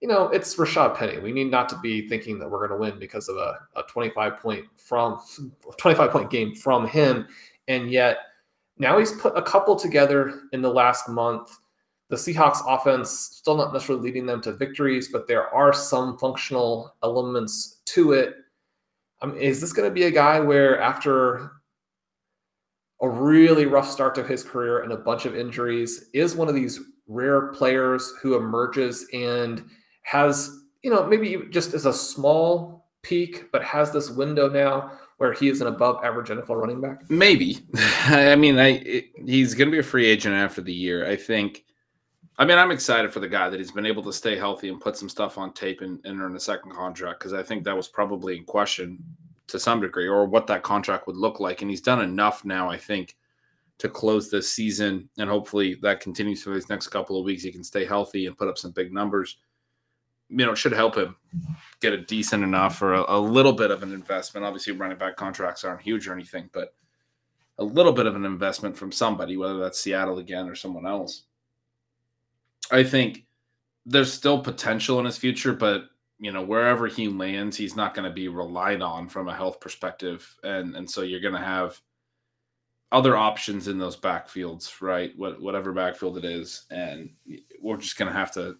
you 0.00 0.06
know, 0.06 0.28
it's 0.28 0.54
Rashaad 0.54 0.96
Penny. 0.96 1.18
We 1.18 1.32
need 1.32 1.50
not 1.50 1.68
to 1.70 1.78
be 1.78 2.08
thinking 2.08 2.38
that 2.38 2.48
we're 2.48 2.68
going 2.68 2.78
to 2.78 2.90
win 2.90 3.00
because 3.00 3.28
of 3.28 3.36
a, 3.36 3.58
a 3.74 3.82
25 3.88 4.36
point 4.36 4.64
from 4.76 5.20
25 5.78 6.10
point 6.10 6.30
game 6.30 6.54
from 6.54 6.86
him. 6.86 7.26
And 7.66 7.90
yet 7.90 8.18
now 8.78 8.98
he's 8.98 9.12
put 9.12 9.36
a 9.36 9.42
couple 9.42 9.74
together 9.74 10.42
in 10.52 10.62
the 10.62 10.70
last 10.70 11.08
month. 11.08 11.56
The 12.08 12.16
Seahawks 12.16 12.62
offense 12.66 13.10
still 13.10 13.56
not 13.56 13.72
necessarily 13.72 14.04
leading 14.04 14.26
them 14.26 14.40
to 14.42 14.52
victories, 14.52 15.08
but 15.08 15.28
there 15.28 15.52
are 15.54 15.72
some 15.72 16.18
functional 16.18 16.94
elements 17.02 17.80
to 17.86 18.12
it 18.12 18.36
um, 19.20 19.36
is 19.36 19.60
this 19.60 19.72
going 19.72 19.88
to 19.88 19.94
be 19.94 20.04
a 20.04 20.10
guy 20.10 20.40
where 20.40 20.80
after 20.80 21.52
a 23.00 23.08
really 23.08 23.66
rough 23.66 23.88
start 23.88 24.14
to 24.16 24.24
his 24.24 24.42
career 24.42 24.82
and 24.82 24.92
a 24.92 24.96
bunch 24.96 25.24
of 25.24 25.36
injuries, 25.36 26.08
is 26.12 26.34
one 26.34 26.48
of 26.48 26.54
these 26.54 26.80
rare 27.06 27.48
players 27.52 28.12
who 28.20 28.36
emerges 28.36 29.06
and 29.12 29.64
has, 30.02 30.64
you 30.82 30.90
know, 30.90 31.06
maybe 31.06 31.44
just 31.50 31.74
as 31.74 31.86
a 31.86 31.92
small 31.92 32.86
peak, 33.02 33.50
but 33.52 33.62
has 33.62 33.92
this 33.92 34.10
window 34.10 34.48
now 34.48 34.92
where 35.18 35.32
he 35.32 35.48
is 35.48 35.60
an 35.60 35.68
above 35.68 36.02
average 36.04 36.28
NFL 36.28 36.60
running 36.60 36.80
back? 36.80 37.08
Maybe. 37.08 37.58
I 38.06 38.34
mean, 38.36 38.58
I 38.58 38.78
it, 38.78 39.06
he's 39.26 39.54
going 39.54 39.68
to 39.68 39.72
be 39.72 39.78
a 39.78 39.82
free 39.82 40.06
agent 40.06 40.34
after 40.34 40.60
the 40.60 40.74
year. 40.74 41.08
I 41.08 41.16
think 41.16 41.64
I 42.40 42.44
mean, 42.44 42.56
I'm 42.56 42.70
excited 42.70 43.12
for 43.12 43.18
the 43.18 43.28
guy 43.28 43.48
that 43.48 43.58
he's 43.58 43.72
been 43.72 43.86
able 43.86 44.04
to 44.04 44.12
stay 44.12 44.36
healthy 44.36 44.68
and 44.68 44.80
put 44.80 44.96
some 44.96 45.08
stuff 45.08 45.38
on 45.38 45.52
tape 45.52 45.80
and, 45.80 45.98
and 46.04 46.20
earn 46.20 46.36
a 46.36 46.40
second 46.40 46.72
contract 46.72 47.18
because 47.18 47.32
I 47.32 47.42
think 47.42 47.64
that 47.64 47.76
was 47.76 47.88
probably 47.88 48.36
in 48.36 48.44
question 48.44 49.02
to 49.48 49.58
some 49.58 49.80
degree 49.80 50.06
or 50.06 50.24
what 50.24 50.46
that 50.46 50.62
contract 50.62 51.08
would 51.08 51.16
look 51.16 51.40
like. 51.40 51.62
And 51.62 51.70
he's 51.70 51.80
done 51.80 52.00
enough 52.00 52.44
now, 52.44 52.70
I 52.70 52.76
think, 52.76 53.16
to 53.78 53.88
close 53.88 54.30
this 54.30 54.52
season. 54.52 55.08
And 55.18 55.28
hopefully 55.28 55.78
that 55.82 55.98
continues 55.98 56.42
for 56.42 56.54
these 56.54 56.68
next 56.68 56.88
couple 56.88 57.18
of 57.18 57.24
weeks. 57.24 57.42
He 57.42 57.50
can 57.50 57.64
stay 57.64 57.84
healthy 57.84 58.26
and 58.26 58.38
put 58.38 58.48
up 58.48 58.56
some 58.58 58.70
big 58.70 58.92
numbers. 58.92 59.38
You 60.28 60.46
know, 60.46 60.52
it 60.52 60.58
should 60.58 60.72
help 60.72 60.94
him 60.94 61.16
get 61.80 61.92
a 61.92 62.02
decent 62.02 62.44
enough 62.44 62.80
or 62.82 62.94
a, 62.94 63.04
a 63.08 63.18
little 63.18 63.54
bit 63.54 63.72
of 63.72 63.82
an 63.82 63.92
investment. 63.92 64.46
Obviously, 64.46 64.74
running 64.74 64.98
back 64.98 65.16
contracts 65.16 65.64
aren't 65.64 65.82
huge 65.82 66.06
or 66.06 66.12
anything, 66.12 66.50
but 66.52 66.74
a 67.58 67.64
little 67.64 67.92
bit 67.92 68.06
of 68.06 68.14
an 68.14 68.24
investment 68.24 68.76
from 68.76 68.92
somebody, 68.92 69.36
whether 69.36 69.58
that's 69.58 69.80
Seattle 69.80 70.18
again 70.18 70.48
or 70.48 70.54
someone 70.54 70.86
else. 70.86 71.24
I 72.70 72.84
think 72.84 73.24
there's 73.86 74.12
still 74.12 74.40
potential 74.40 74.98
in 74.98 75.04
his 75.04 75.18
future, 75.18 75.52
but 75.52 75.84
you 76.18 76.32
know 76.32 76.42
wherever 76.42 76.86
he 76.86 77.08
lands, 77.08 77.56
he's 77.56 77.76
not 77.76 77.94
going 77.94 78.08
to 78.08 78.14
be 78.14 78.28
relied 78.28 78.82
on 78.82 79.08
from 79.08 79.28
a 79.28 79.34
health 79.34 79.60
perspective, 79.60 80.36
and 80.42 80.76
and 80.76 80.90
so 80.90 81.02
you're 81.02 81.20
going 81.20 81.34
to 81.34 81.40
have 81.40 81.80
other 82.90 83.16
options 83.16 83.68
in 83.68 83.78
those 83.78 83.96
backfields, 83.96 84.80
right? 84.80 85.12
What 85.16 85.40
whatever 85.40 85.72
backfield 85.72 86.18
it 86.18 86.24
is, 86.24 86.66
and 86.70 87.10
we're 87.60 87.76
just 87.76 87.98
going 87.98 88.10
to 88.10 88.18
have 88.18 88.32
to 88.32 88.56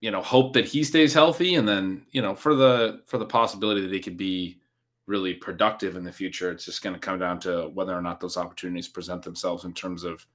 you 0.00 0.10
know 0.10 0.22
hope 0.22 0.52
that 0.54 0.64
he 0.64 0.82
stays 0.82 1.12
healthy 1.12 1.54
and 1.54 1.68
then 1.68 2.02
you 2.10 2.22
know 2.22 2.34
for 2.34 2.54
the 2.54 3.02
for 3.06 3.18
the 3.18 3.26
possibility 3.26 3.82
that 3.82 3.92
he 3.92 4.00
could 4.00 4.16
be 4.16 4.58
really 5.06 5.34
productive 5.34 5.96
in 5.96 6.04
the 6.04 6.12
future 6.12 6.50
it's 6.50 6.64
just 6.64 6.82
going 6.82 6.94
to 6.94 7.00
come 7.00 7.18
down 7.18 7.38
to 7.38 7.70
whether 7.74 7.96
or 7.96 8.02
not 8.02 8.20
those 8.20 8.36
opportunities 8.36 8.88
present 8.88 9.22
themselves 9.22 9.64
in 9.64 9.72
terms 9.72 10.04
of 10.04 10.26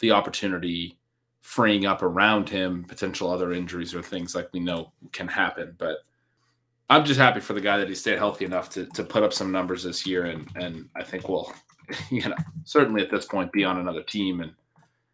the 0.00 0.10
opportunity 0.10 0.98
freeing 1.44 1.84
up 1.84 2.02
around 2.02 2.48
him 2.48 2.82
potential 2.84 3.30
other 3.30 3.52
injuries 3.52 3.94
or 3.94 4.02
things 4.02 4.34
like 4.34 4.48
we 4.54 4.58
know 4.58 4.90
can 5.12 5.28
happen 5.28 5.74
but 5.76 5.98
i'm 6.88 7.04
just 7.04 7.20
happy 7.20 7.38
for 7.38 7.52
the 7.52 7.60
guy 7.60 7.76
that 7.76 7.88
he 7.88 7.94
stayed 7.94 8.16
healthy 8.16 8.46
enough 8.46 8.70
to, 8.70 8.86
to 8.86 9.04
put 9.04 9.22
up 9.22 9.30
some 9.32 9.52
numbers 9.52 9.82
this 9.82 10.06
year 10.06 10.24
and 10.24 10.48
and 10.56 10.88
i 10.96 11.04
think 11.04 11.28
we'll 11.28 11.52
you 12.10 12.26
know 12.26 12.34
certainly 12.64 13.02
at 13.02 13.10
this 13.10 13.26
point 13.26 13.52
be 13.52 13.62
on 13.62 13.78
another 13.78 14.02
team 14.02 14.40
and, 14.40 14.52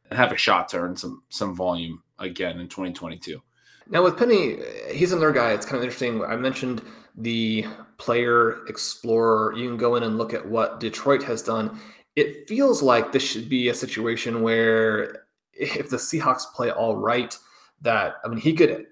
and 0.08 0.16
have 0.16 0.30
a 0.30 0.36
shot 0.36 0.68
to 0.68 0.78
earn 0.78 0.96
some 0.96 1.20
some 1.30 1.52
volume 1.52 2.00
again 2.20 2.60
in 2.60 2.68
2022 2.68 3.42
now 3.88 4.04
with 4.04 4.16
Penny, 4.16 4.58
he's 4.92 5.10
another 5.10 5.32
guy. 5.32 5.50
It's 5.50 5.66
kind 5.66 5.78
of 5.78 5.82
interesting. 5.82 6.22
I 6.24 6.36
mentioned 6.36 6.80
the 7.16 7.66
player 7.98 8.64
explorer. 8.66 9.52
You 9.56 9.66
can 9.66 9.76
go 9.76 9.96
in 9.96 10.04
and 10.04 10.16
look 10.16 10.32
at 10.32 10.46
what 10.46 10.78
Detroit 10.78 11.24
has 11.24 11.42
done. 11.42 11.80
It 12.14 12.46
feels 12.46 12.82
like 12.82 13.10
this 13.10 13.24
should 13.24 13.48
be 13.48 13.68
a 13.68 13.74
situation 13.74 14.42
where 14.42 15.24
if 15.60 15.90
the 15.90 15.96
Seahawks 15.96 16.44
play 16.54 16.70
all 16.70 16.96
right, 16.96 17.36
that 17.82 18.14
I 18.24 18.28
mean 18.28 18.38
he 18.38 18.52
could, 18.52 18.86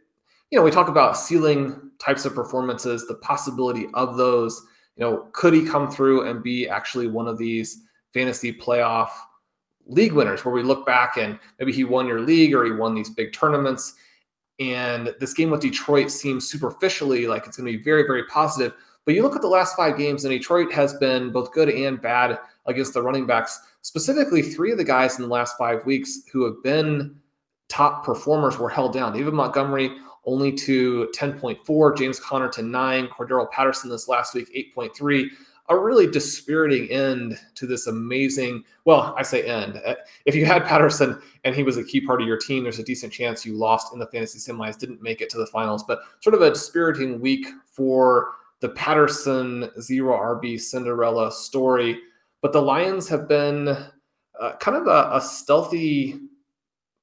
you 0.50 0.58
know, 0.58 0.62
we 0.62 0.70
talk 0.70 0.88
about 0.88 1.16
ceiling 1.16 1.90
types 1.98 2.24
of 2.24 2.34
performances, 2.34 3.06
the 3.06 3.16
possibility 3.16 3.86
of 3.94 4.16
those. 4.16 4.62
You 4.96 5.04
know, 5.04 5.28
could 5.32 5.54
he 5.54 5.64
come 5.64 5.90
through 5.90 6.28
and 6.28 6.42
be 6.42 6.68
actually 6.68 7.06
one 7.06 7.28
of 7.28 7.38
these 7.38 7.82
fantasy 8.12 8.52
playoff 8.52 9.10
league 9.86 10.12
winners 10.12 10.44
where 10.44 10.54
we 10.54 10.62
look 10.62 10.84
back 10.84 11.16
and 11.16 11.38
maybe 11.58 11.72
he 11.72 11.84
won 11.84 12.06
your 12.06 12.20
league 12.20 12.54
or 12.54 12.64
he 12.64 12.72
won 12.72 12.94
these 12.94 13.10
big 13.10 13.32
tournaments 13.32 13.94
and 14.60 15.14
this 15.20 15.34
game 15.34 15.50
with 15.50 15.60
Detroit 15.60 16.10
seems 16.10 16.48
superficially 16.48 17.26
like 17.26 17.46
it's 17.46 17.56
going 17.56 17.70
to 17.70 17.78
be 17.78 17.82
very, 17.82 18.02
very 18.02 18.24
positive. 18.24 18.74
But 19.04 19.14
you 19.14 19.22
look 19.22 19.36
at 19.36 19.42
the 19.42 19.48
last 19.48 19.76
five 19.76 19.96
games, 19.96 20.24
and 20.24 20.32
Detroit 20.32 20.72
has 20.72 20.94
been 20.94 21.30
both 21.30 21.52
good 21.52 21.70
and 21.70 22.00
bad 22.00 22.38
against 22.66 22.92
the 22.92 23.02
running 23.02 23.26
backs. 23.26 23.58
Specifically, 23.88 24.42
three 24.42 24.70
of 24.70 24.76
the 24.76 24.84
guys 24.84 25.16
in 25.16 25.22
the 25.22 25.30
last 25.30 25.56
five 25.56 25.86
weeks 25.86 26.20
who 26.30 26.44
have 26.44 26.62
been 26.62 27.16
top 27.70 28.04
performers 28.04 28.58
were 28.58 28.68
held 28.68 28.92
down. 28.92 29.14
David 29.14 29.32
Montgomery 29.32 29.96
only 30.26 30.52
to 30.52 31.10
10.4, 31.16 31.96
James 31.96 32.20
Conner 32.20 32.50
to 32.50 32.60
9, 32.60 33.08
Cordarrelle 33.08 33.50
Patterson 33.50 33.88
this 33.88 34.06
last 34.06 34.34
week 34.34 34.74
8.3 34.76 35.30
a 35.70 35.78
really 35.78 36.06
dispiriting 36.06 36.90
end 36.90 37.38
to 37.54 37.66
this 37.66 37.86
amazing. 37.86 38.62
Well, 38.84 39.14
I 39.16 39.22
say 39.22 39.42
end. 39.42 39.80
Uh, 39.86 39.94
if 40.26 40.34
you 40.34 40.44
had 40.44 40.64
Patterson 40.64 41.20
and 41.44 41.54
he 41.54 41.62
was 41.62 41.78
a 41.78 41.84
key 41.84 42.02
part 42.02 42.20
of 42.20 42.28
your 42.28 42.38
team, 42.38 42.64
there's 42.64 42.78
a 42.78 42.84
decent 42.84 43.12
chance 43.12 43.46
you 43.46 43.54
lost 43.54 43.94
in 43.94 43.98
the 43.98 44.06
fantasy 44.06 44.38
semis, 44.38 44.78
didn't 44.78 45.02
make 45.02 45.22
it 45.22 45.30
to 45.30 45.38
the 45.38 45.46
finals. 45.46 45.82
But 45.82 46.00
sort 46.20 46.34
of 46.34 46.42
a 46.42 46.50
dispiriting 46.50 47.20
week 47.20 47.46
for 47.66 48.32
the 48.60 48.70
Patterson 48.70 49.70
zero 49.80 50.14
RB 50.14 50.60
Cinderella 50.60 51.32
story. 51.32 52.00
But 52.40 52.52
the 52.52 52.62
Lions 52.62 53.08
have 53.08 53.28
been 53.28 53.68
uh, 53.68 54.52
kind 54.60 54.76
of 54.76 54.86
a, 54.86 55.16
a 55.16 55.20
stealthy, 55.20 56.18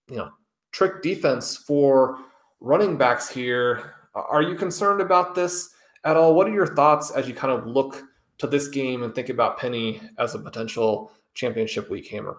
you 0.10 0.16
know, 0.16 0.30
trick 0.72 1.02
defense 1.02 1.58
for 1.58 2.20
running 2.60 2.98
backs 2.98 3.30
here. 3.30 3.96
Are 4.14 4.42
you 4.42 4.56
concerned 4.56 5.02
about 5.02 5.36
this 5.36 5.70
at 6.04 6.16
all? 6.16 6.36
What 6.36 6.48
are 6.48 6.54
your 6.54 6.74
thoughts 6.76 7.12
as 7.12 7.28
you 7.28 7.34
kind 7.34 7.52
of 7.52 7.68
look? 7.68 8.04
to 8.38 8.48
this 8.48 8.68
game 8.68 9.04
and 9.04 9.14
think 9.14 9.30
about 9.30 9.58
Penny 9.58 10.02
as 10.18 10.36
a 10.36 10.40
potential 10.40 11.12
championship 11.34 11.90
week 11.90 12.08
hammer? 12.10 12.38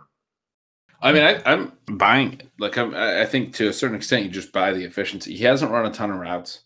I 1.03 1.13
mean, 1.13 1.23
I, 1.23 1.53
am 1.53 1.73
buying 1.87 2.35
it. 2.35 2.49
Like, 2.59 2.79
I'm, 2.79 2.95
I 2.95 3.27
think 3.27 3.55
to 3.57 3.69
a 3.69 3.73
certain 3.73 3.97
extent, 3.97 4.25
you 4.25 4.31
just 4.31 4.53
buy 4.53 4.73
the 4.73 4.85
efficiency. 4.85 5.37
He 5.37 5.45
hasn't 5.45 5.71
run 5.71 5.87
a 5.87 5.91
ton 5.91 6.11
of 6.11 6.19
routes. 6.19 6.61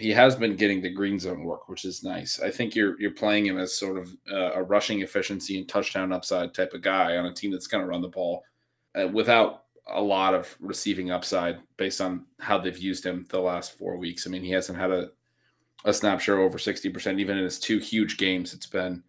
He 0.00 0.10
has 0.10 0.34
been 0.34 0.56
getting 0.56 0.80
the 0.80 0.90
green 0.90 1.18
zone 1.18 1.44
work, 1.44 1.68
which 1.68 1.84
is 1.84 2.02
nice. 2.02 2.40
I 2.40 2.50
think 2.50 2.74
you're 2.74 2.98
you're 3.00 3.10
playing 3.10 3.46
him 3.46 3.58
as 3.58 3.76
sort 3.76 3.98
of 3.98 4.16
uh, 4.32 4.52
a 4.54 4.62
rushing 4.62 5.02
efficiency 5.02 5.58
and 5.58 5.68
touchdown 5.68 6.12
upside 6.12 6.54
type 6.54 6.72
of 6.72 6.82
guy 6.82 7.16
on 7.16 7.26
a 7.26 7.34
team 7.34 7.50
that's 7.50 7.66
going 7.66 7.82
to 7.82 7.88
run 7.88 8.00
the 8.00 8.08
ball 8.08 8.42
uh, 8.94 9.08
without 9.08 9.64
a 9.92 10.00
lot 10.00 10.34
of 10.34 10.56
receiving 10.60 11.10
upside 11.10 11.58
based 11.76 12.00
on 12.00 12.24
how 12.38 12.56
they've 12.56 12.78
used 12.78 13.04
him 13.04 13.26
the 13.28 13.38
last 13.38 13.76
four 13.76 13.96
weeks. 13.96 14.26
I 14.26 14.30
mean, 14.30 14.42
he 14.42 14.50
hasn't 14.50 14.78
had 14.78 14.90
a 14.90 15.10
a 15.84 15.92
snap 15.92 16.20
share 16.20 16.38
over 16.38 16.58
60%. 16.58 17.18
Even 17.18 17.38
in 17.38 17.44
his 17.44 17.58
two 17.58 17.78
huge 17.78 18.16
games, 18.18 18.52
it's 18.52 18.66
been 18.66 19.02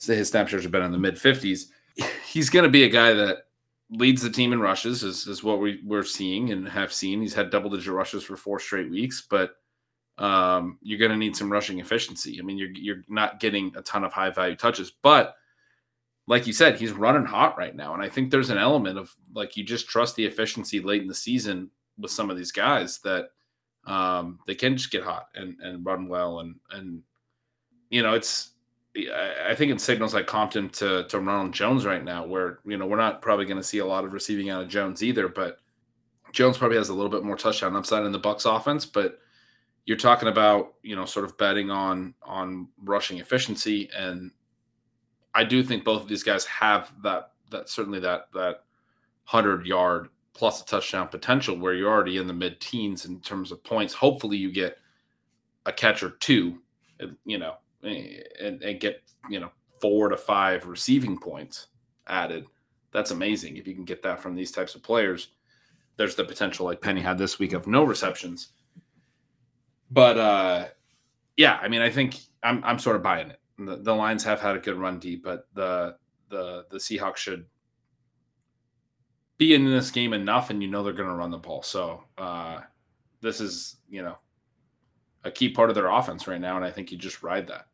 his 0.00 0.28
snap 0.28 0.48
shares 0.48 0.62
have 0.62 0.72
been 0.72 0.82
in 0.82 0.92
the 0.92 0.98
mid 0.98 1.16
50s. 1.16 1.66
He's 2.26 2.50
going 2.50 2.64
to 2.64 2.70
be 2.70 2.84
a 2.84 2.88
guy 2.88 3.12
that 3.12 3.46
leads 3.90 4.22
the 4.22 4.30
team 4.30 4.52
in 4.52 4.60
rushes, 4.60 5.02
is, 5.02 5.26
is 5.26 5.42
what 5.42 5.60
we, 5.60 5.80
we're 5.84 6.04
seeing 6.04 6.52
and 6.52 6.68
have 6.68 6.92
seen. 6.92 7.20
He's 7.20 7.34
had 7.34 7.50
double 7.50 7.70
digit 7.70 7.92
rushes 7.92 8.22
for 8.22 8.36
four 8.36 8.58
straight 8.58 8.90
weeks, 8.90 9.26
but 9.28 9.56
um, 10.18 10.78
you're 10.82 10.98
going 10.98 11.10
to 11.10 11.16
need 11.16 11.36
some 11.36 11.50
rushing 11.50 11.80
efficiency. 11.80 12.38
I 12.38 12.42
mean, 12.42 12.58
you're, 12.58 12.70
you're 12.70 13.04
not 13.08 13.40
getting 13.40 13.72
a 13.76 13.82
ton 13.82 14.04
of 14.04 14.12
high 14.12 14.30
value 14.30 14.56
touches, 14.56 14.92
but 15.02 15.36
like 16.26 16.46
you 16.46 16.52
said, 16.52 16.76
he's 16.78 16.92
running 16.92 17.24
hot 17.24 17.56
right 17.56 17.74
now. 17.74 17.94
And 17.94 18.02
I 18.02 18.08
think 18.08 18.30
there's 18.30 18.50
an 18.50 18.58
element 18.58 18.98
of 18.98 19.14
like 19.34 19.56
you 19.56 19.64
just 19.64 19.88
trust 19.88 20.16
the 20.16 20.26
efficiency 20.26 20.80
late 20.80 21.00
in 21.02 21.08
the 21.08 21.14
season 21.14 21.70
with 21.98 22.10
some 22.10 22.30
of 22.30 22.36
these 22.36 22.52
guys 22.52 22.98
that 22.98 23.30
um, 23.86 24.38
they 24.46 24.54
can 24.54 24.76
just 24.76 24.90
get 24.90 25.04
hot 25.04 25.28
and, 25.34 25.56
and 25.62 25.86
run 25.86 26.08
well. 26.08 26.40
And, 26.40 26.56
and, 26.70 27.02
you 27.88 28.02
know, 28.02 28.14
it's, 28.14 28.50
I 29.48 29.54
think 29.54 29.70
it 29.70 29.80
signals 29.80 30.12
like 30.12 30.26
Compton 30.26 30.68
to, 30.70 31.04
to 31.04 31.20
Ronald 31.20 31.54
Jones 31.54 31.86
right 31.86 32.02
now, 32.04 32.26
where, 32.26 32.58
you 32.66 32.76
know, 32.76 32.86
we're 32.86 32.96
not 32.96 33.22
probably 33.22 33.46
going 33.46 33.56
to 33.56 33.62
see 33.62 33.78
a 33.78 33.86
lot 33.86 34.04
of 34.04 34.12
receiving 34.12 34.50
out 34.50 34.62
of 34.62 34.68
Jones 34.68 35.02
either, 35.02 35.28
but 35.28 35.58
Jones 36.32 36.58
probably 36.58 36.76
has 36.76 36.88
a 36.88 36.94
little 36.94 37.10
bit 37.10 37.22
more 37.22 37.36
touchdown 37.36 37.76
upside 37.76 38.04
in 38.04 38.12
the 38.12 38.18
Bucks 38.18 38.44
offense, 38.44 38.84
but 38.84 39.20
you're 39.88 39.96
talking 39.96 40.28
about, 40.28 40.74
you 40.82 40.94
know, 40.94 41.06
sort 41.06 41.24
of 41.24 41.38
betting 41.38 41.70
on, 41.70 42.12
on 42.22 42.68
rushing 42.84 43.20
efficiency. 43.20 43.88
And 43.96 44.30
I 45.34 45.44
do 45.44 45.62
think 45.62 45.82
both 45.82 46.02
of 46.02 46.08
these 46.08 46.22
guys 46.22 46.44
have 46.44 46.92
that, 47.02 47.30
that 47.50 47.70
certainly 47.70 47.98
that, 48.00 48.28
that 48.34 48.64
hundred 49.24 49.64
yard 49.64 50.10
plus 50.34 50.60
a 50.60 50.66
touchdown 50.66 51.08
potential 51.08 51.58
where 51.58 51.72
you're 51.72 51.90
already 51.90 52.18
in 52.18 52.26
the 52.26 52.34
mid 52.34 52.60
teens 52.60 53.06
in 53.06 53.18
terms 53.20 53.50
of 53.50 53.64
points. 53.64 53.94
Hopefully, 53.94 54.36
you 54.36 54.52
get 54.52 54.76
a 55.64 55.72
catch 55.72 56.02
or 56.02 56.10
two, 56.20 56.58
you 57.24 57.38
know, 57.38 57.54
eh, 57.82 58.18
and, 58.42 58.62
and 58.62 58.80
get, 58.80 59.02
you 59.30 59.40
know, 59.40 59.50
four 59.80 60.10
to 60.10 60.18
five 60.18 60.66
receiving 60.66 61.18
points 61.18 61.68
added. 62.08 62.44
That's 62.92 63.10
amazing. 63.10 63.56
If 63.56 63.66
you 63.66 63.74
can 63.74 63.86
get 63.86 64.02
that 64.02 64.20
from 64.20 64.34
these 64.34 64.52
types 64.52 64.74
of 64.74 64.82
players, 64.82 65.28
there's 65.96 66.14
the 66.14 66.24
potential, 66.24 66.66
like 66.66 66.82
Penny 66.82 67.00
had 67.00 67.16
this 67.16 67.38
week, 67.38 67.54
of 67.54 67.66
no 67.66 67.84
receptions. 67.84 68.50
But 69.90 70.18
uh, 70.18 70.68
yeah, 71.36 71.58
I 71.62 71.68
mean, 71.68 71.80
I 71.80 71.90
think 71.90 72.18
I'm 72.42 72.62
I'm 72.64 72.78
sort 72.78 72.96
of 72.96 73.02
buying 73.02 73.30
it. 73.30 73.40
The, 73.58 73.76
the 73.76 73.94
Lions 73.94 74.24
have 74.24 74.40
had 74.40 74.56
a 74.56 74.60
good 74.60 74.76
run 74.76 74.98
deep, 74.98 75.24
but 75.24 75.48
the 75.54 75.96
the 76.28 76.66
the 76.70 76.78
Seahawks 76.78 77.16
should 77.16 77.46
be 79.38 79.54
in 79.54 79.64
this 79.64 79.90
game 79.90 80.12
enough, 80.12 80.50
and 80.50 80.62
you 80.62 80.68
know 80.68 80.82
they're 80.82 80.92
going 80.92 81.08
to 81.08 81.14
run 81.14 81.30
the 81.30 81.38
ball. 81.38 81.62
So 81.62 82.04
uh, 82.18 82.60
this 83.20 83.40
is 83.40 83.76
you 83.88 84.02
know 84.02 84.18
a 85.24 85.30
key 85.30 85.48
part 85.48 85.70
of 85.70 85.74
their 85.74 85.88
offense 85.88 86.26
right 86.26 86.40
now, 86.40 86.56
and 86.56 86.64
I 86.64 86.70
think 86.70 86.92
you 86.92 86.98
just 86.98 87.22
ride 87.22 87.46
that. 87.48 87.66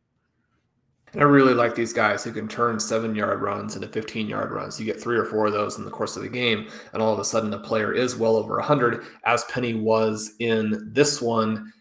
I 1.17 1.23
really 1.23 1.53
like 1.53 1.75
these 1.75 1.93
guys 1.93 2.23
who 2.23 2.33
can 2.33 2.47
turn 2.47 2.77
seven 2.77 3.15
yard 3.15 3.41
runs 3.41 3.75
into 3.75 3.87
15 3.87 4.27
yard 4.27 4.51
runs. 4.51 4.77
You 4.79 4.85
get 4.85 4.99
three 4.99 5.17
or 5.17 5.23
four 5.23 5.45
of 5.45 5.53
those 5.53 5.77
in 5.77 5.85
the 5.85 5.91
course 5.91 6.17
of 6.17 6.23
the 6.23 6.29
game, 6.29 6.67
and 6.93 7.01
all 7.01 7.13
of 7.13 7.19
a 7.19 7.25
sudden 7.25 7.49
the 7.49 7.59
player 7.59 7.93
is 7.93 8.17
well 8.17 8.35
over 8.35 8.55
100, 8.55 9.05
as 9.23 9.45
Penny 9.45 9.73
was 9.73 10.33
in 10.39 10.89
this 10.91 11.21
one. 11.21 11.71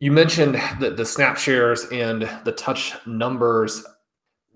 You 0.00 0.12
mentioned 0.12 0.60
the, 0.80 0.90
the 0.90 1.04
snap 1.04 1.36
shares 1.36 1.86
and 1.90 2.22
the 2.44 2.52
touch 2.52 2.94
numbers 3.06 3.84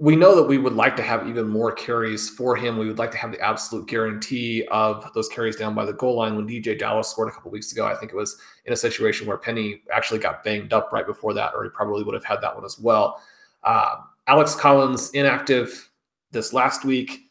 we 0.03 0.17
know 0.17 0.35
that 0.35 0.49
we 0.49 0.59
would 0.59 0.73
like 0.73 0.97
to 0.97 1.03
have 1.03 1.29
even 1.29 1.47
more 1.47 1.71
carries 1.71 2.29
for 2.29 2.57
him. 2.57 2.77
We 2.77 2.89
would 2.89 2.99
like 2.99 3.13
to 3.13 3.17
have 3.19 3.31
the 3.31 3.41
absolute 3.41 3.87
guarantee 3.87 4.67
of 4.73 5.09
those 5.15 5.29
carries 5.29 5.55
down 5.55 5.77
by 5.77 5.85
the 5.85 5.93
goal 5.93 6.17
line. 6.17 6.35
When 6.35 6.49
DeeJay 6.49 6.77
Dallas 6.77 7.09
scored 7.09 7.29
a 7.29 7.31
couple 7.31 7.53
weeks 7.53 7.71
ago, 7.71 7.87
I 7.87 7.95
think 7.95 8.11
it 8.11 8.17
was 8.17 8.37
in 8.65 8.73
a 8.73 8.77
situation 8.77 9.29
where 9.29 9.37
Penny 9.37 9.83
actually 9.93 10.19
got 10.19 10.43
banged 10.43 10.73
up 10.73 10.93
right 10.93 11.07
before 11.07 11.35
that, 11.35 11.53
or 11.55 11.63
he 11.63 11.71
probably 11.71 12.03
would 12.03 12.15
have 12.15 12.25
had 12.25 12.41
that 12.41 12.53
one 12.53 12.65
as 12.65 12.81
well. 12.81 13.23
Uh, 13.63 13.97
Alex 14.27 14.57
Collins 14.57 15.11
inactive 15.11 15.91
this 16.33 16.53
last 16.53 16.85
week. 16.85 17.31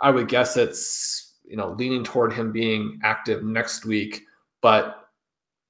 I 0.00 0.10
would 0.10 0.28
guess 0.28 0.56
it's 0.56 1.32
you 1.44 1.56
know 1.56 1.72
leaning 1.72 2.04
toward 2.04 2.32
him 2.32 2.52
being 2.52 3.00
active 3.02 3.42
next 3.42 3.86
week, 3.86 4.22
but 4.60 5.03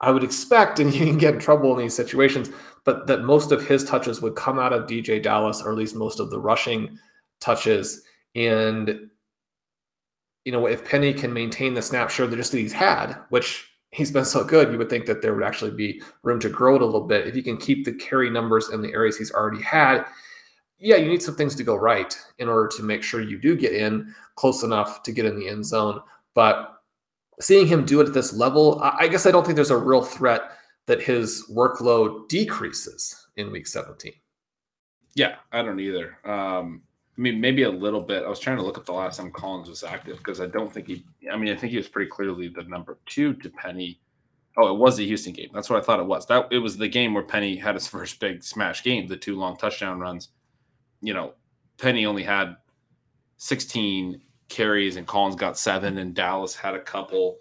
I 0.01 0.11
would 0.11 0.24
expect, 0.24 0.80
and 0.80 0.92
you 0.95 1.07
can 1.07 1.18
get 1.18 1.34
in 1.34 1.40
trouble 1.40 1.72
in 1.72 1.78
these 1.78 1.97
situations, 1.97 2.51
but 2.84 3.07
that 3.07 3.22
most 3.24 3.53
of 3.53 3.66
his 3.66 3.84
touches 3.84 4.20
would 4.20 4.36
come 4.36 4.59
out 4.59 4.72
of 4.72 4.86
DeeJay 4.86 5.22
Dallas, 5.22 5.62
or 5.62 5.72
at 5.72 5.78
least 5.78 5.97
most 5.97 6.20
of 6.20 6.30
the 6.30 6.40
rushing 6.40 6.99
touches. 7.40 8.03
And 8.34 9.11
you 10.45 10.53
know, 10.53 10.66
if 10.66 10.84
Penny 10.84 11.12
can 11.14 11.32
maintain 11.32 11.74
the 11.74 11.82
snap 11.82 12.11
share 12.11 12.26
that 12.26 12.36
just 12.36 12.53
that 12.53 12.59
he's 12.59 12.72
had, 12.72 13.16
which 13.30 13.70
he's 13.90 14.11
been 14.11 14.24
so 14.24 14.45
good, 14.45 14.70
you 14.70 14.78
would 14.78 14.90
think 14.90 15.07
that 15.07 15.22
there 15.22 15.34
would 15.34 15.45
actually 15.45 15.70
be 15.70 16.03
room 16.22 16.38
to 16.40 16.51
grow 16.51 16.76
it 16.76 16.82
a 16.82 16.84
little 16.84 17.07
bit. 17.07 17.26
If 17.26 17.34
he 17.34 17.42
can 17.42 17.57
keep 17.57 17.84
the 17.84 17.95
carry 17.95 18.28
numbers 18.28 18.68
in 18.70 18.82
the 18.82 18.92
areas 18.92 19.16
he's 19.16 19.32
already 19.32 19.62
had, 19.62 20.05
yeah, 20.78 20.97
you 20.97 21.09
need 21.09 21.22
some 21.22 21.36
things 21.36 21.55
to 21.55 21.64
go 21.64 21.76
right 21.76 22.14
in 22.38 22.49
order 22.49 22.68
to 22.76 22.82
make 22.82 23.03
sure 23.03 23.22
you 23.22 23.38
do 23.38 23.57
get 23.57 23.72
in 23.72 24.12
close 24.34 24.64
enough 24.64 25.03
to 25.05 25.12
get 25.12 25.24
in 25.24 25.38
the 25.38 25.49
end 25.49 25.64
zone. 25.64 26.01
But 26.34 26.74
seeing 27.41 27.66
him 27.66 27.85
do 27.85 28.01
it 28.01 28.09
at 28.09 28.14
this 28.14 28.32
level, 28.32 28.80
I 28.82 29.09
guess 29.09 29.26
I 29.26 29.30
don't 29.30 29.45
think 29.45 29.57
there's 29.57 29.70
a 29.70 29.76
real 29.76 30.03
threat 30.03 30.43
that 30.87 31.03
his 31.03 31.45
workload 31.51 32.28
decreases 32.28 33.26
in 33.37 33.51
week 33.51 33.66
17. 33.66 34.12
Yeah, 35.14 35.37
I 35.53 35.62
don't 35.62 35.80
either. 35.80 36.18
Um, 36.24 36.82
I 37.16 37.20
mean, 37.20 37.41
maybe 37.41 37.62
a 37.62 37.70
little 37.70 38.01
bit. 38.01 38.24
I 38.24 38.28
was 38.28 38.41
trying 38.41 38.57
to 38.57 38.62
look 38.62 38.76
up 38.76 38.87
the 38.87 38.93
last 38.93 39.18
time 39.18 39.30
Collins 39.30 39.68
was 39.68 39.85
active 39.85 40.18
because 40.18 40.41
I 40.41 40.47
don't 40.47 40.72
think 40.72 40.89
he. 40.89 41.05
I 41.32 41.37
mean, 41.37 41.53
I 41.53 41.57
think 41.57 41.70
he 41.70 41.76
was 41.76 41.89
pretty 41.89 42.11
clearly 42.11 42.49
the 42.49 42.64
number 42.64 42.99
two 43.07 43.35
to 43.35 43.51
Penny. 43.51 44.01
Oh, 44.57 44.74
it 44.74 44.78
was 44.78 44.97
the 44.97 45.07
Houston 45.07 45.32
game. 45.32 45.51
That's 45.55 45.70
what 45.70 45.80
I 45.80 45.85
thought 45.85 46.01
it 46.01 46.07
was. 46.07 46.26
That 46.26 46.49
it 46.51 46.59
was 46.59 46.76
the 46.76 46.89
game 46.89 47.14
where 47.14 47.22
Penny 47.22 47.57
had 47.57 47.76
his 47.76 47.87
first 47.95 48.18
big 48.18 48.43
smash 48.43 48.82
game, 48.82 49.07
the 49.07 49.16
two 49.16 49.39
long 49.39 49.57
touchdown 49.57 50.01
runs. 50.01 50.28
You 51.01 51.14
know, 51.14 51.35
Penny 51.78 52.05
only 52.05 52.24
had 52.24 52.57
16 53.37 54.20
carries 54.49 54.97
and 54.97 55.07
Collins 55.07 55.36
got 55.36 55.59
seven, 55.59 55.99
and 55.99 56.14
Dallas 56.14 56.55
had 56.55 56.74
a 56.74 56.80
couple. 56.80 57.38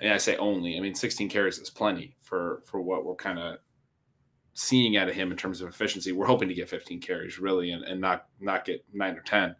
And 0.00 0.12
I 0.12 0.18
say 0.18 0.36
only. 0.36 0.76
I 0.76 0.80
mean, 0.80 0.94
16 0.94 1.28
carries 1.28 1.58
is 1.58 1.70
plenty 1.70 2.16
for 2.20 2.62
for 2.64 2.80
what 2.80 3.04
we're 3.04 3.16
kind 3.16 3.38
of 3.38 3.58
seeing 4.54 4.96
out 4.96 5.08
of 5.08 5.14
him 5.14 5.30
in 5.30 5.36
terms 5.36 5.60
of 5.60 5.68
efficiency. 5.68 6.12
We're 6.12 6.26
hoping 6.26 6.48
to 6.48 6.54
get 6.54 6.68
15 6.68 7.00
carries 7.00 7.38
really 7.38 7.70
and, 7.72 7.84
and 7.84 8.00
not 8.00 8.26
not 8.40 8.64
get 8.64 8.84
nine 8.92 9.16
or 9.16 9.22
10. 9.22 9.54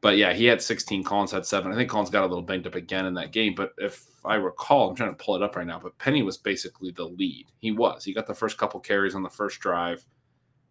But 0.00 0.18
yeah, 0.18 0.32
he 0.34 0.44
had 0.44 0.62
16. 0.62 1.04
Collins 1.04 1.32
had 1.32 1.46
seven. 1.46 1.72
I 1.72 1.74
think 1.74 1.90
Collins 1.90 2.10
got 2.10 2.22
a 2.22 2.26
little 2.26 2.42
banged 2.42 2.66
up 2.66 2.74
again 2.74 3.06
in 3.06 3.14
that 3.14 3.32
game. 3.32 3.54
But 3.54 3.72
if 3.78 4.04
I 4.24 4.34
recall, 4.36 4.90
I'm 4.90 4.94
trying 4.94 5.16
to 5.16 5.24
pull 5.24 5.36
it 5.36 5.42
up 5.42 5.56
right 5.56 5.66
now. 5.66 5.80
But 5.80 5.98
Penny 5.98 6.22
was 6.22 6.36
basically 6.36 6.90
the 6.90 7.06
lead. 7.06 7.46
He 7.58 7.72
was. 7.72 8.04
He 8.04 8.12
got 8.12 8.26
the 8.26 8.34
first 8.34 8.58
couple 8.58 8.78
carries 8.80 9.14
on 9.14 9.22
the 9.22 9.30
first 9.30 9.58
drive. 9.58 10.04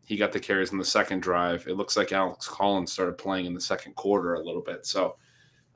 He 0.06 0.18
got 0.18 0.32
the 0.32 0.40
carries 0.40 0.72
in 0.72 0.78
the 0.78 0.86
second 0.86 1.22
drive. 1.22 1.68
It 1.68 1.76
looks 1.76 1.98
like 1.98 2.12
Alex 2.12 2.48
Collins 2.48 2.92
started 2.92 3.18
playing 3.18 3.46
in 3.46 3.54
the 3.54 3.62
second 3.62 3.96
quarter 3.96 4.36
a 4.36 4.44
little 4.44 4.62
bit. 4.62 4.86
So 4.86 5.18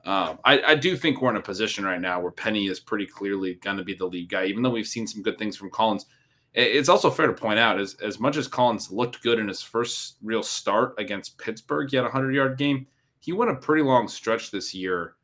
um, 0.06 0.38
I, 0.44 0.62
I, 0.62 0.74
do 0.76 0.96
think 0.96 1.20
we're 1.20 1.30
in 1.30 1.36
a 1.36 1.42
position 1.42 1.84
right 1.84 2.00
now 2.00 2.20
where 2.20 2.30
Penny 2.30 2.68
is 2.68 2.80
pretty 2.80 3.04
clearly 3.04 3.56
going 3.56 3.76
to 3.76 3.84
be 3.84 3.92
the 3.92 4.06
lead 4.06 4.30
guy, 4.30 4.46
even 4.46 4.62
though 4.62 4.70
we've 4.70 4.86
seen 4.86 5.06
some 5.06 5.22
good 5.22 5.36
things 5.36 5.58
from 5.58 5.68
Collins. 5.70 6.06
It's 6.54 6.88
also 6.88 7.10
fair 7.10 7.26
to 7.26 7.34
point 7.34 7.58
out, 7.58 7.78
as, 7.78 7.94
as 8.02 8.18
much 8.18 8.36
as 8.36 8.48
Collins 8.48 8.90
looked 8.90 9.22
good 9.22 9.38
in 9.38 9.46
his 9.46 9.62
first 9.62 10.16
real 10.22 10.42
start 10.42 10.94
against 10.96 11.36
Pittsburgh, 11.36 11.88
he 11.90 11.96
had 11.96 12.04
a 12.04 12.08
100 12.08 12.34
yard 12.34 12.56
game. 12.56 12.86
He 13.20 13.32
went 13.32 13.50
a 13.50 13.56
pretty 13.56 13.82
long 13.82 14.08
stretch 14.08 14.50
this 14.50 14.74
year 14.74 15.16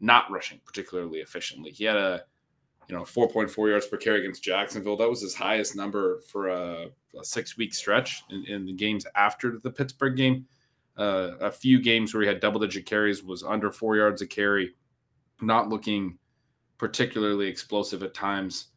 not 0.00 0.30
rushing 0.30 0.60
particularly 0.64 1.18
efficiently. 1.18 1.70
He 1.70 1.84
had 1.84 1.96
a 1.96 2.22
you 2.88 2.94
know 2.94 3.02
4.4 3.02 3.68
yards 3.68 3.86
per 3.86 3.96
carry 3.96 4.20
against 4.20 4.42
Jacksonville. 4.42 4.96
That 4.96 5.08
was 5.08 5.22
his 5.22 5.34
highest 5.34 5.76
number 5.76 6.20
for 6.20 6.48
a, 6.48 6.86
a 7.20 7.24
six 7.24 7.56
week 7.56 7.74
stretch 7.74 8.24
in, 8.30 8.44
in, 8.46 8.66
the 8.66 8.72
games 8.72 9.06
after 9.14 9.58
the 9.62 9.70
Pittsburgh 9.70 10.16
game. 10.16 10.46
Uh, 10.96 11.32
a 11.40 11.52
few 11.52 11.80
games 11.80 12.14
where 12.14 12.22
he 12.22 12.28
had 12.28 12.40
double 12.40 12.58
digit 12.58 12.86
carries 12.86 13.22
was 13.22 13.42
under 13.42 13.70
four 13.70 13.96
yards 13.96 14.22
a 14.22 14.26
carry, 14.26 14.74
not 15.42 15.68
looking 15.68 16.18
particularly 16.78 17.46
explosive 17.46 18.02
at 18.02 18.14
times 18.14 18.68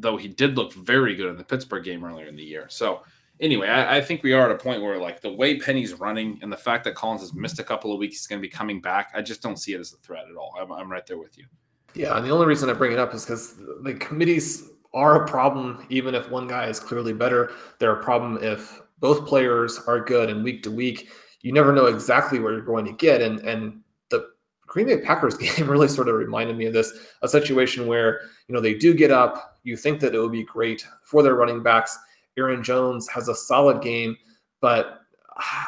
though 0.00 0.16
he 0.16 0.28
did 0.28 0.56
look 0.56 0.72
very 0.72 1.14
good 1.14 1.28
in 1.28 1.36
the 1.36 1.44
Pittsburgh 1.44 1.84
game 1.84 2.04
earlier 2.04 2.26
in 2.26 2.36
the 2.36 2.42
year. 2.42 2.66
So 2.68 3.02
anyway, 3.40 3.68
I, 3.68 3.96
I, 3.96 4.00
think 4.00 4.22
we 4.22 4.32
are 4.32 4.48
at 4.48 4.54
a 4.54 4.58
point 4.58 4.80
where 4.80 4.98
like 4.98 5.20
the 5.20 5.32
way 5.32 5.58
Penny's 5.58 5.94
running 5.94 6.38
and 6.42 6.52
the 6.52 6.56
fact 6.56 6.84
that 6.84 6.94
Collins 6.94 7.20
has 7.22 7.34
missed 7.34 7.58
a 7.58 7.64
couple 7.64 7.92
of 7.92 7.98
weeks, 7.98 8.16
he's 8.16 8.26
going 8.26 8.40
to 8.40 8.46
be 8.46 8.50
coming 8.50 8.80
back. 8.80 9.10
I 9.14 9.22
just 9.22 9.42
don't 9.42 9.58
see 9.58 9.74
it 9.74 9.80
as 9.80 9.92
a 9.92 9.96
threat 9.96 10.24
at 10.30 10.36
all. 10.36 10.54
I'm, 10.60 10.72
I'm 10.72 10.90
right 10.90 11.06
there 11.06 11.18
with 11.18 11.36
you. 11.36 11.46
Yeah, 11.94 12.16
and 12.16 12.24
the 12.24 12.30
only 12.30 12.46
reason 12.46 12.70
I 12.70 12.74
bring 12.74 12.92
it 12.92 12.98
up 12.98 13.12
is 13.14 13.24
because 13.24 13.56
the 13.82 13.94
committees 13.94 14.70
are 14.94 15.24
a 15.24 15.28
problem. 15.28 15.86
Even 15.90 16.14
if 16.14 16.30
one 16.30 16.46
guy 16.46 16.66
is 16.66 16.80
clearly 16.80 17.12
better, 17.12 17.52
they're 17.78 17.98
a 17.98 18.02
problem 18.02 18.38
if 18.42 18.80
both 19.00 19.26
players 19.26 19.80
are 19.86 20.00
good 20.00 20.30
and 20.30 20.42
week 20.42 20.62
to 20.64 20.70
week. 20.70 21.10
You 21.42 21.52
never 21.52 21.72
know 21.72 21.86
exactly 21.86 22.40
where 22.40 22.52
you're 22.52 22.62
going 22.62 22.84
to 22.86 22.92
get, 22.92 23.20
and 23.22 23.40
and 23.40 23.80
the 24.10 24.30
Green 24.66 24.86
Bay 24.86 24.98
Packers 24.98 25.34
game 25.38 25.68
really 25.68 25.88
sort 25.88 26.08
of 26.08 26.16
reminded 26.16 26.56
me 26.56 26.66
of 26.66 26.72
this 26.72 26.92
a 27.22 27.28
situation 27.28 27.86
where 27.86 28.22
you 28.48 28.54
know 28.54 28.60
they 28.60 28.74
do 28.74 28.94
get 28.94 29.10
up. 29.10 29.58
You 29.62 29.76
think 29.76 30.00
that 30.00 30.14
it 30.14 30.20
would 30.20 30.32
be 30.32 30.44
great 30.44 30.86
for 31.02 31.22
their 31.22 31.34
running 31.34 31.62
backs. 31.62 31.98
Aaron 32.36 32.62
Jones 32.62 33.08
has 33.08 33.28
a 33.28 33.34
solid 33.34 33.82
game, 33.82 34.16
but 34.60 35.00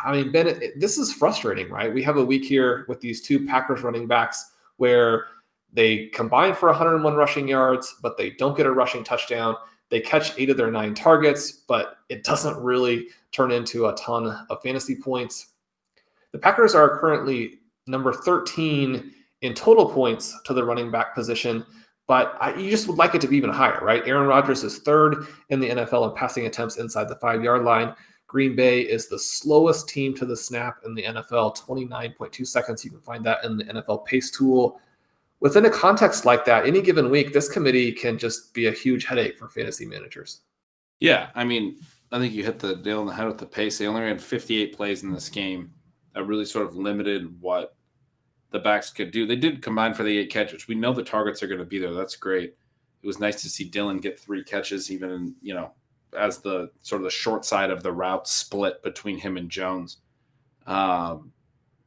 I 0.05 0.12
mean, 0.12 0.33
Ben, 0.33 0.61
this 0.77 0.99
is 0.99 1.12
frustrating, 1.12 1.71
right? 1.71 1.93
We 1.93 2.03
have 2.03 2.16
a 2.16 2.25
week 2.25 2.45
here 2.45 2.85
with 2.89 3.01
these 3.01 3.21
two 3.21 3.47
Packers 3.47 3.83
running 3.83 4.07
backs 4.07 4.53
where 4.79 5.27
they 5.73 6.07
combine 6.09 6.55
for 6.55 6.68
101 6.68 7.14
rushing 7.14 7.49
yards, 7.49 7.97
but 8.03 8.16
they 8.16 8.31
don't 8.31 8.57
get 8.57 8.66
a 8.66 8.73
rushing 8.73 9.05
touchdown. 9.05 9.57
They 9.89 10.01
catch 10.01 10.39
eight 10.39 10.51
of 10.51 10.57
their 10.57 10.71
nine 10.71 10.95
targets, 10.95 11.53
but 11.53 11.99
it 12.09 12.25
doesn't 12.25 12.57
really 12.62 13.09
turn 13.33 13.51
into 13.51 13.87
a 13.87 13.95
ton 13.97 14.47
of 14.49 14.62
fantasy 14.62 14.97
points. 14.97 15.49
The 16.33 16.39
Packers 16.39 16.75
are 16.75 16.99
currently 16.99 17.61
number 17.87 18.12
13 18.12 19.12
in 19.43 19.55
total 19.55 19.89
points 19.89 20.39
to 20.45 20.55
the 20.55 20.64
running 20.64 20.91
back 20.91 21.14
position. 21.14 21.64
But 22.07 22.37
I, 22.41 22.55
you 22.55 22.71
just 22.71 22.89
would 22.89 22.99
like 22.99 23.14
it 23.14 23.21
to 23.21 23.29
be 23.29 23.37
even 23.37 23.51
higher, 23.51 23.79
right? 23.83 24.03
Aaron 24.07 24.27
Rodgers 24.27 24.64
is 24.64 24.79
third 24.79 25.27
in 25.51 25.61
the 25.61 25.71
NFL 25.71 26.11
in 26.11 26.16
passing 26.16 26.47
attempts 26.47 26.77
inside 26.77 27.09
the 27.09 27.16
five 27.16 27.43
yard 27.43 27.62
line. 27.62 27.95
Green 28.27 28.55
Bay 28.55 28.81
is 28.81 29.09
the 29.09 29.18
slowest 29.18 29.89
team 29.89 30.14
to 30.14 30.25
the 30.25 30.37
snap 30.37 30.79
in 30.85 30.95
the 30.95 31.03
NFL, 31.03 31.57
29.2 31.59 32.47
seconds. 32.47 32.85
You 32.85 32.91
can 32.91 33.01
find 33.01 33.25
that 33.25 33.45
in 33.45 33.57
the 33.57 33.64
NFL 33.64 34.05
pace 34.07 34.31
tool. 34.31 34.81
Within 35.41 35.64
a 35.64 35.70
context 35.70 36.24
like 36.24 36.45
that, 36.45 36.66
any 36.66 36.82
given 36.82 37.11
week, 37.11 37.32
this 37.32 37.49
committee 37.49 37.93
can 37.93 38.18
just 38.18 38.53
be 38.53 38.66
a 38.66 38.72
huge 38.72 39.07
headache 39.07 39.38
for 39.38 39.49
fantasy 39.49 39.86
managers. 39.86 40.43
Yeah. 41.01 41.30
I 41.34 41.45
mean, 41.45 41.78
I 42.12 42.18
think 42.18 42.34
you 42.34 42.45
hit 42.45 42.59
the 42.59 42.76
nail 42.76 43.01
on 43.01 43.07
the 43.07 43.14
head 43.14 43.26
with 43.26 43.38
the 43.38 43.47
pace. 43.47 43.78
They 43.78 43.86
only 43.86 44.03
ran 44.03 44.18
58 44.18 44.76
plays 44.76 45.03
in 45.03 45.12
this 45.12 45.28
game. 45.28 45.72
That 46.14 46.24
really 46.24 46.45
sort 46.45 46.66
of 46.66 46.76
limited 46.76 47.41
what 47.41 47.74
the 48.51 48.59
backs 48.59 48.91
could 48.91 49.11
do. 49.11 49.26
They 49.26 49.36
did 49.36 49.62
combine 49.62 49.95
for 49.95 50.03
the 50.03 50.18
eight 50.18 50.30
catches. 50.30 50.68
We 50.68 50.74
know 50.74 50.93
the 50.93 51.03
targets 51.03 51.43
are 51.43 51.47
going 51.47 51.61
to 51.61 51.64
be 51.64 51.78
there. 51.78 51.95
That's 51.95 52.16
great. 52.16 52.57
It 53.03 53.07
was 53.07 53.20
nice 53.20 53.41
to 53.43 53.49
see 53.49 53.64
Dillon 53.64 53.99
get 53.99 54.18
three 54.18 54.45
catches, 54.45 54.91
even 54.91 55.11
in, 55.11 55.34
you 55.41 55.55
know, 55.55 55.72
as 56.18 56.38
the 56.38 56.70
sort 56.82 57.01
of 57.01 57.05
the 57.05 57.11
short 57.11 57.45
side 57.45 57.70
of 57.70 57.82
the 57.82 57.93
route 57.93 58.28
split 58.28 58.82
between 58.82 59.18
him 59.18 59.36
and 59.36 59.49
Jones. 59.49 59.99
Um, 60.66 61.32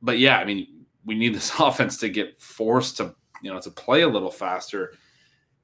but 0.01 0.20
yeah, 0.20 0.39
I 0.39 0.45
mean, 0.45 0.86
we 1.06 1.16
need 1.16 1.36
this 1.36 1.51
offense 1.60 1.97
to 1.97 2.10
get 2.10 2.41
forced 2.41 2.97
to, 2.97 3.14
you 3.44 3.54
know, 3.54 3.60
to 3.60 3.70
play 3.70 4.02
a 4.02 4.08
little 4.08 4.32
faster. 4.32 4.94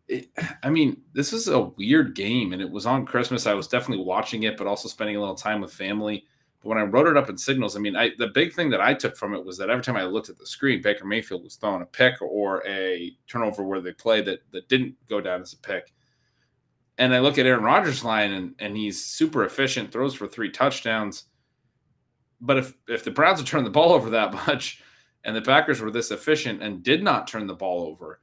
It, 0.08 0.30
I 0.64 0.70
mean, 0.70 1.02
this 1.14 1.34
is 1.34 1.48
a 1.48 1.62
weird 1.62 2.14
game, 2.14 2.54
and 2.54 2.62
it 2.62 2.70
was 2.70 2.86
on 2.86 3.06
Christmas. 3.06 3.48
I 3.48 3.54
was 3.54 3.68
definitely 3.68 4.04
watching 4.06 4.44
it, 4.44 4.58
but 4.58 4.68
also 4.68 4.90
spending 4.90 5.16
a 5.16 5.20
little 5.20 5.36
time 5.36 5.62
with 5.62 5.74
family. 5.74 6.26
But 6.62 6.70
when 6.70 6.78
I 6.78 6.84
wrote 6.84 7.08
it 7.08 7.16
up 7.16 7.30
in 7.30 7.38
signals, 7.38 7.78
I 7.78 7.80
mean, 7.80 7.96
I, 7.96 8.12
the 8.18 8.28
big 8.28 8.54
thing 8.54 8.70
that 8.72 8.82
I 8.82 8.94
took 8.94 9.16
from 9.16 9.34
it 9.34 9.44
was 9.44 9.58
that 9.58 9.70
every 9.70 9.84
time 9.84 9.96
I 9.96 10.04
looked 10.04 10.30
at 10.30 10.38
the 10.38 10.46
screen, 10.46 10.82
Baker 10.82 11.06
Mayfield 11.06 11.44
was 11.44 11.56
throwing 11.56 11.82
a 11.82 11.86
pick 11.86 12.22
or 12.22 12.68
a 12.68 13.16
turnover 13.28 13.64
where 13.64 13.80
they 13.80 13.94
play 13.94 14.22
that 14.22 14.40
that 14.52 14.68
didn't 14.68 14.96
go 15.08 15.22
down 15.22 15.42
as 15.42 15.54
a 15.54 15.58
pick. 15.58 15.94
And 16.98 17.16
I 17.16 17.20
look 17.20 17.38
at 17.38 17.46
Aaron 17.46 17.64
Rodgers' 17.64 18.04
line, 18.04 18.34
and 18.34 18.56
and 18.60 18.76
he's 18.76 19.06
super 19.06 19.46
efficient, 19.46 19.92
throws 19.92 20.14
for 20.14 20.28
three 20.28 20.52
touchdowns. 20.52 21.26
But 22.42 22.58
if 22.58 22.74
if 22.90 23.06
the 23.06 23.12
Browns 23.12 23.40
had 23.40 23.48
turned 23.48 23.66
the 23.66 23.72
ball 23.72 23.94
over 23.94 24.10
that 24.10 24.34
much, 24.48 24.84
and 25.24 25.36
the 25.36 25.42
Packers 25.42 25.82
were 25.82 25.92
this 25.92 26.12
efficient 26.12 26.64
and 26.64 26.84
did 26.84 27.04
not 27.04 27.28
turn 27.28 27.48
the 27.48 27.54
ball 27.54 27.84
over, 27.84 28.22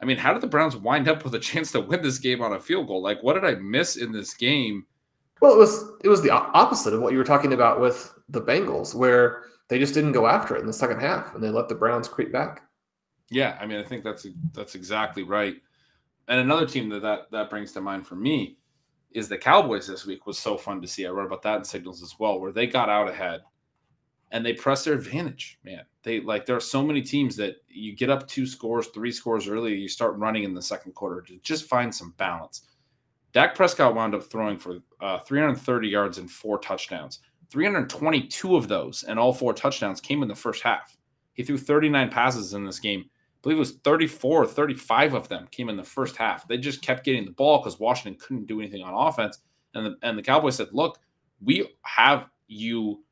I 0.00 0.04
mean, 0.04 0.18
how 0.18 0.32
did 0.32 0.42
the 0.42 0.48
Browns 0.48 0.76
wind 0.76 1.08
up 1.08 1.24
with 1.24 1.34
a 1.34 1.38
chance 1.40 1.72
to 1.72 1.80
win 1.80 2.02
this 2.02 2.18
game 2.18 2.42
on 2.42 2.52
a 2.52 2.60
field 2.60 2.86
goal? 2.86 3.02
Like, 3.02 3.22
what 3.22 3.34
did 3.34 3.44
I 3.44 3.54
miss 3.56 3.96
in 3.96 4.12
this 4.12 4.34
game? 4.34 4.86
Well, 5.40 5.54
it 5.54 5.58
was 5.58 5.92
it 6.02 6.08
was 6.08 6.22
the 6.22 6.30
opposite 6.30 6.94
of 6.94 7.02
what 7.02 7.12
you 7.12 7.18
were 7.18 7.24
talking 7.24 7.52
about 7.52 7.80
with 7.80 8.14
the 8.28 8.40
Bengals, 8.40 8.94
where 8.94 9.44
they 9.68 9.78
just 9.78 9.94
didn't 9.94 10.12
go 10.12 10.26
after 10.26 10.56
it 10.56 10.60
in 10.60 10.66
the 10.66 10.72
second 10.72 11.00
half 11.00 11.34
and 11.34 11.42
they 11.42 11.50
let 11.50 11.68
the 11.68 11.74
Browns 11.74 12.08
creep 12.08 12.32
back. 12.32 12.62
Yeah, 13.30 13.58
I 13.60 13.66
mean, 13.66 13.78
I 13.78 13.82
think 13.82 14.04
that's 14.04 14.26
that's 14.52 14.74
exactly 14.74 15.22
right. 15.22 15.56
And 16.28 16.40
another 16.40 16.66
team 16.66 16.88
that 16.90 17.02
that, 17.02 17.30
that 17.32 17.50
brings 17.50 17.72
to 17.72 17.80
mind 17.80 18.06
for 18.06 18.14
me 18.14 18.58
is 19.10 19.28
the 19.28 19.38
Cowboys 19.38 19.86
this 19.86 20.06
week 20.06 20.26
was 20.26 20.38
so 20.38 20.56
fun 20.56 20.80
to 20.82 20.88
see. 20.88 21.06
I 21.06 21.10
wrote 21.10 21.26
about 21.26 21.42
that 21.42 21.58
in 21.58 21.64
Signals 21.64 22.02
as 22.02 22.14
well, 22.18 22.40
where 22.40 22.52
they 22.52 22.66
got 22.66 22.88
out 22.88 23.08
ahead 23.08 23.42
and 24.34 24.44
they 24.44 24.52
press 24.52 24.84
their 24.84 24.94
advantage. 24.94 25.60
Man, 25.64 25.84
they 26.02 26.20
like 26.20 26.44
there 26.44 26.56
are 26.56 26.60
so 26.60 26.82
many 26.82 27.00
teams 27.00 27.36
that 27.36 27.58
you 27.68 27.94
get 27.94 28.10
up 28.10 28.26
two 28.26 28.46
scores, 28.46 28.88
three 28.88 29.12
scores 29.12 29.46
early, 29.48 29.76
you 29.76 29.88
start 29.88 30.18
running 30.18 30.42
in 30.42 30.52
the 30.52 30.60
second 30.60 30.92
quarter 30.92 31.22
to 31.22 31.38
just 31.38 31.68
find 31.68 31.94
some 31.94 32.12
balance. 32.18 32.62
Dak 33.32 33.54
Prescott 33.54 33.94
wound 33.94 34.12
up 34.12 34.24
throwing 34.24 34.58
for 34.58 34.80
uh, 35.00 35.18
330 35.18 35.88
yards 35.88 36.18
and 36.18 36.28
four 36.28 36.58
touchdowns. 36.58 37.20
322 37.50 38.56
of 38.56 38.66
those 38.66 39.04
and 39.04 39.20
all 39.20 39.32
four 39.32 39.54
touchdowns 39.54 40.00
came 40.00 40.20
in 40.22 40.28
the 40.28 40.34
first 40.34 40.64
half. 40.64 40.96
He 41.34 41.44
threw 41.44 41.56
39 41.56 42.10
passes 42.10 42.54
in 42.54 42.64
this 42.64 42.80
game. 42.80 43.04
I 43.06 43.38
believe 43.40 43.58
it 43.58 43.60
was 43.60 43.76
34 43.84 44.42
or 44.42 44.46
35 44.46 45.14
of 45.14 45.28
them 45.28 45.46
came 45.52 45.68
in 45.68 45.76
the 45.76 45.84
first 45.84 46.16
half. 46.16 46.48
They 46.48 46.58
just 46.58 46.82
kept 46.82 47.04
getting 47.04 47.24
the 47.24 47.30
ball 47.30 47.58
because 47.58 47.78
Washington 47.78 48.20
couldn't 48.20 48.46
do 48.46 48.60
anything 48.60 48.82
on 48.82 48.94
offense. 48.94 49.38
And 49.74 49.86
the, 49.86 49.96
and 50.02 50.18
the 50.18 50.22
Cowboys 50.22 50.56
said, 50.56 50.68
look, 50.72 50.98
we 51.40 51.68
have 51.82 52.26
you 52.48 53.03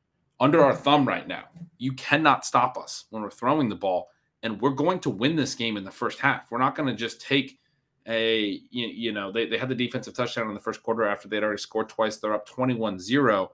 under 0.43 0.61
our 0.61 0.75
thumb 0.75 1.07
right 1.07 1.25
now. 1.25 1.45
You 1.77 1.93
cannot 1.93 2.45
stop 2.45 2.77
us 2.77 3.05
when 3.11 3.23
we're 3.23 3.31
throwing 3.31 3.69
the 3.69 3.75
ball. 3.75 4.09
And 4.43 4.59
we're 4.59 4.71
going 4.71 4.99
to 4.99 5.09
win 5.09 5.37
this 5.37 5.55
game 5.55 5.77
in 5.77 5.85
the 5.85 5.91
first 5.91 6.19
half. 6.19 6.51
We're 6.51 6.57
not 6.57 6.75
going 6.75 6.89
to 6.89 6.95
just 6.95 7.21
take 7.21 7.59
a, 8.07 8.59
you, 8.69 8.87
you 8.87 9.13
know, 9.13 9.31
they, 9.31 9.45
they 9.45 9.57
had 9.57 9.69
the 9.69 9.75
defensive 9.75 10.13
touchdown 10.13 10.49
in 10.49 10.53
the 10.53 10.59
first 10.59 10.83
quarter 10.83 11.05
after 11.05 11.29
they'd 11.29 11.43
already 11.43 11.61
scored 11.61 11.87
twice. 11.87 12.17
They're 12.17 12.33
up 12.33 12.45
21 12.45 12.99
0 12.99 13.53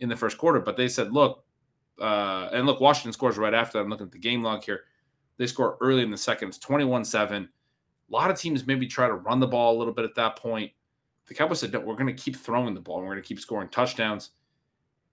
in 0.00 0.10
the 0.10 0.16
first 0.16 0.36
quarter. 0.36 0.60
But 0.60 0.76
they 0.76 0.86
said, 0.86 1.14
look, 1.14 1.46
uh, 1.98 2.50
and 2.52 2.66
look, 2.66 2.78
Washington 2.78 3.14
scores 3.14 3.38
right 3.38 3.54
after 3.54 3.78
that. 3.78 3.84
I'm 3.84 3.88
looking 3.88 4.06
at 4.06 4.12
the 4.12 4.18
game 4.18 4.42
log 4.42 4.64
here. 4.64 4.82
They 5.38 5.46
score 5.46 5.78
early 5.80 6.02
in 6.02 6.10
the 6.10 6.18
second. 6.18 6.48
It's 6.48 6.58
21 6.58 7.06
7. 7.06 7.44
A 7.44 8.12
lot 8.12 8.30
of 8.30 8.38
teams 8.38 8.66
maybe 8.66 8.86
try 8.86 9.06
to 9.06 9.14
run 9.14 9.40
the 9.40 9.46
ball 9.46 9.74
a 9.74 9.78
little 9.78 9.94
bit 9.94 10.04
at 10.04 10.14
that 10.16 10.36
point. 10.36 10.70
The 11.26 11.32
Cowboys 11.32 11.60
said, 11.60 11.72
no, 11.72 11.80
we're 11.80 11.94
going 11.94 12.14
to 12.14 12.22
keep 12.22 12.36
throwing 12.36 12.74
the 12.74 12.80
ball. 12.82 12.98
and 12.98 13.06
We're 13.06 13.14
going 13.14 13.22
to 13.22 13.28
keep 13.28 13.40
scoring 13.40 13.70
touchdowns. 13.70 14.30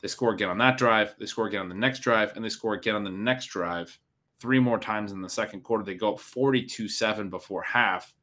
They 0.06 0.10
score 0.10 0.34
again 0.34 0.50
on 0.50 0.60
that 0.60 0.78
drive. 0.78 1.16
They 1.18 1.26
score 1.26 1.48
again 1.48 1.62
on 1.62 1.70
the 1.70 1.74
next 1.74 2.02
drive, 2.02 2.34
and 2.36 2.46
they 2.46 2.50
score 2.50 2.76
again 2.76 2.94
on 2.94 3.04
the 3.04 3.10
next 3.10 3.48
drive. 3.48 3.98
Three 4.40 4.60
more 4.60 4.78
times 4.78 5.12
in 5.12 5.20
the 5.20 5.28
second 5.28 5.62
quarter. 5.64 5.84
They 5.84 5.96
go 5.96 6.14
up 6.14 6.20
42 6.20 6.88
7 6.88 7.28
before 7.32 7.64
half. 7.64 8.14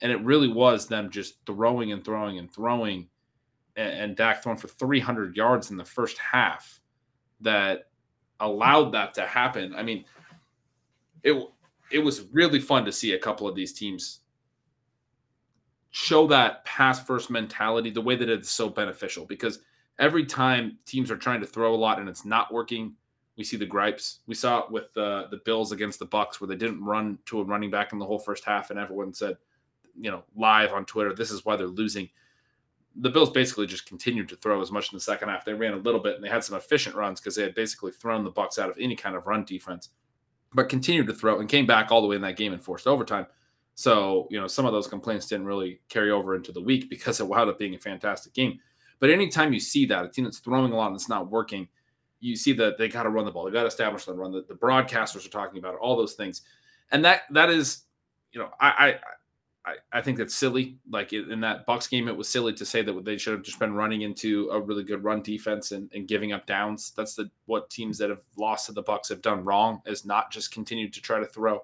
And 0.00 0.10
it 0.10 0.24
really 0.24 0.48
was 0.48 0.86
them 0.86 1.10
just 1.10 1.34
throwing 1.44 1.92
and 1.92 2.02
throwing 2.02 2.38
and 2.38 2.50
throwing. 2.50 3.08
And, 3.76 3.92
and 3.92 4.16
Dak 4.16 4.42
throwing 4.42 4.56
for 4.56 4.68
300 4.68 5.36
yards 5.36 5.70
in 5.70 5.76
the 5.76 5.84
first 5.84 6.16
half 6.16 6.80
that 7.42 7.90
allowed 8.40 8.92
that 8.92 9.12
to 9.12 9.26
happen. 9.26 9.74
I 9.76 9.82
mean, 9.82 10.06
it 11.22 11.46
it 11.92 11.98
was 11.98 12.22
really 12.32 12.58
fun 12.58 12.86
to 12.86 12.92
see 12.92 13.12
a 13.12 13.18
couple 13.18 13.46
of 13.46 13.54
these 13.54 13.74
teams 13.74 14.20
show 15.90 16.26
that 16.28 16.64
pass 16.64 17.04
first 17.04 17.28
mentality 17.28 17.90
the 17.90 18.00
way 18.00 18.16
that 18.16 18.30
it's 18.30 18.50
so 18.50 18.70
beneficial 18.70 19.26
because 19.26 19.58
every 19.98 20.24
time 20.24 20.78
teams 20.86 21.10
are 21.10 21.16
trying 21.16 21.40
to 21.40 21.46
throw 21.46 21.74
a 21.74 21.76
lot 21.76 21.98
and 21.98 22.08
it's 22.08 22.24
not 22.24 22.52
working 22.52 22.94
we 23.36 23.44
see 23.44 23.56
the 23.56 23.64
gripes. 23.64 24.18
We 24.26 24.34
saw 24.34 24.64
it 24.64 24.70
with 24.70 24.92
the 24.94 25.28
the 25.30 25.40
bills 25.44 25.70
against 25.70 26.00
the 26.00 26.06
bucks 26.06 26.40
where 26.40 26.48
they 26.48 26.56
didn't 26.56 26.84
run 26.84 27.18
to 27.26 27.40
a 27.40 27.44
running 27.44 27.70
back 27.70 27.92
in 27.92 28.00
the 28.00 28.04
whole 28.04 28.18
first 28.18 28.44
half 28.44 28.70
and 28.70 28.80
everyone 28.80 29.14
said 29.14 29.36
you 30.00 30.10
know 30.10 30.22
live 30.36 30.72
on 30.72 30.84
twitter 30.84 31.12
this 31.14 31.30
is 31.30 31.44
why 31.44 31.56
they're 31.56 31.68
losing. 31.68 32.08
The 32.96 33.10
bills 33.10 33.30
basically 33.30 33.68
just 33.68 33.86
continued 33.86 34.28
to 34.30 34.36
throw 34.36 34.60
as 34.60 34.72
much 34.72 34.92
in 34.92 34.96
the 34.96 35.00
second 35.00 35.28
half. 35.28 35.44
They 35.44 35.54
ran 35.54 35.74
a 35.74 35.76
little 35.76 36.00
bit 36.00 36.16
and 36.16 36.24
they 36.24 36.28
had 36.28 36.42
some 36.42 36.56
efficient 36.56 36.96
runs 36.96 37.20
because 37.20 37.36
they 37.36 37.42
had 37.42 37.54
basically 37.54 37.92
thrown 37.92 38.24
the 38.24 38.30
bucks 38.30 38.58
out 38.58 38.70
of 38.70 38.76
any 38.80 38.96
kind 38.96 39.14
of 39.14 39.28
run 39.28 39.44
defense 39.44 39.90
but 40.54 40.68
continued 40.68 41.06
to 41.06 41.14
throw 41.14 41.40
and 41.40 41.48
came 41.48 41.66
back 41.66 41.90
all 41.90 42.00
the 42.00 42.08
way 42.08 42.16
in 42.16 42.22
that 42.22 42.36
game 42.36 42.52
and 42.52 42.62
forced 42.62 42.86
overtime. 42.86 43.26
So, 43.74 44.26
you 44.30 44.40
know, 44.40 44.46
some 44.46 44.66
of 44.66 44.72
those 44.72 44.88
complaints 44.88 45.26
didn't 45.26 45.46
really 45.46 45.80
carry 45.88 46.10
over 46.10 46.34
into 46.34 46.50
the 46.52 46.60
week 46.60 46.90
because 46.90 47.20
it 47.20 47.28
wound 47.28 47.50
up 47.50 47.58
being 47.58 47.74
a 47.74 47.78
fantastic 47.78 48.32
game. 48.32 48.58
But 49.00 49.10
anytime 49.10 49.52
you 49.52 49.60
see 49.60 49.86
that, 49.86 50.04
a 50.04 50.08
team 50.08 50.24
that's 50.24 50.38
throwing 50.38 50.72
a 50.72 50.76
lot 50.76 50.88
and 50.88 50.96
it's 50.96 51.08
not 51.08 51.30
working, 51.30 51.68
you 52.20 52.36
see 52.36 52.52
that 52.54 52.78
they 52.78 52.88
got 52.88 53.04
to 53.04 53.10
run 53.10 53.24
the 53.24 53.30
ball. 53.30 53.44
They 53.44 53.52
got 53.52 53.62
to 53.62 53.68
establish 53.68 54.04
the 54.04 54.14
run. 54.14 54.32
The, 54.32 54.44
the 54.48 54.54
broadcasters 54.54 55.24
are 55.24 55.30
talking 55.30 55.58
about 55.58 55.74
it, 55.74 55.80
all 55.80 55.96
those 55.96 56.14
things. 56.14 56.42
And 56.90 57.04
that 57.04 57.22
that 57.30 57.50
is, 57.50 57.82
you 58.32 58.40
know, 58.40 58.50
I 58.60 58.96
I 59.66 59.74
I, 59.92 60.00
think 60.00 60.16
that's 60.16 60.34
silly. 60.34 60.78
Like 60.90 61.12
in 61.12 61.40
that 61.40 61.66
Bucks 61.66 61.86
game, 61.86 62.08
it 62.08 62.16
was 62.16 62.26
silly 62.26 62.54
to 62.54 62.64
say 62.64 62.80
that 62.80 63.04
they 63.04 63.18
should 63.18 63.34
have 63.34 63.42
just 63.42 63.58
been 63.58 63.74
running 63.74 64.00
into 64.00 64.48
a 64.50 64.58
really 64.58 64.82
good 64.82 65.04
run 65.04 65.20
defense 65.20 65.72
and, 65.72 65.90
and 65.92 66.08
giving 66.08 66.32
up 66.32 66.46
downs. 66.46 66.94
That's 66.96 67.14
the 67.14 67.30
what 67.44 67.68
teams 67.68 67.98
that 67.98 68.08
have 68.08 68.22
lost 68.36 68.66
to 68.66 68.72
the 68.72 68.80
Bucks 68.80 69.10
have 69.10 69.20
done 69.20 69.44
wrong 69.44 69.82
is 69.84 70.06
not 70.06 70.32
just 70.32 70.52
continued 70.52 70.94
to 70.94 71.02
try 71.02 71.18
to 71.18 71.26
throw 71.26 71.62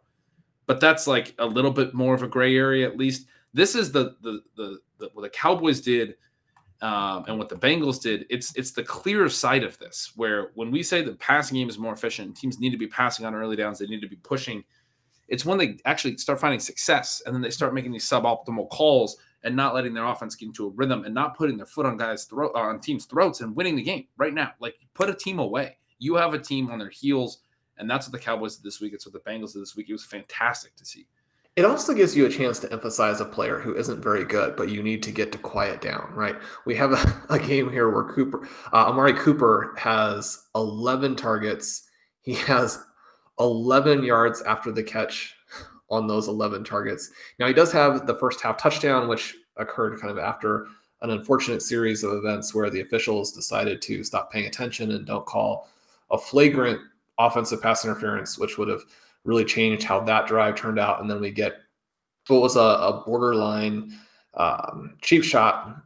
but 0.66 0.80
that's 0.80 1.06
like 1.06 1.34
a 1.38 1.46
little 1.46 1.70
bit 1.70 1.94
more 1.94 2.14
of 2.14 2.22
a 2.22 2.28
gray 2.28 2.56
area 2.56 2.86
at 2.86 2.96
least. 2.96 3.26
This 3.52 3.74
is 3.74 3.92
the 3.92 4.16
the 4.22 4.42
the, 4.56 4.78
the 4.98 5.10
what 5.14 5.22
the 5.22 5.30
Cowboys 5.30 5.80
did 5.80 6.16
um, 6.84 7.24
and 7.26 7.38
what 7.38 7.48
the 7.48 7.56
Bengals 7.56 8.00
did. 8.00 8.26
It's 8.28 8.54
it's 8.56 8.72
the 8.72 8.84
clearer 8.84 9.30
side 9.30 9.64
of 9.64 9.78
this 9.78 10.12
where 10.16 10.50
when 10.54 10.70
we 10.70 10.82
say 10.82 11.02
the 11.02 11.14
passing 11.14 11.56
game 11.56 11.70
is 11.70 11.78
more 11.78 11.94
efficient, 11.94 12.36
teams 12.36 12.60
need 12.60 12.72
to 12.72 12.78
be 12.78 12.86
passing 12.86 13.24
on 13.24 13.34
early 13.34 13.56
downs, 13.56 13.78
they 13.78 13.86
need 13.86 14.02
to 14.02 14.08
be 14.08 14.16
pushing. 14.16 14.62
It's 15.26 15.46
when 15.46 15.56
they 15.56 15.78
actually 15.86 16.18
start 16.18 16.38
finding 16.38 16.60
success 16.60 17.22
and 17.24 17.34
then 17.34 17.40
they 17.40 17.48
start 17.48 17.72
making 17.72 17.92
these 17.92 18.06
suboptimal 18.06 18.68
calls 18.68 19.16
and 19.44 19.56
not 19.56 19.74
letting 19.74 19.94
their 19.94 20.04
offense 20.04 20.34
get 20.34 20.46
into 20.46 20.66
a 20.66 20.70
rhythm 20.70 21.04
and 21.04 21.14
not 21.14 21.38
putting 21.38 21.56
their 21.56 21.64
foot 21.64 21.86
on 21.86 21.96
guys' 21.96 22.24
throat 22.24 22.52
on 22.54 22.78
teams' 22.80 23.06
throats 23.06 23.40
and 23.40 23.56
winning 23.56 23.76
the 23.76 23.82
game 23.82 24.06
right 24.18 24.34
now. 24.34 24.52
Like 24.60 24.74
put 24.92 25.08
a 25.08 25.14
team 25.14 25.38
away. 25.38 25.78
You 25.98 26.16
have 26.16 26.34
a 26.34 26.38
team 26.38 26.70
on 26.70 26.78
their 26.78 26.90
heels 26.90 27.38
and 27.78 27.88
that's 27.88 28.06
what 28.06 28.12
the 28.12 28.18
Cowboys 28.18 28.56
did 28.56 28.64
this 28.64 28.82
week. 28.82 28.92
It's 28.92 29.06
what 29.06 29.14
the 29.14 29.30
Bengals 29.30 29.54
did 29.54 29.62
this 29.62 29.74
week. 29.74 29.88
It 29.88 29.94
was 29.94 30.04
fantastic 30.04 30.76
to 30.76 30.84
see. 30.84 31.06
It 31.56 31.64
also 31.64 31.94
gives 31.94 32.16
you 32.16 32.26
a 32.26 32.30
chance 32.30 32.58
to 32.60 32.72
emphasize 32.72 33.20
a 33.20 33.24
player 33.24 33.60
who 33.60 33.76
isn't 33.76 34.02
very 34.02 34.24
good, 34.24 34.56
but 34.56 34.70
you 34.70 34.82
need 34.82 35.04
to 35.04 35.12
get 35.12 35.30
to 35.32 35.38
quiet 35.38 35.80
down, 35.80 36.10
right? 36.12 36.34
We 36.66 36.74
have 36.74 36.92
a, 36.92 37.22
a 37.34 37.38
game 37.38 37.70
here 37.70 37.90
where 37.90 38.04
Cooper, 38.04 38.48
uh, 38.72 38.88
Amari 38.88 39.14
Cooper 39.14 39.72
has 39.78 40.46
11 40.56 41.14
targets. 41.14 41.88
He 42.22 42.34
has 42.34 42.82
11 43.38 44.02
yards 44.02 44.42
after 44.42 44.72
the 44.72 44.82
catch 44.82 45.36
on 45.90 46.08
those 46.08 46.26
11 46.26 46.64
targets. 46.64 47.10
Now, 47.38 47.46
he 47.46 47.52
does 47.52 47.70
have 47.70 48.06
the 48.06 48.16
first 48.16 48.40
half 48.40 48.58
touchdown, 48.58 49.06
which 49.06 49.36
occurred 49.56 50.00
kind 50.00 50.10
of 50.10 50.18
after 50.18 50.66
an 51.02 51.10
unfortunate 51.10 51.62
series 51.62 52.02
of 52.02 52.14
events 52.14 52.52
where 52.54 52.70
the 52.70 52.80
officials 52.80 53.32
decided 53.32 53.80
to 53.82 54.02
stop 54.02 54.32
paying 54.32 54.46
attention 54.46 54.90
and 54.92 55.06
don't 55.06 55.26
call 55.26 55.68
a 56.10 56.18
flagrant 56.18 56.80
offensive 57.18 57.62
pass 57.62 57.84
interference, 57.84 58.38
which 58.38 58.58
would 58.58 58.68
have 58.68 58.82
really 59.24 59.44
changed 59.44 59.84
how 59.84 60.00
that 60.00 60.26
drive 60.26 60.54
turned 60.54 60.78
out. 60.78 61.00
And 61.00 61.10
then 61.10 61.20
we 61.20 61.30
get 61.30 61.54
what 62.28 62.42
was 62.42 62.56
a, 62.56 62.60
a 62.60 63.02
borderline 63.04 63.92
um, 64.34 64.96
cheap 65.02 65.24
shot, 65.24 65.76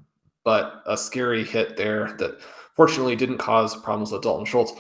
but 0.45 0.83
a 0.87 0.97
scary 0.97 1.45
hit 1.45 1.77
there 1.77 2.15
that 2.19 2.41
fortunately 2.75 3.17
didn't 3.17 3.39
cause 3.39 3.77
problems 3.77 4.13
with 4.13 4.23
Dalton 4.23 4.47
Schultz. 4.47 4.73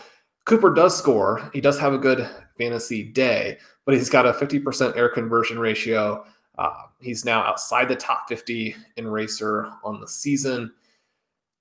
Cooper 0.45 0.73
does 0.73 0.97
score. 0.97 1.51
He 1.53 1.61
does 1.61 1.79
have 1.79 1.93
a 1.93 1.99
good 1.99 2.29
fantasy 2.57 3.03
day, 3.03 3.59
but 3.85 3.95
he's 3.95 4.09
got 4.09 4.27
a 4.27 4.33
50% 4.33 4.97
air 4.97 5.09
conversion 5.09 5.59
ratio. 5.59 6.25
Uh, 6.57 6.75
he's 7.01 7.25
now 7.25 7.43
outside 7.43 7.89
the 7.89 7.97
top 7.97 8.29
50 8.29 8.75
in 8.97 9.05
RACR 9.05 9.77
on 9.85 10.01
the 10.01 10.09
season. 10.09 10.73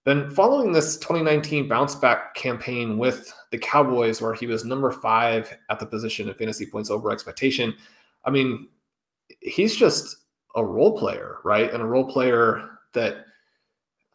Then, 0.08 0.30
following 0.30 0.72
this 0.72 0.96
2019 1.00 1.68
bounce 1.68 1.94
back 1.94 2.34
campaign 2.34 2.98
with 2.98 3.30
the 3.52 3.58
Cowboys, 3.58 4.22
where 4.22 4.34
he 4.34 4.48
was 4.48 4.64
number 4.64 4.90
five 4.90 5.58
at 5.70 5.82
the 5.82 5.86
position 5.86 6.30
of 6.30 6.38
fantasy 6.38 6.66
points 6.66 6.90
over 6.90 7.12
expectation, 7.12 7.76
I 8.24 8.30
mean, 8.30 8.70
he's 9.42 9.76
just 9.76 10.16
a 10.56 10.64
role 10.64 10.98
player, 10.98 11.40
right? 11.44 11.74
And 11.74 11.84
a 11.84 11.86
role 11.86 12.06
player 12.06 12.80
that, 12.94 13.26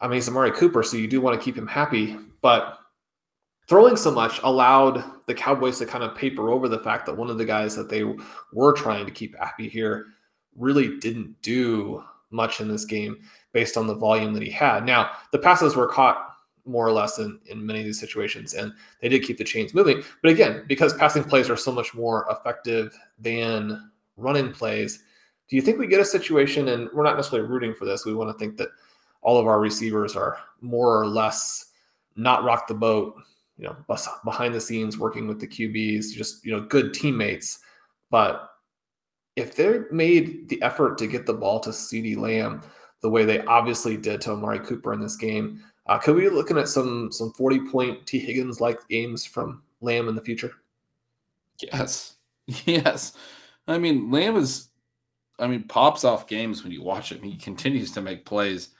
I 0.01 0.07
mean, 0.07 0.15
he's 0.15 0.27
Amari 0.27 0.49
Cooper, 0.49 0.81
so 0.81 0.97
you 0.97 1.07
do 1.07 1.21
want 1.21 1.39
to 1.39 1.45
keep 1.45 1.55
him 1.55 1.67
happy, 1.67 2.17
but 2.41 2.79
throwing 3.69 3.95
so 3.95 4.09
much 4.09 4.39
allowed 4.41 5.03
the 5.27 5.35
Cowboys 5.35 5.77
to 5.77 5.85
kind 5.85 6.03
of 6.03 6.15
paper 6.15 6.49
over 6.49 6.67
the 6.67 6.79
fact 6.79 7.05
that 7.05 7.15
one 7.15 7.29
of 7.29 7.37
the 7.37 7.45
guys 7.45 7.75
that 7.75 7.89
they 7.89 8.03
were 8.51 8.73
trying 8.73 9.05
to 9.05 9.11
keep 9.11 9.37
happy 9.37 9.69
here 9.69 10.07
really 10.57 10.97
didn't 10.97 11.39
do 11.43 12.03
much 12.31 12.61
in 12.61 12.67
this 12.67 12.83
game 12.83 13.19
based 13.53 13.77
on 13.77 13.87
the 13.87 13.95
volume 13.95 14.33
that 14.33 14.43
he 14.43 14.49
had. 14.49 14.85
Now, 14.85 15.11
the 15.31 15.39
passes 15.39 15.75
were 15.75 15.87
caught 15.87 16.35
more 16.65 16.85
or 16.85 16.91
less 16.91 17.19
in, 17.19 17.39
in 17.45 17.65
many 17.65 17.79
of 17.79 17.85
these 17.85 17.99
situations, 17.99 18.53
and 18.53 18.73
they 19.01 19.09
did 19.09 19.23
keep 19.23 19.37
the 19.37 19.43
chains 19.43 19.73
moving. 19.73 20.03
But 20.21 20.31
again, 20.31 20.63
because 20.67 20.93
passing 20.93 21.23
plays 21.23 21.49
are 21.49 21.57
so 21.57 21.71
much 21.71 21.93
more 21.93 22.27
effective 22.29 22.97
than 23.19 23.91
running 24.17 24.51
plays, 24.51 25.03
do 25.49 25.55
you 25.55 25.61
think 25.61 25.77
we 25.77 25.87
get 25.87 25.99
a 25.99 26.05
situation, 26.05 26.69
and 26.69 26.89
we're 26.93 27.03
not 27.03 27.15
necessarily 27.15 27.47
rooting 27.47 27.73
for 27.73 27.85
this, 27.85 28.05
we 28.05 28.13
want 28.13 28.29
to 28.29 28.37
think 28.37 28.57
that 28.57 28.69
all 29.21 29.39
of 29.39 29.47
our 29.47 29.59
receivers 29.59 30.15
are 30.15 30.37
more 30.61 30.99
or 30.99 31.07
less 31.07 31.71
not 32.15 32.43
rock 32.43 32.67
the 32.67 32.73
boat, 32.73 33.15
you 33.57 33.65
know, 33.65 33.75
behind 34.23 34.53
the 34.53 34.61
scenes 34.61 34.97
working 34.97 35.27
with 35.27 35.39
the 35.39 35.47
QBs, 35.47 36.13
just, 36.13 36.45
you 36.45 36.51
know, 36.51 36.61
good 36.61 36.93
teammates. 36.93 37.59
But 38.09 38.49
if 39.35 39.55
they 39.55 39.81
made 39.91 40.49
the 40.49 40.61
effort 40.61 40.97
to 40.99 41.07
get 41.07 41.25
the 41.25 41.33
ball 41.33 41.59
to 41.61 41.69
CeeDee 41.69 42.17
Lamb, 42.17 42.61
the 43.03 43.09
way 43.09 43.25
they 43.25 43.41
obviously 43.41 43.97
did 43.97 44.21
to 44.21 44.31
Amari 44.31 44.59
Cooper 44.59 44.93
in 44.93 45.01
this 45.01 45.17
game. 45.17 45.61
Uh, 45.85 45.99
could 45.99 46.15
we 46.15 46.21
be 46.21 46.29
looking 46.29 46.57
at 46.57 46.69
some 46.69 47.11
some 47.11 47.33
40 47.33 47.69
point 47.69 48.07
Tee 48.07 48.17
Higgins 48.17 48.59
like 48.59 48.87
games 48.87 49.25
from 49.25 49.61
Lamb 49.81 50.07
in 50.07 50.15
the 50.15 50.21
future? 50.21 50.51
Yes. 51.61 52.15
Yes. 52.65 53.13
I 53.69 53.77
mean, 53.77 54.11
Lamb 54.11 54.35
is, 54.35 54.67
I 55.39 55.47
mean, 55.47 55.63
pops 55.63 56.03
off 56.03 56.27
games 56.27 56.61
when 56.61 56.73
you 56.73 56.83
watch 56.83 57.09
him. 57.09 57.21
He 57.21 57.37
continues 57.37 57.89
to 57.91 58.01
make 58.01 58.25
plays. 58.25 58.71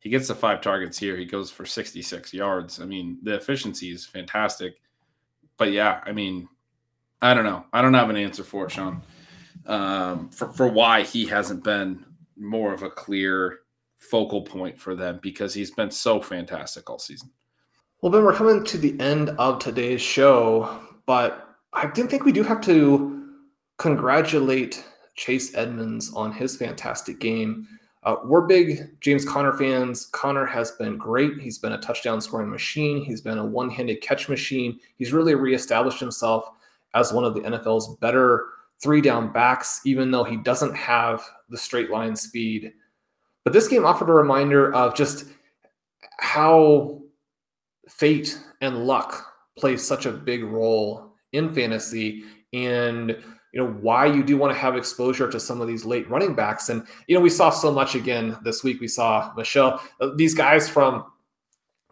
He 0.00 0.10
gets 0.10 0.28
the 0.28 0.34
five 0.34 0.60
targets 0.60 0.98
here. 0.98 1.16
He 1.16 1.24
goes 1.24 1.50
for 1.50 1.64
66 1.64 2.34
yards. 2.34 2.82
I 2.82 2.84
mean, 2.84 3.18
the 3.22 3.32
efficiency 3.32 3.90
is 3.92 4.04
fantastic. 4.04 4.82
But 5.56 5.72
yeah, 5.72 6.02
I 6.04 6.12
mean, 6.12 6.50
I 7.22 7.32
don't 7.32 7.46
know. 7.46 7.64
I 7.72 7.80
don't 7.80 7.94
have 7.94 8.10
an 8.10 8.18
answer 8.18 8.44
for 8.44 8.66
it, 8.66 8.72
Shawn, 8.72 9.00
um, 9.64 10.28
for, 10.28 10.52
for 10.52 10.68
why 10.68 11.04
he 11.04 11.24
hasn't 11.24 11.64
been 11.64 12.04
more 12.38 12.72
of 12.72 12.82
a 12.82 12.90
clear 12.90 13.60
focal 13.96 14.42
point 14.42 14.78
for 14.78 14.94
them 14.94 15.18
because 15.22 15.52
he's 15.54 15.70
been 15.72 15.90
so 15.90 16.20
fantastic 16.20 16.88
all 16.88 16.98
season. 16.98 17.30
Well, 18.00 18.12
Ben, 18.12 18.24
we're 18.24 18.34
coming 18.34 18.64
to 18.64 18.78
the 18.78 18.98
end 19.00 19.30
of 19.30 19.58
today's 19.58 20.00
show, 20.00 20.80
but 21.04 21.56
I 21.72 21.86
didn't 21.86 22.10
think 22.10 22.24
we 22.24 22.32
do 22.32 22.44
have 22.44 22.60
to 22.62 23.34
congratulate 23.78 24.84
Chase 25.16 25.54
Edmonds 25.54 26.12
on 26.14 26.32
his 26.32 26.56
fantastic 26.56 27.18
game. 27.18 27.66
Uh, 28.04 28.16
we're 28.24 28.46
big 28.46 29.00
James 29.00 29.24
Conner 29.24 29.52
fans. 29.52 30.06
Conner 30.06 30.46
has 30.46 30.70
been 30.72 30.96
great. 30.96 31.40
He's 31.40 31.58
been 31.58 31.72
a 31.72 31.80
touchdown 31.80 32.20
scoring 32.20 32.48
machine. 32.48 33.04
He's 33.04 33.20
been 33.20 33.38
a 33.38 33.44
one 33.44 33.68
handed 33.68 34.00
catch 34.00 34.28
machine. 34.28 34.78
He's 34.96 35.12
really 35.12 35.34
reestablished 35.34 35.98
himself 35.98 36.48
as 36.94 37.12
one 37.12 37.24
of 37.24 37.34
the 37.34 37.40
NFL's 37.40 37.96
better 37.96 38.46
three 38.82 39.00
down 39.00 39.32
backs, 39.32 39.80
even 39.84 40.10
though 40.10 40.24
he 40.24 40.36
doesn't 40.36 40.74
have 40.74 41.22
the 41.48 41.58
straight 41.58 41.90
line 41.90 42.14
speed. 42.14 42.72
But 43.44 43.52
this 43.52 43.68
game 43.68 43.84
offered 43.84 44.10
a 44.10 44.12
reminder 44.12 44.72
of 44.74 44.94
just 44.94 45.26
how 46.18 47.00
fate 47.88 48.38
and 48.60 48.86
luck 48.86 49.24
plays 49.56 49.84
such 49.84 50.06
a 50.06 50.12
big 50.12 50.44
role 50.44 51.14
in 51.32 51.52
fantasy 51.52 52.24
and 52.52 53.10
you 53.52 53.60
know 53.60 53.68
why 53.80 54.06
you 54.06 54.22
do 54.22 54.36
want 54.36 54.52
to 54.52 54.58
have 54.58 54.76
exposure 54.76 55.30
to 55.30 55.40
some 55.40 55.60
of 55.60 55.68
these 55.68 55.84
late 55.84 56.08
running 56.08 56.34
backs 56.34 56.68
and 56.68 56.86
you 57.06 57.14
know 57.14 57.20
we 57.20 57.30
saw 57.30 57.50
so 57.50 57.72
much 57.72 57.94
again 57.94 58.36
this 58.44 58.62
week 58.62 58.80
we 58.80 58.88
saw 58.88 59.32
michel 59.36 59.82
uh, 60.00 60.10
these 60.16 60.34
guys 60.34 60.68
from 60.68 61.04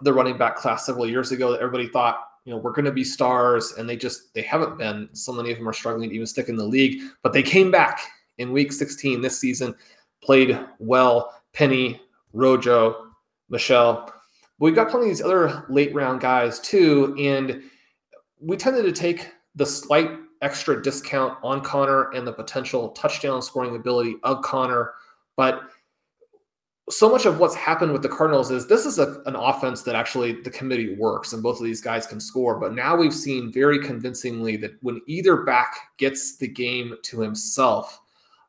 the 0.03 0.12
running 0.12 0.37
back 0.37 0.57
class 0.57 0.87
several 0.87 1.09
years 1.09 1.32
ago 1.32 1.51
that 1.51 1.61
everybody 1.61 1.89
thought 1.89 2.26
you 2.47 2.53
know 2.53 2.57
we're 2.57 2.73
going 2.73 2.87
to 2.87 2.93
be 2.93 3.05
stars 3.05 3.75
and 3.77 3.87
they 3.87 3.97
just 3.97 4.33
they 4.33 4.41
haven't 4.41 4.79
been 4.79 5.11
so 5.13 5.33
many 5.33 5.51
of 5.51 5.59
them 5.59 5.69
are 5.69 5.75
struggling 5.75 6.09
to 6.09 6.15
even 6.15 6.27
stick 6.27 6.49
in 6.49 6.57
the 6.57 6.65
league 6.65 7.03
but 7.23 7.35
they 7.35 7.43
came 7.43 7.71
back 7.71 8.01
in 8.39 8.53
week 8.53 8.73
16 8.73 9.21
this 9.21 9.39
season 9.39 9.75
played 10.23 10.59
well 10.79 11.35
penny 11.53 12.01
rojo 12.33 13.09
michel 13.51 14.11
we've 14.59 14.75
got 14.75 14.89
plenty 14.89 15.07
of 15.07 15.11
these 15.11 15.23
other 15.23 15.67
late 15.69 15.95
round 15.95 16.21
guys 16.21 16.59
too 16.61 17.15
and 17.19 17.63
we 18.41 18.57
tended 18.57 18.85
to 18.85 18.93
take 18.93 19.33
the 19.57 19.67
slight 19.67 20.11
extra 20.43 20.83
discount 20.83 21.37
on 21.43 21.63
Conner 21.63 22.11
and 22.11 22.27
the 22.27 22.33
potential 22.33 22.91
touchdown 22.91 23.43
scoring 23.43 23.77
ability 23.77 24.17
of 24.23 24.43
Conner. 24.43 24.93
But 25.37 25.63
so 26.89 27.11
much 27.11 27.26
of 27.26 27.41
what's 27.41 27.55
happened 27.55 27.93
with 27.93 28.03
the 28.03 28.09
Cardinals 28.09 28.51
is 28.51 28.68
this 28.68 28.87
is 28.87 28.99
a, 28.99 29.20
an 29.26 29.34
offense 29.34 29.82
that 29.82 29.97
actually 29.97 30.41
the 30.43 30.51
committee 30.51 30.95
works 30.95 31.32
and 31.32 31.43
both 31.43 31.59
of 31.59 31.64
these 31.64 31.80
guys 31.80 32.07
can 32.07 32.20
score. 32.20 32.61
But 32.61 32.74
now 32.74 32.95
we've 32.97 33.14
seen 33.14 33.53
very 33.53 33.80
convincingly 33.80 34.57
that 34.59 34.72
when 34.82 35.01
either 35.07 35.39
back 35.39 35.74
gets 35.97 36.37
the 36.37 36.47
game 36.47 36.95
to 37.03 37.20
himself, 37.20 38.01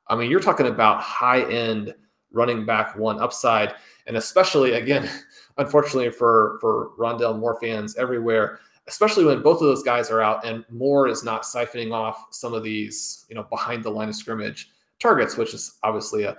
I 0.08 0.16
mean, 0.16 0.30
you're 0.30 0.40
talking 0.40 0.68
about 0.68 1.02
high 1.02 1.50
end 1.50 1.96
running 2.32 2.66
back 2.66 2.96
one 2.96 3.20
upside. 3.20 3.74
And 4.06 4.18
especially, 4.18 4.74
again, 4.74 5.10
unfortunately 5.58 6.12
for, 6.12 6.60
for 6.62 6.92
Rondale 6.98 7.40
Moore 7.40 7.58
fans 7.60 7.96
everywhere, 7.98 8.60
especially 8.88 9.26
when 9.26 9.42
both 9.42 9.62
of 9.62 9.68
those 9.68 9.84
guys 9.84 10.12
are 10.12 10.22
out 10.22 10.46
and 10.46 10.64
Moore 10.70 11.08
is 11.08 11.24
not 11.24 11.42
siphoning 11.42 11.92
off 11.92 12.28
some 12.30 12.54
of 12.54 12.64
these, 12.64 13.26
you 13.30 13.36
know, 13.36 13.44
behind 13.44 13.84
the 13.84 13.90
line 13.90 14.10
of 14.10 14.16
scrimmage 14.16 14.70
targets, 15.00 15.38
which 15.38 15.56
is 15.56 15.78
obviously 15.84 16.24
a, 16.24 16.38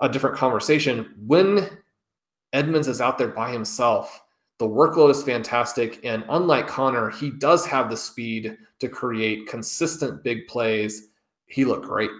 a 0.00 0.08
different 0.08 0.36
conversation. 0.36 1.14
When 1.26 1.78
Edmonds 2.52 2.88
is 2.88 3.00
out 3.00 3.18
there 3.18 3.28
by 3.28 3.50
himself, 3.50 4.22
the 4.58 4.68
workload 4.68 5.10
is 5.10 5.22
fantastic. 5.22 6.00
And 6.04 6.24
unlike 6.28 6.66
Conner, 6.66 7.10
he 7.10 7.30
does 7.30 7.64
have 7.66 7.88
the 7.88 7.96
speed 7.96 8.56
to 8.80 8.88
create 8.88 9.48
consistent 9.48 10.22
big 10.22 10.46
plays. 10.48 11.08
He 11.46 11.64
looked 11.64 11.86
great. 11.86 12.10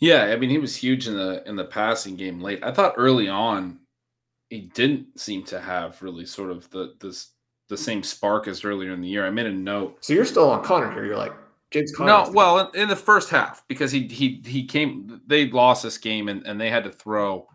Yeah, 0.00 0.24
I 0.24 0.36
mean 0.36 0.50
he 0.50 0.58
was 0.58 0.76
huge 0.76 1.06
in 1.08 1.14
the 1.14 1.42
in 1.48 1.56
the 1.56 1.64
passing 1.64 2.16
game 2.16 2.40
late. 2.40 2.62
I 2.62 2.72
thought 2.72 2.94
early 2.96 3.28
on 3.28 3.78
he 4.50 4.70
didn't 4.74 5.18
seem 5.18 5.44
to 5.44 5.60
have 5.60 6.02
really 6.02 6.26
sort 6.26 6.50
of 6.50 6.68
the 6.70 6.94
this 7.00 7.30
the 7.68 7.76
same 7.76 8.02
spark 8.02 8.46
as 8.46 8.64
earlier 8.64 8.92
in 8.92 9.00
the 9.00 9.08
year. 9.08 9.26
I 9.26 9.30
made 9.30 9.46
a 9.46 9.52
note. 9.52 10.04
So 10.04 10.12
you're 10.12 10.26
still 10.26 10.50
on 10.50 10.62
Conner 10.62 10.92
here. 10.92 11.06
You're 11.06 11.16
like 11.16 11.32
James 11.74 11.90
Conner. 11.90 12.08
No, 12.08 12.30
well, 12.30 12.70
in, 12.70 12.82
in, 12.82 12.88
the 12.88 12.94
first 12.94 13.30
half 13.30 13.66
because 13.66 13.90
he 13.90 14.06
he 14.06 14.40
he 14.46 14.64
came. 14.64 15.20
They 15.26 15.50
lost 15.50 15.82
this 15.82 15.98
game 15.98 16.28
and 16.28 16.46
and 16.46 16.60
they 16.60 16.70
had 16.70 16.84
to 16.84 16.90
throw 16.92 17.48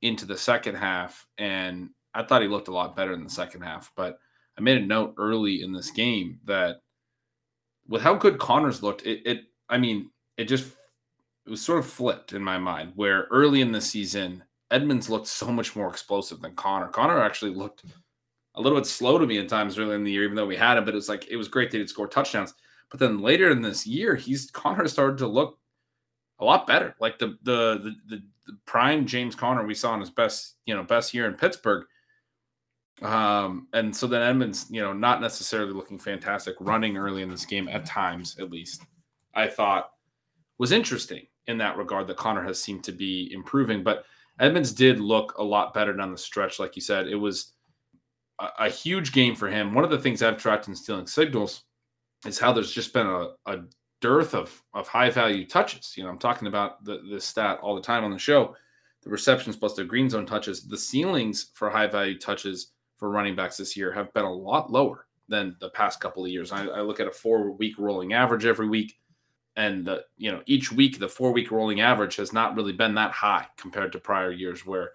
into 0.00 0.24
the 0.24 0.38
second 0.38 0.76
half, 0.76 1.26
and 1.36 1.90
I 2.14 2.22
thought 2.22 2.40
he 2.40 2.48
looked 2.48 2.68
a 2.68 2.72
lot 2.72 2.96
better 2.96 3.12
in 3.12 3.22
the 3.22 3.28
second 3.28 3.60
half. 3.60 3.92
But 3.94 4.18
I 4.56 4.62
made 4.62 4.78
a 4.78 4.86
note 4.86 5.14
early 5.18 5.60
in 5.60 5.74
this 5.74 5.90
game 5.90 6.40
that 6.46 6.76
with 7.86 8.00
how 8.00 8.14
good 8.14 8.38
Conner's 8.38 8.82
looked, 8.82 9.02
it, 9.02 9.20
it 9.26 9.40
I 9.68 9.76
mean, 9.76 10.10
it 10.38 10.44
just 10.44 10.72
it 11.44 11.50
was 11.50 11.60
sort 11.60 11.78
of 11.80 11.86
flipped 11.86 12.32
in 12.32 12.42
my 12.42 12.56
mind. 12.56 12.92
Where 12.94 13.26
early 13.30 13.60
in 13.60 13.70
the 13.70 13.82
season, 13.82 14.42
Edmonds 14.70 15.10
looked 15.10 15.26
so 15.26 15.52
much 15.52 15.76
more 15.76 15.90
explosive 15.90 16.40
than 16.40 16.54
Conner. 16.54 16.88
Conner 16.88 17.20
actually 17.20 17.54
looked 17.54 17.84
a 18.54 18.62
little 18.62 18.78
bit 18.78 18.86
slow 18.86 19.18
to 19.18 19.26
me 19.26 19.36
at 19.36 19.50
times 19.50 19.78
early 19.78 19.94
in 19.94 20.04
the 20.04 20.12
year, 20.12 20.24
even 20.24 20.36
though 20.36 20.46
we 20.46 20.56
had 20.56 20.78
him. 20.78 20.86
But 20.86 20.94
it 20.94 20.96
was 20.96 21.10
like 21.10 21.28
it 21.28 21.36
was 21.36 21.48
great 21.48 21.70
that 21.70 21.76
he'd 21.76 21.90
score 21.90 22.08
touchdowns. 22.08 22.54
But 22.92 23.00
then 23.00 23.22
later 23.22 23.50
in 23.50 23.62
this 23.62 23.86
year, 23.86 24.14
he's 24.14 24.50
Conner 24.50 24.86
started 24.86 25.18
to 25.18 25.26
look 25.26 25.58
a 26.38 26.44
lot 26.44 26.66
better. 26.66 26.94
Like 27.00 27.18
the 27.18 27.38
the 27.42 27.80
the, 27.82 27.94
the, 28.06 28.22
the 28.46 28.58
prime 28.66 29.06
James 29.06 29.34
Conner 29.34 29.66
we 29.66 29.74
saw 29.74 29.94
in 29.94 30.00
his 30.00 30.10
best 30.10 30.56
you 30.66 30.76
know 30.76 30.84
best 30.84 31.14
year 31.14 31.26
in 31.26 31.34
Pittsburgh. 31.34 31.86
Um, 33.00 33.66
and 33.72 33.96
so 33.96 34.06
then 34.06 34.22
Edmonds, 34.22 34.66
you 34.70 34.80
know, 34.80 34.92
not 34.92 35.20
necessarily 35.20 35.72
looking 35.72 35.98
fantastic 35.98 36.54
running 36.60 36.96
early 36.96 37.22
in 37.22 37.30
this 37.30 37.46
game 37.46 37.66
at 37.66 37.84
times, 37.84 38.36
at 38.38 38.50
least, 38.50 38.82
I 39.34 39.48
thought 39.48 39.90
was 40.58 40.70
interesting 40.70 41.26
in 41.48 41.58
that 41.58 41.76
regard 41.76 42.06
that 42.06 42.18
Conner 42.18 42.44
has 42.44 42.62
seemed 42.62 42.84
to 42.84 42.92
be 42.92 43.32
improving. 43.32 43.82
But 43.82 44.04
Edmonds 44.38 44.70
did 44.70 45.00
look 45.00 45.36
a 45.38 45.42
lot 45.42 45.74
better 45.74 45.92
down 45.94 46.12
the 46.12 46.18
stretch, 46.18 46.60
like 46.60 46.76
you 46.76 46.82
said. 46.82 47.08
It 47.08 47.16
was 47.16 47.54
a, 48.58 48.68
huge 48.68 49.12
game 49.12 49.34
for 49.34 49.48
him. 49.48 49.74
One 49.74 49.82
of 49.82 49.90
the 49.90 49.98
things 49.98 50.22
I've 50.22 50.36
tracked 50.36 50.68
in 50.68 50.76
stealing 50.76 51.08
signals 51.08 51.64
is 52.26 52.38
how 52.38 52.52
there's 52.52 52.72
just 52.72 52.92
been 52.92 53.06
a, 53.06 53.30
a 53.46 53.62
dearth 54.00 54.34
of 54.34 54.62
of 54.74 54.88
high 54.88 55.10
value 55.10 55.46
touches. 55.46 55.94
You 55.96 56.04
know, 56.04 56.10
I'm 56.10 56.18
talking 56.18 56.48
about 56.48 56.84
the, 56.84 57.00
this 57.10 57.24
stat 57.24 57.58
all 57.62 57.74
the 57.74 57.80
time 57.80 58.04
on 58.04 58.10
the 58.10 58.18
show. 58.18 58.54
The 59.02 59.10
receptions 59.10 59.56
plus 59.56 59.74
the 59.74 59.84
green 59.84 60.08
zone 60.08 60.26
touches, 60.26 60.66
the 60.68 60.78
ceilings 60.78 61.50
for 61.54 61.68
high 61.68 61.88
value 61.88 62.18
touches 62.18 62.72
for 62.98 63.10
running 63.10 63.34
backs 63.34 63.56
this 63.56 63.76
year 63.76 63.92
have 63.92 64.12
been 64.14 64.24
a 64.24 64.32
lot 64.32 64.70
lower 64.70 65.06
than 65.28 65.56
the 65.60 65.70
past 65.70 66.00
couple 66.00 66.24
of 66.24 66.30
years. 66.30 66.52
I, 66.52 66.66
I 66.66 66.80
look 66.82 67.00
at 67.00 67.08
a 67.08 67.12
four 67.12 67.50
week 67.52 67.78
rolling 67.78 68.12
average 68.12 68.44
every 68.44 68.68
week, 68.68 68.98
and 69.56 69.84
the, 69.84 70.04
you 70.18 70.30
know 70.30 70.42
each 70.46 70.70
week 70.70 70.98
the 70.98 71.08
four 71.08 71.32
week 71.32 71.50
rolling 71.50 71.80
average 71.80 72.16
has 72.16 72.32
not 72.32 72.54
really 72.54 72.72
been 72.72 72.94
that 72.94 73.12
high 73.12 73.46
compared 73.56 73.92
to 73.92 73.98
prior 73.98 74.30
years 74.30 74.64
where 74.64 74.90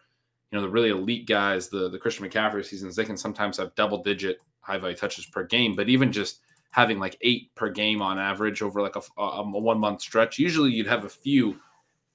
you 0.51 0.57
know 0.57 0.61
the 0.61 0.69
really 0.69 0.89
elite 0.89 1.27
guys, 1.27 1.67
the 1.67 1.89
the 1.89 1.99
Christian 1.99 2.27
McCaffrey 2.27 2.63
seasons, 2.63 2.95
they 2.95 3.05
can 3.05 3.17
sometimes 3.17 3.57
have 3.57 3.75
double 3.75 4.03
digit 4.03 4.39
high 4.61 4.77
value 4.77 4.95
touches 4.95 5.25
per 5.25 5.43
game, 5.43 5.75
but 5.75 5.89
even 5.89 6.11
just 6.11 6.41
having 6.77 6.99
like 6.99 7.17
eight 7.21 7.53
per 7.55 7.69
game 7.69 8.03
on 8.03 8.19
average 8.19 8.61
over 8.61 8.83
like 8.83 8.95
a, 8.95 9.01
a, 9.17 9.41
a 9.41 9.43
one 9.43 9.79
month 9.79 9.99
stretch, 9.99 10.37
usually 10.37 10.71
you'd 10.71 10.85
have 10.85 11.05
a 11.05 11.09
few 11.09 11.59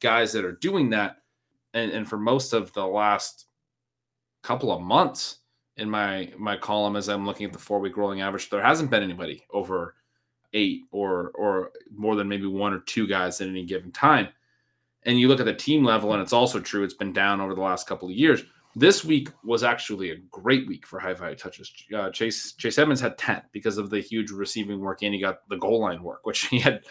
guys 0.01 0.33
that 0.33 0.45
are 0.45 0.53
doing 0.53 0.89
that, 0.91 1.17
and 1.75 1.91
and 1.91 2.09
for 2.09 2.17
most 2.17 2.53
of 2.53 2.73
the 2.73 2.87
last 2.87 3.47
couple 4.43 4.71
of 4.73 4.81
months 4.81 5.39
in 5.77 5.91
my 5.91 6.33
my 6.39 6.57
column 6.57 6.95
as 6.95 7.09
I'm 7.09 7.27
looking 7.27 7.45
at 7.45 7.53
the 7.53 7.59
four 7.59 7.81
week 7.81 7.97
rolling 7.97 8.21
average, 8.21 8.51
there 8.51 8.63
hasn't 8.63 8.91
been 8.91 9.03
anybody 9.03 9.45
over 9.53 9.97
eight 10.53 10.83
or 10.93 11.33
or 11.35 11.73
more 11.93 12.15
than 12.15 12.29
maybe 12.29 12.47
one 12.47 12.73
or 12.73 12.81
two 12.81 13.09
guys 13.09 13.41
at 13.41 13.49
any 13.49 13.65
given 13.65 13.91
time 13.91 14.29
and 15.05 15.19
you 15.19 15.29
look 15.29 15.41
at 15.41 15.47
the 15.47 15.55
team 15.55 15.85
level, 15.85 16.13
and 16.13 16.23
it's 16.23 16.33
also 16.33 16.61
true, 16.61 16.85
it's 16.85 16.95
been 16.95 17.13
down 17.13 17.41
over 17.41 17.55
the 17.55 17.61
last 17.61 17.87
couple 17.87 18.09
of 18.09 18.15
years. 18.15 18.45
This 18.75 19.05
week 19.05 19.29
was 19.45 19.63
actually 19.63 20.11
a 20.11 20.17
great 20.31 20.67
week 20.67 20.87
for 20.87 20.99
high 20.99 21.13
value 21.13 21.37
touches. 21.37 21.71
Uh, 21.95 22.11
Chase 22.11 22.53
Chase 22.53 22.79
Edmonds 22.79 23.03
had 23.03 23.19
10 23.19 23.43
because 23.53 23.77
of 23.77 23.91
the 23.91 24.01
huge 24.01 24.31
receiving 24.31 24.81
work, 24.81 25.03
and 25.03 25.13
he 25.13 25.21
got 25.21 25.47
the 25.49 25.59
goal 25.59 25.81
line 25.81 26.03
work, 26.03 26.21
which 26.25 26.47
he 26.47 26.59
had 26.59 26.83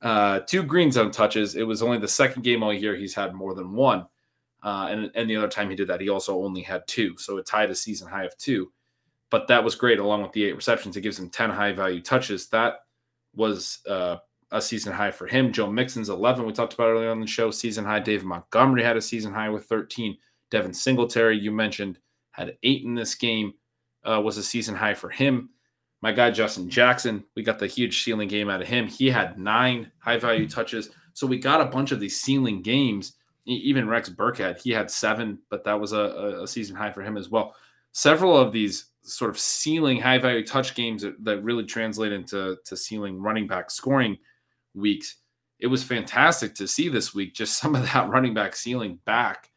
uh, 0.00 0.40
two 0.40 0.62
green 0.62 0.90
zone 0.90 1.10
touches. 1.10 1.54
It 1.54 1.62
was 1.64 1.82
only 1.82 1.98
the 1.98 2.08
second 2.08 2.42
game 2.42 2.62
all 2.62 2.72
year 2.72 2.96
he's 2.96 3.14
had 3.14 3.34
more 3.34 3.54
than 3.54 3.72
one. 3.72 4.06
Uh, 4.62 4.88
and, 4.90 5.10
and 5.14 5.28
the 5.28 5.36
other 5.36 5.48
time 5.48 5.70
he 5.70 5.76
did 5.76 5.88
that, 5.88 6.00
he 6.00 6.08
also 6.08 6.42
only 6.42 6.62
had 6.62 6.86
two. 6.86 7.16
So 7.18 7.36
it 7.38 7.46
tied 7.46 7.70
a 7.70 7.74
season 7.74 8.08
high 8.08 8.24
of 8.24 8.36
two. 8.38 8.72
But 9.30 9.48
that 9.48 9.64
was 9.64 9.74
great 9.74 9.98
along 9.98 10.22
with 10.22 10.32
the 10.32 10.44
eight 10.44 10.56
receptions. 10.56 10.96
It 10.96 11.00
gives 11.00 11.18
him 11.18 11.30
10 11.30 11.50
high 11.50 11.72
value 11.72 12.00
touches. 12.00 12.48
That 12.48 12.80
was 13.34 13.78
uh, 13.88 14.18
a 14.50 14.60
season 14.60 14.92
high 14.92 15.10
for 15.10 15.26
him. 15.26 15.52
Joe 15.52 15.70
Mixon's 15.70 16.10
11. 16.10 16.44
We 16.44 16.52
talked 16.52 16.74
about 16.74 16.88
earlier 16.88 17.10
on 17.10 17.20
the 17.20 17.26
show, 17.26 17.50
season 17.50 17.84
high. 17.84 18.00
David 18.00 18.26
Montgomery 18.26 18.82
had 18.82 18.96
a 18.96 19.02
season 19.02 19.32
high 19.32 19.48
with 19.48 19.64
13. 19.64 20.16
Devin 20.52 20.72
Singletary, 20.72 21.36
you 21.36 21.50
mentioned, 21.50 21.98
had 22.30 22.56
eight 22.62 22.84
in 22.84 22.94
this 22.94 23.16
game, 23.16 23.54
uh, 24.08 24.20
was 24.20 24.38
a 24.38 24.42
season 24.42 24.76
high 24.76 24.94
for 24.94 25.10
him. 25.10 25.50
My 26.00 26.12
guy, 26.12 26.30
Justin 26.30 26.70
Jackson, 26.70 27.24
we 27.34 27.42
got 27.42 27.58
the 27.58 27.66
huge 27.66 28.04
ceiling 28.04 28.28
game 28.28 28.48
out 28.48 28.62
of 28.62 28.68
him. 28.68 28.86
He 28.86 29.10
had 29.10 29.36
nine 29.36 29.90
high 29.98 30.18
value 30.18 30.48
touches. 30.48 30.90
So 31.14 31.26
we 31.26 31.38
got 31.38 31.60
a 31.60 31.66
bunch 31.66 31.90
of 31.90 31.98
these 31.98 32.20
ceiling 32.20 32.62
games. 32.62 33.14
Even 33.46 33.88
Rex 33.88 34.08
Burkhead, 34.08 34.60
he 34.60 34.70
had 34.70 34.88
seven, 34.88 35.38
but 35.50 35.64
that 35.64 35.78
was 35.78 35.92
a, 35.92 36.40
a 36.42 36.46
season 36.46 36.76
high 36.76 36.92
for 36.92 37.02
him 37.02 37.16
as 37.16 37.28
well. 37.28 37.56
Several 37.90 38.36
of 38.36 38.52
these 38.52 38.86
sort 39.02 39.30
of 39.30 39.38
ceiling 39.38 40.00
high 40.00 40.18
value 40.18 40.46
touch 40.46 40.76
games 40.76 41.02
that, 41.02 41.22
that 41.24 41.42
really 41.42 41.64
translate 41.64 42.12
into 42.12 42.56
to 42.64 42.76
ceiling 42.76 43.20
running 43.20 43.48
back 43.48 43.70
scoring– 43.70 44.16
weeks. 44.74 45.16
It 45.58 45.66
was 45.66 45.82
fantastic 45.82 46.54
to 46.56 46.66
see 46.66 46.88
this 46.88 47.14
week 47.14 47.34
just 47.34 47.58
some 47.60 47.74
of 47.74 47.82
that 47.82 48.08
running 48.08 48.34
back 48.34 48.56
ceiling 48.56 48.98
back. 49.04 49.50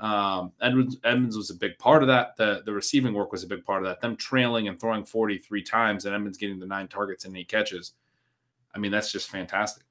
Um, 0.00 0.52
Edmonds, 0.62 0.96
Edmonds 1.04 1.36
was 1.36 1.50
a 1.50 1.54
big 1.54 1.78
part 1.78 2.02
of 2.02 2.08
that. 2.08 2.36
The 2.36 2.62
the 2.64 2.72
receiving 2.72 3.12
work 3.12 3.32
was 3.32 3.44
a 3.44 3.46
big 3.46 3.64
part 3.64 3.82
of 3.82 3.88
that. 3.88 4.00
Them 4.00 4.16
trailing 4.16 4.66
and 4.66 4.80
throwing 4.80 5.04
43 5.04 5.62
times 5.62 6.06
and 6.06 6.14
Edmonds 6.14 6.38
getting 6.38 6.58
the 6.58 6.66
nine 6.66 6.88
targets 6.88 7.26
and 7.26 7.36
eight 7.36 7.48
catches. 7.48 7.92
I 8.74 8.78
mean, 8.78 8.90
that's 8.90 9.12
just 9.12 9.28
fantastic. 9.28 9.84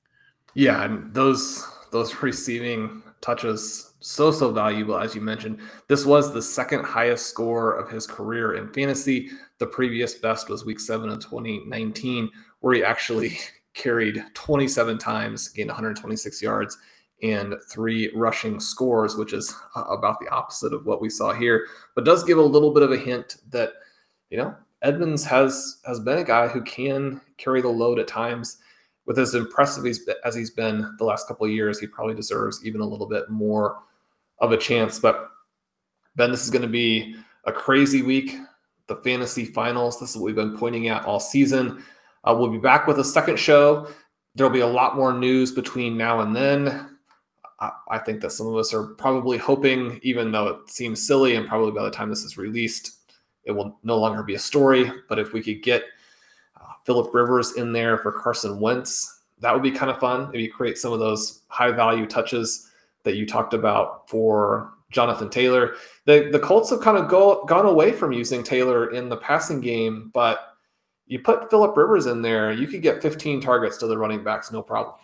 Yeah, 0.55 0.83
and 0.83 1.13
those 1.13 1.65
those 1.91 2.15
receiving 2.23 3.03
touches 3.21 3.93
so 3.99 4.31
so 4.31 4.51
valuable 4.51 4.97
as 4.97 5.13
you 5.13 5.21
mentioned. 5.21 5.59
This 5.87 6.05
was 6.05 6.33
the 6.33 6.41
second 6.41 6.85
highest 6.85 7.27
score 7.27 7.73
of 7.73 7.89
his 7.89 8.07
career 8.07 8.55
in 8.55 8.73
fantasy. 8.73 9.29
The 9.59 9.67
previous 9.67 10.15
best 10.15 10.49
was 10.49 10.65
week 10.65 10.79
7 10.79 11.09
of 11.09 11.19
2019 11.19 12.29
where 12.61 12.73
he 12.73 12.83
actually 12.83 13.37
carried 13.73 14.23
27 14.33 14.97
times, 14.97 15.49
gained 15.49 15.69
126 15.69 16.41
yards 16.41 16.77
and 17.21 17.55
three 17.69 18.11
rushing 18.15 18.59
scores, 18.59 19.15
which 19.15 19.33
is 19.33 19.55
about 19.75 20.19
the 20.19 20.29
opposite 20.29 20.73
of 20.73 20.85
what 20.85 21.01
we 21.01 21.09
saw 21.09 21.33
here, 21.33 21.67
but 21.95 22.05
does 22.05 22.23
give 22.23 22.37
a 22.37 22.41
little 22.41 22.73
bit 22.73 22.83
of 22.83 22.91
a 22.91 22.97
hint 22.97 23.37
that 23.49 23.73
you 24.29 24.37
know 24.37 24.55
Edmonds 24.81 25.25
has 25.25 25.79
has 25.85 25.99
been 25.99 26.19
a 26.19 26.23
guy 26.23 26.47
who 26.47 26.61
can 26.61 27.21
carry 27.37 27.61
the 27.61 27.67
load 27.67 27.99
at 27.99 28.07
times. 28.07 28.57
With 29.05 29.17
as 29.17 29.33
impressive 29.33 29.85
as 30.23 30.35
he's 30.35 30.51
been 30.51 30.95
the 30.99 31.05
last 31.05 31.27
couple 31.27 31.45
of 31.45 31.51
years, 31.51 31.79
he 31.79 31.87
probably 31.87 32.13
deserves 32.13 32.63
even 32.63 32.79
a 32.79 32.85
little 32.85 33.07
bit 33.07 33.27
more 33.27 33.79
of 34.37 34.51
a 34.51 34.57
chance. 34.57 34.99
But 34.99 35.29
Ben, 36.15 36.29
this 36.29 36.43
is 36.43 36.51
going 36.51 36.61
to 36.61 36.67
be 36.67 37.15
a 37.45 37.51
crazy 37.51 38.03
week. 38.03 38.35
The 38.87 38.97
fantasy 38.97 39.45
finals. 39.45 39.99
This 39.99 40.11
is 40.11 40.17
what 40.17 40.25
we've 40.25 40.35
been 40.35 40.57
pointing 40.57 40.89
at 40.89 41.05
all 41.05 41.19
season. 41.19 41.83
Uh, 42.23 42.35
we'll 42.37 42.49
be 42.49 42.57
back 42.59 42.85
with 42.87 42.99
a 42.99 43.03
second 43.03 43.39
show. 43.39 43.87
There'll 44.35 44.51
be 44.51 44.59
a 44.59 44.67
lot 44.67 44.95
more 44.95 45.13
news 45.13 45.51
between 45.51 45.97
now 45.97 46.19
and 46.19 46.35
then. 46.35 46.88
I, 47.59 47.97
think 47.99 48.21
that 48.21 48.31
some 48.31 48.47
of 48.47 48.55
us 48.55 48.73
are 48.73 48.83
probably 48.83 49.37
hoping, 49.37 49.99
even 50.01 50.31
though 50.31 50.47
it 50.47 50.69
seems 50.69 51.05
silly, 51.05 51.35
and 51.35 51.47
probably 51.47 51.71
by 51.71 51.83
the 51.83 51.91
time 51.91 52.09
this 52.09 52.23
is 52.23 52.37
released, 52.37 52.99
it 53.43 53.51
will 53.51 53.77
no 53.83 53.97
longer 53.97 54.23
be 54.23 54.35
a 54.35 54.39
story. 54.39 54.89
But 55.09 55.19
if 55.19 55.33
we 55.33 55.41
could 55.41 55.61
get 55.61 55.83
uh, 56.59 56.73
Philip 56.85 57.13
Rivers 57.13 57.57
in 57.57 57.73
there 57.73 57.97
for 57.97 58.13
Carson 58.13 58.59
Wentz, 58.59 59.23
that 59.39 59.53
would 59.53 59.63
be 59.63 59.71
kind 59.71 59.91
of 59.91 59.99
fun. 59.99 60.29
If 60.33 60.39
you 60.39 60.51
create 60.51 60.77
some 60.77 60.93
of 60.93 60.99
those 60.99 61.41
high 61.47 61.71
value 61.71 62.05
touches 62.05 62.69
that 63.03 63.15
you 63.15 63.25
talked 63.25 63.53
about 63.53 64.09
for 64.09 64.73
Jonathan 64.91 65.29
Taylor. 65.29 65.75
The 66.05 66.29
the 66.31 66.39
Colts 66.39 66.69
have 66.71 66.81
kind 66.81 66.97
of 66.97 67.07
go, 67.07 67.43
gone 67.45 67.65
away 67.65 67.91
from 67.91 68.11
using 68.11 68.43
Taylor 68.43 68.91
in 68.91 69.09
the 69.09 69.17
passing 69.17 69.61
game, 69.61 70.11
but 70.13 70.55
you 71.07 71.19
put 71.19 71.49
Philip 71.49 71.75
Rivers 71.75 72.05
in 72.05 72.21
there, 72.21 72.51
you 72.51 72.67
could 72.67 72.81
get 72.81 73.01
15 73.01 73.41
targets 73.41 73.77
to 73.77 73.87
the 73.87 73.97
running 73.97 74.23
backs, 74.23 74.51
no 74.51 74.61
problem. 74.61 74.95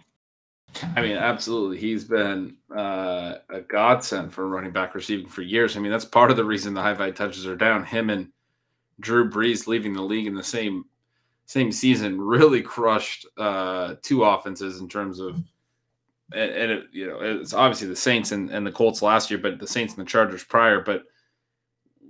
I 0.96 1.02
mean, 1.02 1.16
absolutely. 1.16 1.78
He's 1.78 2.04
been 2.04 2.58
uh, 2.76 3.36
a 3.50 3.62
godsend 3.62 4.34
for 4.34 4.48
running 4.48 4.72
back 4.72 4.96
receiving 4.96 5.28
for 5.28 5.42
years. 5.42 5.78
I 5.78 5.80
mean, 5.80 5.92
that's 5.92 6.06
part 6.06 6.32
of 6.32 6.38
the 6.38 6.46
reason 6.46 6.74
the 6.74 6.82
high 6.82 6.94
value 6.94 7.14
touches 7.14 7.48
are 7.48 7.56
down. 7.56 7.86
Him 7.86 8.10
and 8.10 8.30
Drew 9.00 9.30
Brees 9.30 9.68
leaving 9.68 9.94
the 9.94 10.02
league 10.02 10.28
in 10.28 10.36
the 10.36 10.44
same 10.44 10.86
same 11.48 11.72
season 11.72 12.20
really 12.20 12.62
crushed 12.62 13.28
uh, 13.38 13.96
two 14.02 14.24
offenses 14.24 14.82
in 14.82 14.90
terms 14.90 15.20
of, 15.20 15.36
and, 16.34 16.52
and 16.52 16.72
it, 16.72 16.86
you 16.92 17.06
know, 17.06 17.20
it's 17.22 17.54
obviously 17.54 17.88
the 17.88 17.96
Saints 17.96 18.32
and, 18.32 18.50
and 18.50 18.66
the 18.66 18.72
Colts 18.72 19.04
last 19.04 19.30
year, 19.30 19.38
but 19.38 19.60
the 19.60 19.68
Saints 19.68 19.94
and 19.94 20.04
the 20.04 20.10
Chargers 20.10 20.44
prior. 20.44 20.82
But 20.82 21.04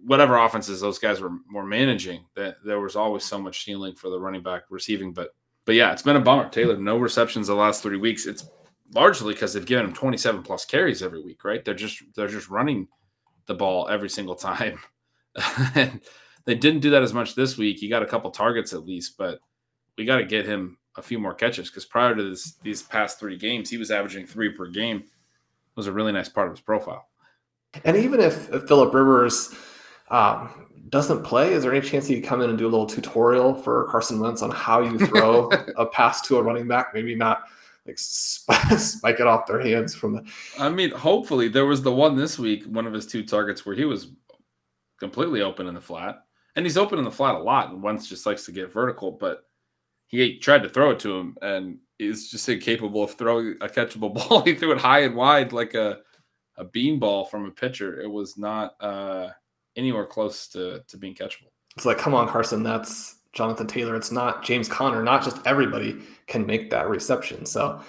whatever 0.06 0.38
offenses 0.38 0.80
those 0.80 1.00
guys 1.00 1.20
were 1.20 1.38
were 1.54 1.66
managing, 1.66 2.26
that 2.36 2.58
there 2.64 2.80
was 2.80 2.96
always 2.96 3.26
so 3.26 3.38
much 3.38 3.66
ceiling 3.66 3.96
for 3.96 4.10
the 4.10 4.20
running 4.20 4.44
back 4.44 4.64
receiving, 4.70 5.12
but 5.12 5.36
but 5.66 5.76
yeah, 5.76 5.92
it's 5.92 6.02
been 6.02 6.16
a 6.16 6.22
bummer. 6.22 6.50
Taylor, 6.50 6.78
no 6.78 6.98
receptions 6.98 7.48
the 7.48 7.56
last 7.56 7.82
three 7.82 7.98
weeks. 7.98 8.26
It's 8.26 8.48
largely 8.94 9.34
because 9.34 9.54
they've 9.54 9.66
given 9.66 9.86
him 9.86 9.94
27 9.94 10.44
plus 10.44 10.66
carries 10.66 11.02
every 11.02 11.22
week, 11.22 11.44
right? 11.44 11.66
They're 11.66 11.74
just 11.74 12.04
they're 12.16 12.28
just 12.28 12.50
running 12.50 12.88
the 13.48 13.56
ball 13.56 13.88
every 13.90 14.10
single 14.10 14.36
time. 14.36 14.80
and 15.76 16.02
they 16.46 16.56
didn't 16.56 16.82
do 16.82 16.92
that 16.92 17.04
as 17.04 17.14
much 17.14 17.36
this 17.36 17.58
week. 17.58 17.80
He 17.80 17.90
got 17.90 18.04
a 18.04 18.08
couple 18.08 18.32
targets 18.32 18.74
at 18.74 18.86
least, 18.86 19.18
but 19.18 19.40
we 19.98 20.06
got 20.06 20.18
to 20.18 20.26
get 20.26 20.46
him 20.46 20.78
a 20.98 21.02
few 21.02 21.20
more 21.20 21.34
catches 21.34 21.70
because 21.70 21.86
prior 21.86 22.16
to 22.16 22.30
this, 22.30 22.54
these 22.64 22.82
past 22.82 23.20
three 23.20 23.38
games, 23.38 23.70
he 23.70 23.78
was 23.78 23.92
averaging 23.92 24.26
three 24.26 24.50
per 24.50 24.68
game. 24.68 24.98
It 24.98 25.76
was 25.76 25.88
a 25.88 25.92
really 25.92 26.12
nice 26.12 26.30
part 26.30 26.48
of 26.48 26.54
his 26.54 26.62
profile. 26.62 27.08
And 27.84 27.98
even 27.98 28.22
if, 28.22 28.50
if 28.54 28.68
Philip 28.68 28.94
Rivers 28.94 29.54
um, 30.10 30.65
doesn't 30.90 31.24
play, 31.24 31.54
is 31.54 31.64
there 31.64 31.74
any 31.74 31.86
chance 31.88 32.08
he 32.08 32.16
could 32.16 32.30
come 32.30 32.42
in 32.42 32.50
and 32.50 32.60
do 32.60 32.68
a 32.68 32.70
little 32.70 32.86
tutorial 32.86 33.56
for 33.56 33.86
Carson 33.86 34.20
Wentz 34.20 34.42
on 34.42 34.52
how 34.52 34.82
you 34.82 35.00
throw 35.00 35.50
a 35.78 35.86
pass 35.86 36.22
to 36.24 36.38
a 36.38 36.44
running 36.44 36.68
back? 36.68 36.94
Maybe 36.94 37.16
not 37.16 37.44
like 37.86 37.98
spike 38.00 39.20
it 39.20 39.28
off 39.28 39.48
their 39.48 39.62
hands 39.62 39.96
from 39.96 40.14
the. 40.14 40.26
I 40.60 40.70
mean, 40.70 40.92
hopefully 40.92 41.48
there 41.48 41.66
was 41.66 41.82
the 41.82 41.92
one 41.92 42.16
this 42.16 42.38
week, 42.38 42.66
one 42.66 42.86
of 42.86 42.94
his 42.94 43.06
two 43.06 43.24
targets 43.24 43.66
where 43.66 43.76
he 43.76 43.86
was 43.86 44.10
completely 45.00 45.42
open 45.42 45.68
in 45.68 45.74
the 45.74 45.82
flat, 45.82 46.24
and 46.56 46.66
he's 46.66 46.78
open 46.78 47.00
in 47.00 47.06
the 47.06 47.12
flat 47.12 47.36
a 47.36 47.40
lot, 47.40 47.72
and 47.72 47.82
Wentz 47.82 48.08
just 48.08 48.26
likes 48.26 48.46
to 48.46 48.52
get 48.52 48.74
vertical, 48.74 49.12
but 49.12 49.46
he 50.08 50.38
tried 50.40 50.64
to 50.64 50.70
throw 50.70 50.92
it 50.92 51.00
to 51.00 51.16
him, 51.16 51.38
and 51.42 51.80
he's 51.98 52.30
just 52.30 52.48
incapable 52.50 53.04
of 53.04 53.14
throwing 53.14 53.56
a 53.62 53.68
catchable 53.68 54.14
ball. 54.30 54.44
he 54.44 54.56
threw 54.56 54.72
it 54.72 54.78
high 54.78 55.02
and 55.02 55.16
wide 55.16 55.52
like 55.54 55.74
a 55.74 56.00
a 56.58 56.64
beanball 56.64 57.30
from 57.30 57.46
a 57.46 57.52
pitcher. 57.52 58.00
It 58.00 58.08
was 58.08 58.38
not. 58.38 58.76
uh 58.80 59.30
anywhere 59.76 60.06
close 60.06 60.48
to, 60.50 60.82
to 60.88 60.98
being 60.98 61.14
catchable. 61.14 61.52
It's 61.76 61.86
like, 61.86 61.98
come 61.98 62.14
on, 62.14 62.28
Carson, 62.28 62.64
that's 62.64 63.18
Jonathan 63.34 63.68
Taylor. 63.68 63.96
It's 63.96 64.12
not 64.12 64.44
James 64.44 64.68
Conner. 64.68 65.04
Not 65.04 65.24
just 65.24 65.46
everybody 65.46 65.98
can 66.28 66.46
make 66.46 66.70
that 66.72 66.90
reception. 66.90 67.46
So, 67.46 67.82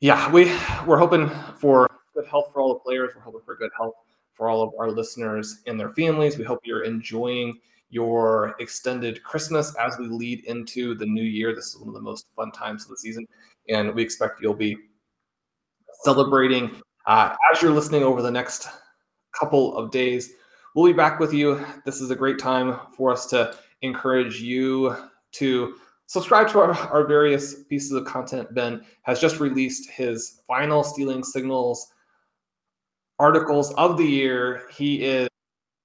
yeah, 0.00 0.30
we 0.30 0.46
we're 0.86 0.98
hoping 0.98 1.30
for 1.58 1.88
good 2.14 2.26
health 2.26 2.50
for 2.52 2.60
all 2.60 2.74
the 2.74 2.80
players. 2.80 3.12
We're 3.14 3.22
hoping 3.22 3.42
for 3.44 3.56
good 3.56 3.70
health 3.76 3.94
for 4.34 4.48
all 4.48 4.62
of 4.62 4.72
our 4.78 4.90
listeners 4.90 5.62
and 5.66 5.78
their 5.78 5.90
families. 5.90 6.36
We 6.36 6.44
hope 6.44 6.60
you're 6.64 6.84
enjoying 6.84 7.58
your 7.88 8.56
extended 8.58 9.22
Christmas 9.22 9.74
as 9.76 9.96
we 9.98 10.08
lead 10.08 10.44
into 10.46 10.94
the 10.94 11.06
new 11.06 11.22
year. 11.22 11.54
This 11.54 11.66
is 11.66 11.78
one 11.78 11.88
of 11.88 11.94
the 11.94 12.00
most 12.00 12.26
fun 12.34 12.50
times 12.50 12.84
of 12.84 12.90
the 12.90 12.98
season, 12.98 13.26
and 13.68 13.94
we 13.94 14.02
expect 14.02 14.42
you'll 14.42 14.54
be 14.54 14.76
celebrating 16.02 16.82
uh, 17.06 17.34
as 17.52 17.62
you're 17.62 17.70
listening 17.70 18.02
over 18.02 18.20
the 18.20 18.30
next 18.30 18.68
couple 19.38 19.76
of 19.76 19.90
days. 19.90 20.32
We'll 20.74 20.86
be 20.86 20.96
back 20.96 21.20
with 21.20 21.32
you. 21.32 21.64
This 21.84 22.00
is 22.00 22.10
a 22.10 22.16
great 22.16 22.38
time 22.38 22.78
for 22.96 23.12
us 23.12 23.26
to 23.26 23.56
encourage 23.82 24.40
you 24.40 24.96
to 25.32 25.76
subscribe 26.06 26.48
to 26.48 26.60
our, 26.60 26.72
our 26.72 27.06
various 27.06 27.64
pieces 27.64 27.92
of 27.92 28.04
content. 28.04 28.54
Ben 28.54 28.84
has 29.02 29.20
just 29.20 29.40
released 29.40 29.90
his 29.90 30.40
final 30.46 30.82
Stealing 30.82 31.24
Signals 31.24 31.92
articles 33.18 33.72
of 33.74 33.96
the 33.96 34.04
year. 34.04 34.62
He 34.76 35.04
is 35.04 35.28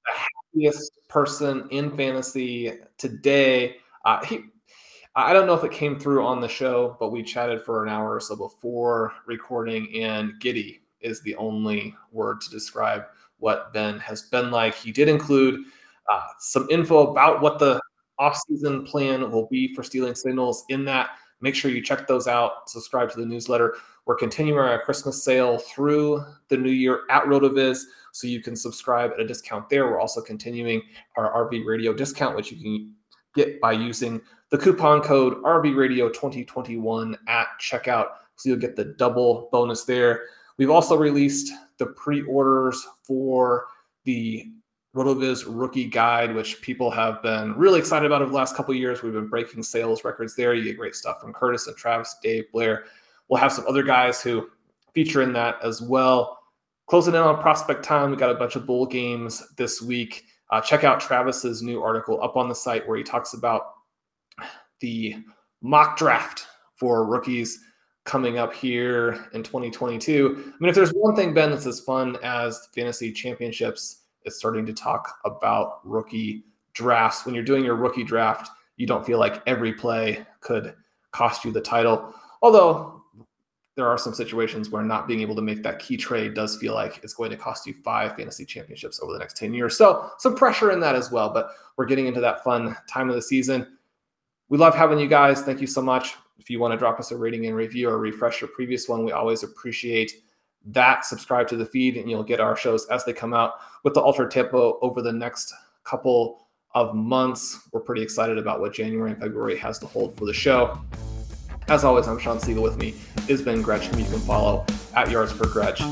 the 0.06 0.20
happiest 0.20 0.92
person 1.08 1.68
in 1.72 1.96
fantasy 1.96 2.74
today. 2.98 3.78
Uh, 4.06 4.24
he, 4.26 4.42
I 5.16 5.34
don't 5.34 5.46
know 5.46 5.54
if 5.54 5.64
it 5.64 5.72
came 5.72 6.00
through 6.00 6.26
on 6.26 6.40
the 6.40 6.48
show, 6.48 6.96
but 7.00 7.12
we 7.12 7.24
chatted 7.24 7.62
for 7.64 7.84
an 7.84 7.90
hour 7.90 8.16
or 8.16 8.20
so 8.20 8.36
before 8.36 9.14
recording, 9.26 10.02
and 10.02 10.34
giddy 10.40 10.82
is 11.02 11.22
the 11.22 11.36
only 11.36 11.96
word 12.12 12.40
to 12.42 12.50
describe 12.50 13.06
what 13.42 13.74
Ben 13.74 14.00
has 14.00 14.24
been 14.24 14.50
like. 14.52 14.76
He 14.76 14.92
did 14.92 15.10
include 15.10 15.60
uh, 16.12 16.22
some 16.40 16.68
info 16.70 17.12
about 17.12 17.42
what 17.42 17.60
the 17.60 17.82
off-season 18.18 18.86
plan 18.86 19.30
will 19.32 19.48
be 19.48 19.74
for 19.74 19.84
Stealing 19.84 20.16
Signals 20.16 20.64
in 20.70 20.86
that. 20.86 21.10
Make 21.42 21.56
sure 21.56 21.72
you 21.72 21.82
check 21.82 22.08
those 22.08 22.28
out. 22.28 22.70
Subscribe 22.70 23.12
to 23.12 23.20
the 23.20 23.26
newsletter. 23.26 23.76
We're 24.06 24.16
continuing 24.16 24.60
our 24.60 24.82
Christmas 24.82 25.24
sale 25.24 25.58
through 25.58 26.24
the 26.50 26.58
new 26.58 26.72
year 26.72 27.02
at 27.10 27.24
RotoViz, 27.24 27.82
so 28.12 28.28
you 28.28 28.42
can 28.42 28.56
subscribe 28.56 29.12
at 29.12 29.20
a 29.20 29.28
discount 29.28 29.70
there. 29.70 29.86
We're 29.86 30.00
also 30.00 30.22
continuing 30.22 30.82
our 31.18 31.48
RV 31.48 31.66
Radio 31.66 31.94
discount, 31.94 32.36
which 32.36 32.52
you 32.52 32.62
can 32.62 32.94
get 33.36 33.60
by 33.62 33.72
using 33.72 34.22
the 34.50 34.58
coupon 34.58 35.02
code 35.02 35.42
RV 35.44 35.76
Radio 35.76 36.10
2021 36.10 37.18
at 37.28 37.48
checkout. 37.60 38.08
So 38.36 38.50
you'll 38.50 38.60
get 38.60 38.76
the 38.76 38.96
double 38.98 39.50
bonus 39.52 39.86
there. 39.86 40.24
We've 40.58 40.70
also 40.70 40.98
released 40.98 41.52
the 41.82 41.88
pre-orders 41.88 42.88
for 43.04 43.66
the 44.06 44.52
RotoViz 44.96 45.46
rookie 45.48 45.88
guide, 45.88 46.36
which 46.36 46.62
people 46.62 46.92
have 46.92 47.20
been 47.24 47.56
really 47.56 47.80
excited 47.80 48.06
about 48.06 48.22
over 48.22 48.30
the 48.30 48.38
last 48.38 48.56
couple 48.56 48.76
years. 48.76 49.02
We've 49.02 49.14
been 49.14 49.30
breaking 49.30 49.64
sales 49.64 50.04
records 50.04 50.36
there. 50.36 50.54
You 50.54 50.64
get 50.64 50.78
great 50.78 50.94
stuff 50.94 51.20
from 51.20 51.34
Curtis 51.34 51.66
and 51.66 51.76
Travis, 51.76 52.18
Dave, 52.22 52.52
Blair. 52.52 52.84
We'll 53.28 53.40
have 53.40 53.52
some 53.52 53.66
other 53.68 53.82
guys 53.82 54.22
who 54.22 54.48
feature 54.94 55.24
in 55.24 55.34
that 55.34 55.58
as 55.64 55.82
well. 55.82 56.38
Closing 56.86 57.16
in 57.16 57.22
on 57.22 57.42
prospect 57.42 57.84
time, 57.84 58.12
we 58.12 58.18
got 58.18 58.30
a 58.30 58.36
bunch 58.36 58.56
of 58.56 58.68
bowl 58.68 58.86
games 58.86 59.42
this 59.58 59.82
week. 59.82 60.26
Uh, 60.52 60.62
check 60.62 60.84
out 60.84 61.00
Travis's 61.00 61.64
new 61.64 61.82
article 61.82 62.22
up 62.22 62.38
on 62.38 62.48
the 62.48 62.54
site 62.54 62.88
where 62.88 62.98
he 62.98 63.04
talks 63.04 63.34
about 63.34 63.72
the 64.82 65.16
mock 65.64 65.98
draft 65.98 66.46
for 66.76 67.08
rookies 67.08 67.60
coming 68.04 68.38
up 68.38 68.54
here 68.54 69.28
in 69.34 69.44
2022. 69.44 70.36
I 70.46 70.50
mean, 70.60 70.70
if 70.70 70.76
there's 70.76 70.92
one 70.92 71.16
thing, 71.16 71.34
Ben, 71.34 71.52
that's 71.52 71.66
as 71.66 71.80
fun 71.80 72.18
as 72.24 72.68
fantasy 72.74 73.12
championships, 73.12 74.04
it's 74.24 74.38
starting 74.38 74.66
to 74.66 74.74
talk 74.74 75.20
about 75.26 75.80
rookie 75.84 76.44
drafts. 76.74 77.26
When 77.26 77.36
you're 77.36 77.44
doing 77.44 77.64
your 77.64 77.76
rookie 77.76 78.04
draft, 78.04 78.50
you 78.78 78.88
don't 78.88 79.06
feel 79.06 79.20
like 79.20 79.44
every 79.46 79.74
play 79.74 80.26
could 80.40 80.74
cost 81.12 81.46
you 81.46 81.52
the 81.52 81.62
title. 81.62 82.14
Although 82.42 83.04
there 83.76 83.88
are 83.88 83.98
some 83.98 84.14
situations 84.14 84.70
where 84.70 84.84
not 84.84 85.08
being 85.08 85.22
able 85.22 85.36
to 85.36 85.42
make 85.42 85.64
that 85.64 85.80
key 85.80 85.96
trade 85.96 86.34
does 86.34 86.58
feel 86.58 86.74
like 86.74 87.00
it's 87.04 87.14
going 87.14 87.30
to 87.32 87.38
cost 87.38 87.66
you 87.66 87.74
five 87.74 88.16
fantasy 88.16 88.46
championships 88.46 89.00
over 89.02 89.14
the 89.14 89.20
next 89.20 89.38
10 89.38 89.54
years. 89.54 89.78
So 89.78 90.10
some 90.18 90.36
pressure 90.36 90.72
in 90.72 90.80
that 90.82 90.96
as 90.96 91.12
well, 91.12 91.30
but 91.30 91.52
we're 91.78 91.86
getting 91.86 92.08
into 92.08 92.20
that 92.22 92.44
fun 92.44 92.76
time 92.90 93.10
of 93.10 93.16
the 93.16 93.22
season. 93.22 93.78
We 94.50 94.58
love 94.58 94.76
having 94.76 95.00
you 95.00 95.08
guys. 95.08 95.42
Thank 95.42 95.62
you 95.62 95.68
so 95.68 95.82
much. 95.82 96.16
If 96.42 96.50
you 96.50 96.60
want 96.60 96.72
to 96.72 96.78
drop 96.78 97.00
us 97.00 97.12
a 97.12 97.18
rating 97.18 97.46
and 97.46 97.56
review 97.56 97.88
or 97.88 98.00
refresh 98.00 98.42
your 98.42 98.48
previous 98.48 98.90
one, 98.90 99.06
we 99.06 99.12
always 99.12 99.44
appreciate 99.44 100.24
that, 100.66 101.06
subscribe 101.06 101.48
to 101.50 101.56
the 101.56 101.68
feed, 101.68 101.98
and 101.98 102.10
you'll 102.10 102.24
get 102.24 102.40
our 102.40 102.56
shows 102.56 102.88
as 102.88 103.06
they 103.06 103.14
come 103.14 103.32
out 103.32 103.60
with 103.84 103.94
the 103.94 104.02
Ultra 104.02 104.28
Tempo 104.28 104.80
over 104.82 105.04
the 105.04 105.14
next 105.14 105.54
couple 105.84 106.48
of 106.74 106.96
months. 106.96 107.70
We're 107.72 107.82
pretty 107.82 108.02
excited 108.02 108.40
about 108.40 108.60
what 108.60 108.74
January 108.74 109.12
and 109.12 109.20
February 109.20 109.56
has 109.58 109.78
to 109.80 109.86
hold 109.86 110.18
for 110.18 110.26
the 110.26 110.34
show. 110.34 110.82
As 111.68 111.84
always, 111.84 112.08
I'm 112.08 112.18
Shawn 112.18 112.40
Siegele. 112.40 112.64
With 112.64 112.78
me 112.78 112.96
is 113.28 113.44
Ben 113.44 113.62
Gretch, 113.62 113.86
whom 113.86 114.00
you 114.00 114.06
can 114.06 114.20
follow 114.20 114.66
at 114.96 115.12
Yards 115.12 115.34
Per 115.34 115.48
Gretch. 115.48 115.84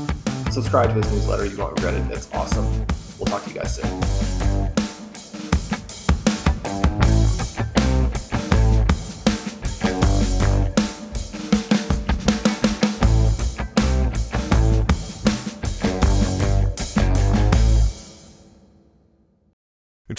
Subscribe 0.50 0.88
to 0.88 0.94
his 0.94 1.12
newsletter. 1.12 1.46
You 1.46 1.56
won't 1.58 1.74
regret 1.74 1.94
it. 1.94 2.10
It's 2.10 2.28
awesome. 2.32 2.66
We'll 3.18 3.26
talk 3.26 3.44
to 3.44 3.50
you 3.50 3.54
guys 3.54 3.76
soon. 3.76 4.09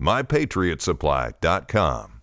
mypatriotsupply.com. 0.00 2.19